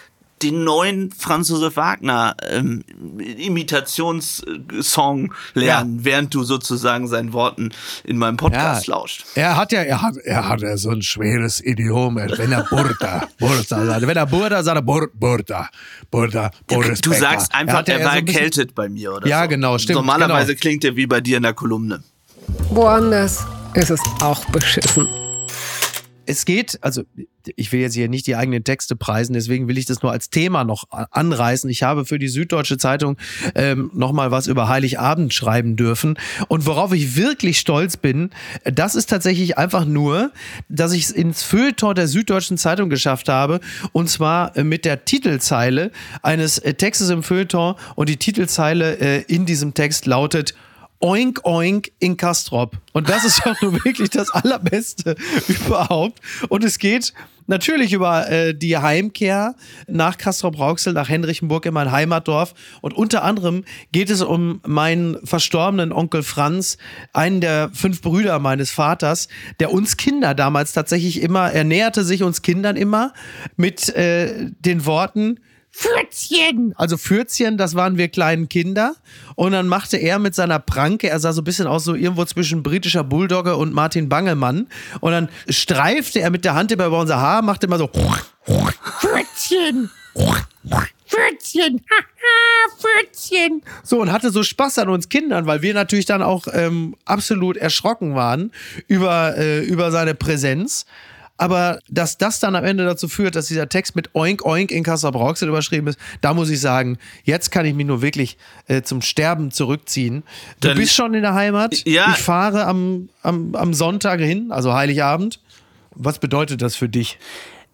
den 0.43 0.63
neuen 0.63 1.11
Franz 1.11 1.49
Josef 1.49 1.75
Wagner 1.77 2.35
ähm, 2.47 2.83
Imitationssong 3.17 5.33
lernen, 5.53 5.97
ja. 5.97 6.05
während 6.05 6.33
du 6.33 6.43
sozusagen 6.43 7.07
seinen 7.07 7.33
Worten 7.33 7.71
in 8.03 8.17
meinem 8.17 8.37
Podcast 8.37 8.87
ja. 8.87 8.95
lauscht. 8.95 9.25
Er 9.35 9.57
hat 9.57 9.71
ja, 9.71 9.81
er 9.81 10.01
hat, 10.01 10.17
er 10.17 10.49
hat 10.49 10.61
ja 10.61 10.77
so 10.77 10.89
ein 10.91 11.01
schweres 11.01 11.63
Idiom, 11.63 12.17
wenn 12.17 12.51
er 12.51 12.63
Burda, 12.63 13.27
Burda 13.39 13.85
sagt, 13.85 14.07
wenn 14.07 14.17
er 14.17 14.25
Burda 14.25 14.63
sagt, 14.63 14.77
er 14.77 14.81
Burda, 14.81 15.69
Burda, 16.11 16.51
Boris 16.67 17.01
Du 17.01 17.13
sagst 17.13 17.53
einfach, 17.55 17.87
er, 17.87 17.99
er 17.99 18.05
war 18.05 18.13
so 18.13 18.17
erkältet 18.17 18.75
bei 18.75 18.89
mir, 18.89 19.13
oder 19.13 19.27
Ja, 19.27 19.43
so. 19.43 19.49
genau, 19.49 19.77
stimmt. 19.77 19.95
Normalerweise 19.95 20.53
genau. 20.53 20.59
klingt 20.59 20.83
er 20.83 20.95
wie 20.95 21.07
bei 21.07 21.21
dir 21.21 21.37
in 21.37 21.43
der 21.43 21.53
Kolumne. 21.53 22.03
Woanders 22.69 23.45
ist 23.73 23.89
es 23.89 24.01
auch 24.21 24.43
beschissen 24.45 25.07
es 26.25 26.45
geht, 26.45 26.77
also 26.81 27.03
ich 27.55 27.71
will 27.71 27.81
jetzt 27.81 27.93
hier 27.93 28.09
nicht 28.09 28.27
die 28.27 28.35
eigenen 28.35 28.63
Texte 28.63 28.95
preisen, 28.95 29.33
deswegen 29.33 29.67
will 29.67 29.77
ich 29.77 29.85
das 29.85 30.01
nur 30.01 30.11
als 30.11 30.29
Thema 30.29 30.63
noch 30.63 30.85
anreißen. 30.89 31.69
Ich 31.69 31.83
habe 31.83 32.05
für 32.05 32.19
die 32.19 32.27
Süddeutsche 32.27 32.77
Zeitung 32.77 33.17
ähm, 33.55 33.91
nochmal 33.93 34.31
was 34.31 34.47
über 34.47 34.67
Heiligabend 34.67 35.33
schreiben 35.33 35.75
dürfen. 35.75 36.17
Und 36.47 36.65
worauf 36.65 36.93
ich 36.93 37.15
wirklich 37.15 37.59
stolz 37.59 37.97
bin, 37.97 38.29
das 38.63 38.95
ist 38.95 39.09
tatsächlich 39.09 39.57
einfach 39.57 39.85
nur, 39.85 40.31
dass 40.69 40.93
ich 40.93 41.03
es 41.03 41.11
ins 41.11 41.43
Feuilleton 41.43 41.95
der 41.95 42.07
Süddeutschen 42.07 42.57
Zeitung 42.57 42.89
geschafft 42.89 43.29
habe. 43.29 43.59
Und 43.91 44.09
zwar 44.09 44.55
äh, 44.55 44.63
mit 44.63 44.85
der 44.85 45.05
Titelzeile 45.05 45.91
eines 46.21 46.57
äh, 46.59 46.73
Textes 46.73 47.09
im 47.09 47.23
Feuilleton. 47.23 47.75
Und 47.95 48.09
die 48.09 48.17
Titelzeile 48.17 48.99
äh, 48.99 49.21
in 49.23 49.45
diesem 49.45 49.73
Text 49.73 50.05
lautet, 50.05 50.53
Oink 51.03 51.41
Oink 51.43 51.91
in 51.99 52.15
Kastrop. 52.15 52.77
Und 52.93 53.09
das 53.09 53.25
ist 53.25 53.41
ja 53.45 53.53
nun 53.61 53.83
wirklich 53.83 54.09
das 54.09 54.29
Allerbeste 54.29 55.15
überhaupt. 55.49 56.21
Und 56.47 56.63
es 56.63 56.79
geht 56.79 57.13
natürlich 57.45 57.91
über 57.91 58.29
äh, 58.31 58.55
die 58.55 58.77
Heimkehr 58.77 59.55
nach 59.87 60.17
Kastrop-Rauxel, 60.17 60.93
nach 60.93 61.09
Henrichenburg 61.09 61.65
in 61.65 61.73
mein 61.73 61.91
Heimatdorf. 61.91 62.53
Und 62.79 62.93
unter 62.93 63.23
anderem 63.23 63.65
geht 63.91 64.09
es 64.09 64.21
um 64.21 64.61
meinen 64.65 65.17
verstorbenen 65.25 65.91
Onkel 65.91 66.23
Franz, 66.23 66.77
einen 67.11 67.41
der 67.41 67.69
fünf 67.73 68.01
Brüder 68.01 68.39
meines 68.39 68.71
Vaters, 68.71 69.27
der 69.59 69.73
uns 69.73 69.97
Kinder 69.97 70.33
damals 70.33 70.71
tatsächlich 70.71 71.21
immer, 71.21 71.51
er 71.51 71.65
näherte 71.65 72.05
sich 72.05 72.23
uns 72.23 72.43
Kindern 72.43 72.77
immer 72.77 73.13
mit 73.57 73.89
äh, 73.89 74.51
den 74.59 74.85
Worten, 74.85 75.37
Fürzchen. 75.75 76.73
Also 76.77 76.97
Fürzchen, 76.97 77.57
das 77.57 77.73
waren 77.73 77.97
wir 77.97 78.07
kleinen 78.07 78.47
Kinder. 78.47 78.95
Und 79.35 79.53
dann 79.53 79.67
machte 79.67 79.97
er 79.97 80.19
mit 80.19 80.35
seiner 80.35 80.59
Pranke, 80.59 81.09
er 81.09 81.19
sah 81.19 81.33
so 81.33 81.41
ein 81.41 81.45
bisschen 81.45 81.65
aus, 81.65 81.83
so 81.83 81.95
irgendwo 81.95 82.25
zwischen 82.25 82.61
britischer 82.61 83.03
Bulldogge 83.03 83.55
und 83.57 83.73
Martin 83.73 84.07
Bangelmann. 84.07 84.67
Und 85.01 85.11
dann 85.11 85.29
streifte 85.49 86.21
er 86.21 86.29
mit 86.29 86.45
der 86.45 86.53
Hand 86.53 86.71
über 86.71 86.89
unser 86.97 87.19
Haar, 87.19 87.41
machte 87.41 87.65
immer 87.65 87.79
so 87.79 87.89
Fürzchen. 88.99 89.89
Pfürzchen, 91.07 91.81
haha, 91.89 92.77
Pfürzchen. 92.77 93.63
So, 93.83 93.99
und 93.99 94.11
hatte 94.11 94.31
so 94.31 94.43
Spaß 94.43 94.79
an 94.79 94.89
uns 94.89 95.09
Kindern, 95.09 95.47
weil 95.47 95.61
wir 95.61 95.73
natürlich 95.73 96.05
dann 96.05 96.21
auch 96.21 96.47
ähm, 96.51 96.95
absolut 97.05 97.57
erschrocken 97.57 98.15
waren 98.15 98.51
über, 98.87 99.37
äh, 99.37 99.63
über 99.63 99.91
seine 99.91 100.15
Präsenz. 100.15 100.85
Aber 101.43 101.79
dass 101.89 102.17
das 102.17 102.39
dann 102.39 102.55
am 102.55 102.63
Ende 102.63 102.85
dazu 102.85 103.09
führt, 103.09 103.35
dass 103.35 103.47
dieser 103.47 103.67
Text 103.67 103.97
mit 103.97 104.15
Oink 104.15 104.45
Oink 104.45 104.71
in 104.71 104.81
Kassel-Brauxel 104.81 105.49
überschrieben 105.49 105.87
ist, 105.87 105.99
da 106.21 106.33
muss 106.33 106.49
ich 106.49 106.61
sagen, 106.61 106.97
jetzt 107.25 107.51
kann 107.51 107.65
ich 107.65 107.73
mich 107.73 107.85
nur 107.85 108.01
wirklich 108.01 108.37
äh, 108.67 108.81
zum 108.81 109.01
Sterben 109.01 109.51
zurückziehen. 109.51 110.23
Du 110.61 110.69
dann, 110.69 110.77
bist 110.77 110.93
schon 110.93 111.13
in 111.13 111.21
der 111.21 111.33
Heimat. 111.33 111.85
Ja. 111.85 112.11
Ich 112.11 112.23
fahre 112.23 112.65
am, 112.65 113.09
am, 113.23 113.55
am 113.55 113.73
Sonntag 113.73 114.21
hin, 114.21 114.53
also 114.53 114.73
Heiligabend. 114.73 115.41
Was 115.91 116.19
bedeutet 116.19 116.61
das 116.61 116.77
für 116.77 116.87
dich? 116.87 117.19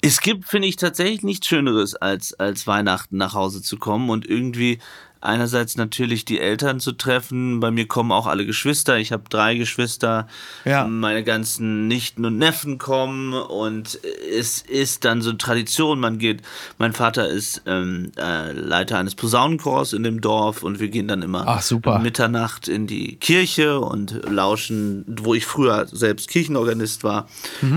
Es 0.01 0.21
gibt, 0.21 0.47
finde 0.47 0.67
ich, 0.67 0.77
tatsächlich 0.77 1.21
nichts 1.21 1.45
Schöneres, 1.45 1.93
als, 1.93 2.33
als 2.33 2.65
Weihnachten 2.65 3.17
nach 3.17 3.35
Hause 3.35 3.61
zu 3.61 3.77
kommen 3.77 4.09
und 4.09 4.25
irgendwie 4.25 4.79
einerseits 5.21 5.75
natürlich 5.77 6.25
die 6.25 6.39
Eltern 6.39 6.79
zu 6.79 6.91
treffen. 6.93 7.59
Bei 7.59 7.71
mir 7.71 7.87
kommen 7.87 8.11
auch 8.11 8.27
alle 8.27 8.45
Geschwister. 8.45 8.97
Ich 8.97 9.11
habe 9.11 9.23
drei 9.29 9.55
Geschwister. 9.55 10.27
Ja. 10.65 10.85
Meine 10.87 11.23
ganzen 11.23 11.87
Nichten 11.87 12.25
und 12.25 12.37
Neffen 12.37 12.77
kommen 12.77 13.33
und 13.33 13.99
es 14.31 14.61
ist 14.61 15.05
dann 15.05 15.21
so 15.21 15.29
eine 15.29 15.37
Tradition. 15.37 15.99
Man 15.99 16.19
geht, 16.19 16.41
mein 16.77 16.93
Vater 16.93 17.27
ist 17.27 17.63
ähm, 17.65 18.11
äh, 18.17 18.51
Leiter 18.53 18.97
eines 18.97 19.15
Posaunenchors 19.15 19.93
in 19.93 20.03
dem 20.03 20.21
Dorf 20.21 20.63
und 20.63 20.79
wir 20.79 20.89
gehen 20.89 21.07
dann 21.07 21.21
immer 21.21 21.43
Ach, 21.47 21.61
super. 21.61 21.99
Mitternacht 21.99 22.67
in 22.67 22.87
die 22.87 23.15
Kirche 23.17 23.79
und 23.79 24.21
lauschen, 24.29 25.03
wo 25.21 25.33
ich 25.33 25.45
früher 25.45 25.87
selbst 25.91 26.29
Kirchenorganist 26.29 27.03
war, 27.03 27.27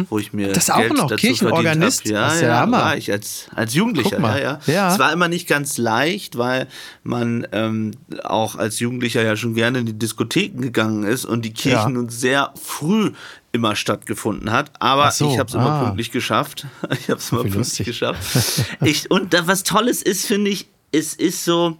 wo 0.08 0.18
ich 0.18 0.32
mir 0.32 0.48
Mhm. 0.48 0.52
Das 0.54 0.64
ist 0.64 0.70
auch 0.70 0.78
Geld 0.78 0.92
noch 0.94 1.06
dazu 1.08 1.26
Kirchenorganist? 1.26 2.06
Ja, 2.06 2.24
Das 2.24 2.34
ist 2.36 2.40
ja 2.42 2.48
ja, 2.48 2.60
Hammer. 2.60 2.78
war 2.78 2.96
ich 2.96 3.10
als, 3.12 3.46
als 3.54 3.74
Jugendlicher. 3.74 4.18
Ja, 4.20 4.38
ja. 4.38 4.60
Ja. 4.66 4.92
Es 4.92 4.98
war 4.98 5.12
immer 5.12 5.28
nicht 5.28 5.46
ganz 5.48 5.78
leicht, 5.78 6.36
weil 6.38 6.66
man 7.04 7.31
ähm, 7.52 7.92
auch 8.22 8.56
als 8.56 8.78
Jugendlicher 8.80 9.22
ja 9.22 9.36
schon 9.36 9.54
gerne 9.54 9.80
in 9.80 9.86
die 9.86 9.98
Diskotheken 9.98 10.60
gegangen 10.60 11.04
ist 11.04 11.24
und 11.24 11.44
die 11.44 11.52
Kirchen 11.52 11.78
Ja. 11.78 11.88
nun 11.88 12.08
sehr 12.08 12.52
früh 12.60 13.12
immer 13.52 13.76
stattgefunden 13.76 14.50
hat. 14.50 14.70
Aber 14.80 15.10
so, 15.10 15.30
ich 15.30 15.38
habe 15.38 15.48
es 15.48 15.54
immer 15.54 15.70
ah. 15.70 15.84
pünktlich 15.84 16.10
geschafft. 16.10 16.66
Ich 16.90 17.08
habe 17.10 17.18
es 17.20 17.30
immer 17.30 17.42
pünktlich 17.42 17.58
lustig. 17.58 17.86
geschafft. 17.86 18.64
Ich, 18.84 19.10
und 19.10 19.34
da, 19.34 19.46
was 19.46 19.62
Tolles 19.62 20.02
ist, 20.02 20.26
finde 20.26 20.50
ich, 20.50 20.68
es 20.90 21.14
ist 21.14 21.44
so, 21.44 21.76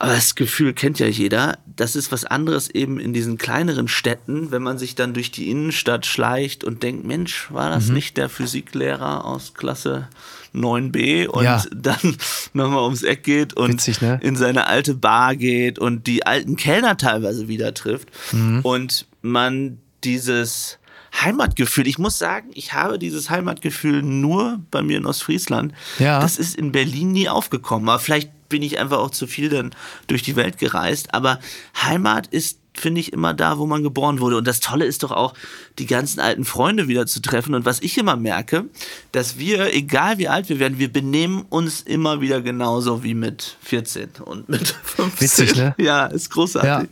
aber 0.00 0.14
das 0.14 0.34
Gefühl 0.34 0.72
kennt 0.74 0.98
ja 0.98 1.06
jeder. 1.06 1.58
Das 1.76 1.94
ist 1.94 2.10
was 2.10 2.24
anderes 2.24 2.68
eben 2.68 2.98
in 2.98 3.12
diesen 3.12 3.38
kleineren 3.38 3.86
Städten, 3.86 4.50
wenn 4.50 4.62
man 4.62 4.76
sich 4.78 4.94
dann 4.96 5.14
durch 5.14 5.30
die 5.30 5.50
Innenstadt 5.50 6.06
schleicht 6.06 6.64
und 6.64 6.82
denkt, 6.82 7.04
Mensch, 7.04 7.46
war 7.52 7.70
das 7.70 7.86
Mhm. 7.88 7.94
nicht 7.94 8.16
der 8.16 8.28
Physiklehrer 8.28 9.24
aus 9.24 9.54
Klasse 9.54 10.08
9b 10.54 11.26
und 11.28 11.44
Ja. 11.44 11.62
dann 11.74 12.16
nochmal 12.54 12.82
ums 12.82 13.02
Eck 13.02 13.22
geht 13.22 13.54
und 13.54 13.74
Witzig, 13.74 14.00
ne? 14.02 14.18
in 14.22 14.34
seine 14.36 14.66
alte 14.66 14.94
Bar 14.94 15.36
geht 15.36 15.78
und 15.78 16.06
die 16.06 16.26
alten 16.26 16.56
Kellner 16.56 16.96
teilweise 16.96 17.46
wieder 17.48 17.72
trifft 17.74 18.08
Mhm. 18.32 18.60
und 18.62 19.06
man 19.22 19.78
dieses 20.02 20.78
Heimatgefühl, 21.22 21.86
ich 21.86 21.98
muss 21.98 22.18
sagen, 22.18 22.50
ich 22.54 22.72
habe 22.72 22.98
dieses 22.98 23.30
Heimatgefühl 23.30 24.02
nur 24.02 24.60
bei 24.70 24.80
mir 24.82 24.96
in 24.98 25.06
Ostfriesland. 25.06 25.72
Ja. 25.98 26.20
Das 26.20 26.36
ist 26.38 26.56
in 26.56 26.72
Berlin 26.72 27.12
nie 27.12 27.28
aufgekommen. 27.28 27.88
Aber 27.88 27.98
vielleicht 27.98 28.30
bin 28.50 28.62
ich 28.62 28.78
einfach 28.78 28.98
auch 28.98 29.10
zu 29.10 29.26
viel 29.26 29.48
dann 29.48 29.74
durch 30.06 30.22
die 30.22 30.36
Welt 30.36 30.58
gereist. 30.58 31.14
Aber 31.14 31.40
Heimat 31.82 32.26
ist, 32.26 32.58
finde 32.74 33.00
ich, 33.00 33.14
immer 33.14 33.32
da, 33.32 33.56
wo 33.56 33.66
man 33.66 33.82
geboren 33.82 34.20
wurde. 34.20 34.36
Und 34.36 34.46
das 34.46 34.60
Tolle 34.60 34.84
ist 34.84 35.02
doch 35.02 35.10
auch, 35.10 35.32
die 35.78 35.86
ganzen 35.86 36.20
alten 36.20 36.44
Freunde 36.44 36.88
wieder 36.88 37.06
zu 37.06 37.22
treffen. 37.22 37.54
Und 37.54 37.64
was 37.64 37.80
ich 37.80 37.96
immer 37.96 38.16
merke, 38.16 38.66
dass 39.12 39.38
wir, 39.38 39.74
egal 39.74 40.18
wie 40.18 40.28
alt 40.28 40.50
wir 40.50 40.58
werden, 40.58 40.78
wir 40.78 40.92
benehmen 40.92 41.46
uns 41.48 41.80
immer 41.80 42.20
wieder 42.20 42.42
genauso 42.42 43.02
wie 43.02 43.14
mit 43.14 43.56
14 43.62 44.10
und 44.24 44.48
mit 44.50 44.68
15. 44.68 45.20
Witzig, 45.20 45.56
ne? 45.56 45.74
Ja, 45.78 46.06
ist 46.06 46.30
großartig. 46.30 46.90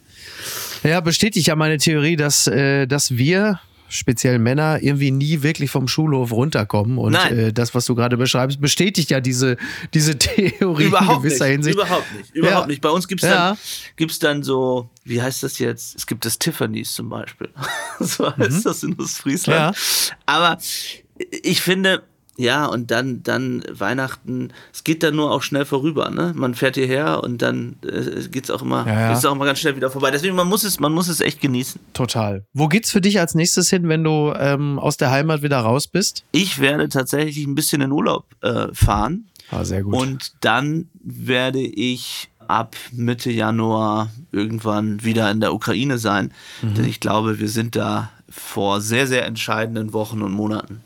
Ja. 0.82 0.90
ja, 0.90 1.00
bestätigt 1.00 1.46
ja 1.46 1.56
meine 1.56 1.76
Theorie, 1.76 2.16
dass, 2.16 2.46
äh, 2.46 2.86
dass 2.86 3.16
wir, 3.16 3.60
speziell 3.88 4.38
Männer, 4.38 4.78
irgendwie 4.82 5.10
nie 5.10 5.42
wirklich 5.42 5.70
vom 5.70 5.88
Schulhof 5.88 6.32
runterkommen. 6.32 6.98
Und 6.98 7.14
äh, 7.14 7.52
das, 7.52 7.74
was 7.74 7.86
du 7.86 7.94
gerade 7.94 8.16
beschreibst, 8.16 8.60
bestätigt 8.60 9.10
ja 9.10 9.20
diese, 9.20 9.56
diese 9.94 10.16
Theorie 10.18 10.84
Überhaupt 10.84 11.16
in 11.16 11.22
gewisser 11.22 11.44
nicht, 11.46 11.52
Hinsicht. 11.54 11.76
überhaupt 11.76 12.06
nicht, 12.16 12.34
überhaupt 12.34 12.60
Ja. 12.62 12.66
nicht. 12.66 12.80
Bei 12.82 12.90
uns 12.90 13.08
gibt's 13.08 13.24
Ja. 13.24 13.48
dann, 13.50 13.58
gibt's 13.96 14.18
dann 14.18 14.42
so, 14.42 14.90
wie 15.04 15.20
heißt 15.22 15.42
das 15.42 15.58
jetzt? 15.58 15.96
Es 15.96 16.06
gibt 16.06 16.24
das 16.24 16.38
Tiffany's 16.38 16.92
zum 16.92 17.08
Beispiel. 17.08 17.48
so 18.00 18.34
heißt 18.36 18.66
das 18.66 18.82
in 18.82 18.98
Ostfriesland. 18.98 19.74
Ja. 19.76 20.12
Aber 20.26 20.58
ich 21.42 21.60
finde, 21.60 22.02
ja, 22.38 22.66
und 22.66 22.92
dann, 22.92 23.24
dann 23.24 23.64
Weihnachten, 23.68 24.52
es 24.72 24.84
geht 24.84 25.02
dann 25.02 25.16
nur 25.16 25.32
auch 25.32 25.42
schnell 25.42 25.64
vorüber, 25.64 26.08
ne? 26.08 26.32
Man 26.36 26.54
fährt 26.54 26.76
hierher 26.76 27.24
und 27.24 27.42
dann 27.42 27.76
äh, 27.84 28.28
geht's 28.28 28.48
auch 28.48 28.62
immer, 28.62 28.86
Ja, 28.86 29.00
ja. 29.00 29.12
ist 29.12 29.26
auch 29.26 29.32
immer 29.32 29.44
ganz 29.44 29.58
schnell 29.58 29.74
wieder 29.74 29.90
vorbei. 29.90 30.12
Deswegen, 30.12 30.36
man 30.36 30.46
muss 30.46 30.62
es, 30.62 30.78
man 30.78 30.92
muss 30.92 31.08
es 31.08 31.20
echt 31.20 31.40
genießen. 31.40 31.80
Total. 31.94 32.44
Wo 32.52 32.68
geht's 32.68 32.92
für 32.92 33.00
dich 33.00 33.18
als 33.18 33.34
nächstes 33.34 33.70
hin, 33.70 33.88
wenn 33.88 34.04
du 34.04 34.32
ähm, 34.38 34.78
aus 34.78 34.96
der 34.96 35.10
Heimat 35.10 35.42
wieder 35.42 35.58
raus 35.58 35.88
bist? 35.88 36.24
Ich 36.30 36.60
werde 36.60 36.88
tatsächlich 36.88 37.44
ein 37.44 37.56
bisschen 37.56 37.82
in 37.82 37.90
Urlaub 37.90 38.26
äh, 38.42 38.68
fahren. 38.72 39.26
Ah, 39.50 39.64
sehr 39.64 39.82
gut. 39.82 39.94
Und 39.94 40.32
dann 40.40 40.88
werde 41.02 41.60
ich 41.60 42.30
ab 42.46 42.76
Mitte 42.92 43.32
Januar 43.32 44.10
irgendwann 44.30 45.02
wieder 45.02 45.28
in 45.30 45.40
der 45.40 45.52
Ukraine 45.52 45.98
sein. 45.98 46.32
Mhm. 46.62 46.74
Denn 46.74 46.84
ich 46.84 47.00
glaube, 47.00 47.40
wir 47.40 47.48
sind 47.48 47.74
da 47.74 48.10
vor 48.30 48.80
sehr, 48.80 49.06
sehr 49.06 49.26
entscheidenden 49.26 49.92
Wochen 49.92 50.22
und 50.22 50.32
Monaten. 50.32 50.82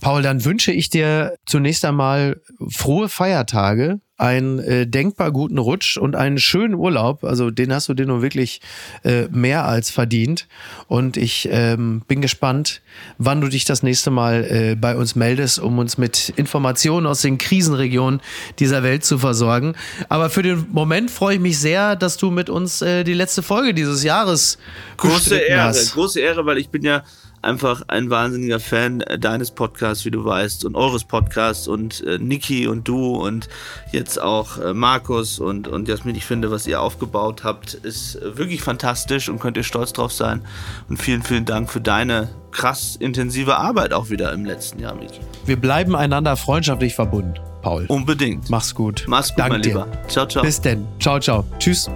Paul, 0.00 0.22
dann 0.22 0.44
wünsche 0.44 0.72
ich 0.72 0.90
dir 0.90 1.36
zunächst 1.46 1.84
einmal 1.84 2.40
frohe 2.68 3.08
Feiertage, 3.08 4.00
einen 4.20 4.58
äh, 4.58 4.86
denkbar 4.86 5.32
guten 5.32 5.56
Rutsch 5.56 5.96
und 5.96 6.14
einen 6.14 6.38
schönen 6.38 6.74
Urlaub. 6.74 7.24
Also 7.24 7.50
den 7.50 7.72
hast 7.72 7.88
du 7.88 7.94
dir 7.94 8.04
nun 8.04 8.20
wirklich 8.20 8.60
äh, 9.02 9.28
mehr 9.30 9.64
als 9.64 9.90
verdient. 9.90 10.46
Und 10.88 11.16
ich 11.16 11.48
ähm, 11.50 12.02
bin 12.06 12.20
gespannt, 12.20 12.82
wann 13.16 13.40
du 13.40 13.48
dich 13.48 13.64
das 13.64 13.82
nächste 13.82 14.10
Mal 14.10 14.44
äh, 14.44 14.74
bei 14.74 14.94
uns 14.94 15.16
meldest, 15.16 15.58
um 15.58 15.78
uns 15.78 15.96
mit 15.96 16.34
Informationen 16.36 17.06
aus 17.06 17.22
den 17.22 17.38
Krisenregionen 17.38 18.20
dieser 18.58 18.82
Welt 18.82 19.04
zu 19.04 19.18
versorgen. 19.18 19.74
Aber 20.10 20.28
für 20.28 20.42
den 20.42 20.66
Moment 20.70 21.10
freue 21.10 21.36
ich 21.36 21.40
mich 21.40 21.58
sehr, 21.58 21.96
dass 21.96 22.18
du 22.18 22.30
mit 22.30 22.50
uns 22.50 22.82
äh, 22.82 23.04
die 23.04 23.14
letzte 23.14 23.42
Folge 23.42 23.72
dieses 23.72 24.04
Jahres 24.04 24.58
Große 24.98 25.38
Ehre, 25.38 25.62
hast. 25.62 25.94
große 25.94 26.20
Ehre, 26.20 26.44
weil 26.44 26.58
ich 26.58 26.68
bin 26.68 26.82
ja 26.82 27.04
einfach 27.42 27.82
ein 27.88 28.10
wahnsinniger 28.10 28.60
Fan 28.60 29.00
äh, 29.02 29.18
deines 29.18 29.50
Podcasts, 29.50 30.04
wie 30.04 30.10
du 30.10 30.24
weißt, 30.24 30.64
und 30.64 30.74
eures 30.74 31.04
Podcasts 31.04 31.68
und 31.68 32.04
äh, 32.04 32.18
Niki 32.18 32.66
und 32.66 32.86
du 32.86 33.14
und 33.14 33.48
jetzt 33.92 34.20
auch 34.20 34.58
äh, 34.58 34.74
Markus 34.74 35.38
und, 35.38 35.68
und 35.68 35.88
Jasmin. 35.88 36.14
Ich 36.16 36.24
finde, 36.24 36.50
was 36.50 36.66
ihr 36.66 36.80
aufgebaut 36.80 37.44
habt, 37.44 37.74
ist 37.74 38.18
wirklich 38.22 38.62
fantastisch 38.62 39.28
und 39.28 39.40
könnt 39.40 39.56
ihr 39.56 39.62
stolz 39.62 39.92
drauf 39.92 40.12
sein. 40.12 40.42
Und 40.88 40.98
vielen, 40.98 41.22
vielen 41.22 41.44
Dank 41.44 41.70
für 41.70 41.80
deine 41.80 42.28
krass 42.50 42.96
intensive 42.96 43.56
Arbeit 43.56 43.92
auch 43.92 44.10
wieder 44.10 44.32
im 44.32 44.44
letzten 44.44 44.80
Jahr, 44.80 44.94
Miki. 44.94 45.20
Wir 45.46 45.56
bleiben 45.56 45.94
einander 45.94 46.36
freundschaftlich 46.36 46.94
verbunden, 46.94 47.34
Paul. 47.62 47.86
Unbedingt. 47.88 48.50
Mach's 48.50 48.74
gut. 48.74 49.04
Mach's 49.06 49.30
gut, 49.30 49.38
Dank 49.38 49.52
mein 49.52 49.62
dir. 49.62 49.68
Lieber. 49.68 49.88
Ciao, 50.08 50.26
ciao. 50.26 50.42
Bis 50.42 50.60
denn. 50.60 50.86
Ciao, 50.98 51.18
ciao. 51.20 51.44
Tschüss. 51.58 51.88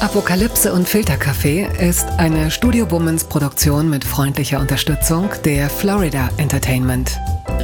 Apokalypse 0.00 0.72
und 0.72 0.88
Filterkaffee 0.88 1.68
ist 1.78 2.06
eine 2.16 2.50
Studio 2.50 2.90
Womans 2.90 3.24
Produktion 3.24 3.90
mit 3.90 4.02
freundlicher 4.02 4.58
Unterstützung 4.58 5.28
der 5.44 5.68
Florida 5.68 6.30
Entertainment. 6.38 7.18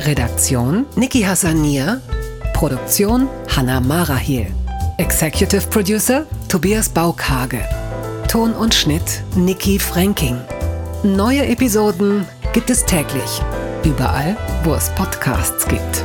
Redaktion 0.04 0.84
Niki 0.96 1.22
Hassania. 1.22 2.02
Produktion 2.52 3.26
Hanna 3.56 3.80
Marahiel. 3.80 4.48
Executive 4.98 5.66
Producer 5.68 6.26
Tobias 6.48 6.90
Baukage. 6.90 7.62
Ton 8.28 8.52
und 8.52 8.74
Schnitt 8.74 9.22
Niki 9.34 9.78
Franking. 9.78 10.38
Neue 11.02 11.46
Episoden 11.46 12.26
gibt 12.52 12.68
es 12.68 12.84
täglich. 12.84 13.40
Überall, 13.82 14.36
wo 14.62 14.74
es 14.74 14.90
Podcasts 14.90 15.66
gibt. 15.66 16.04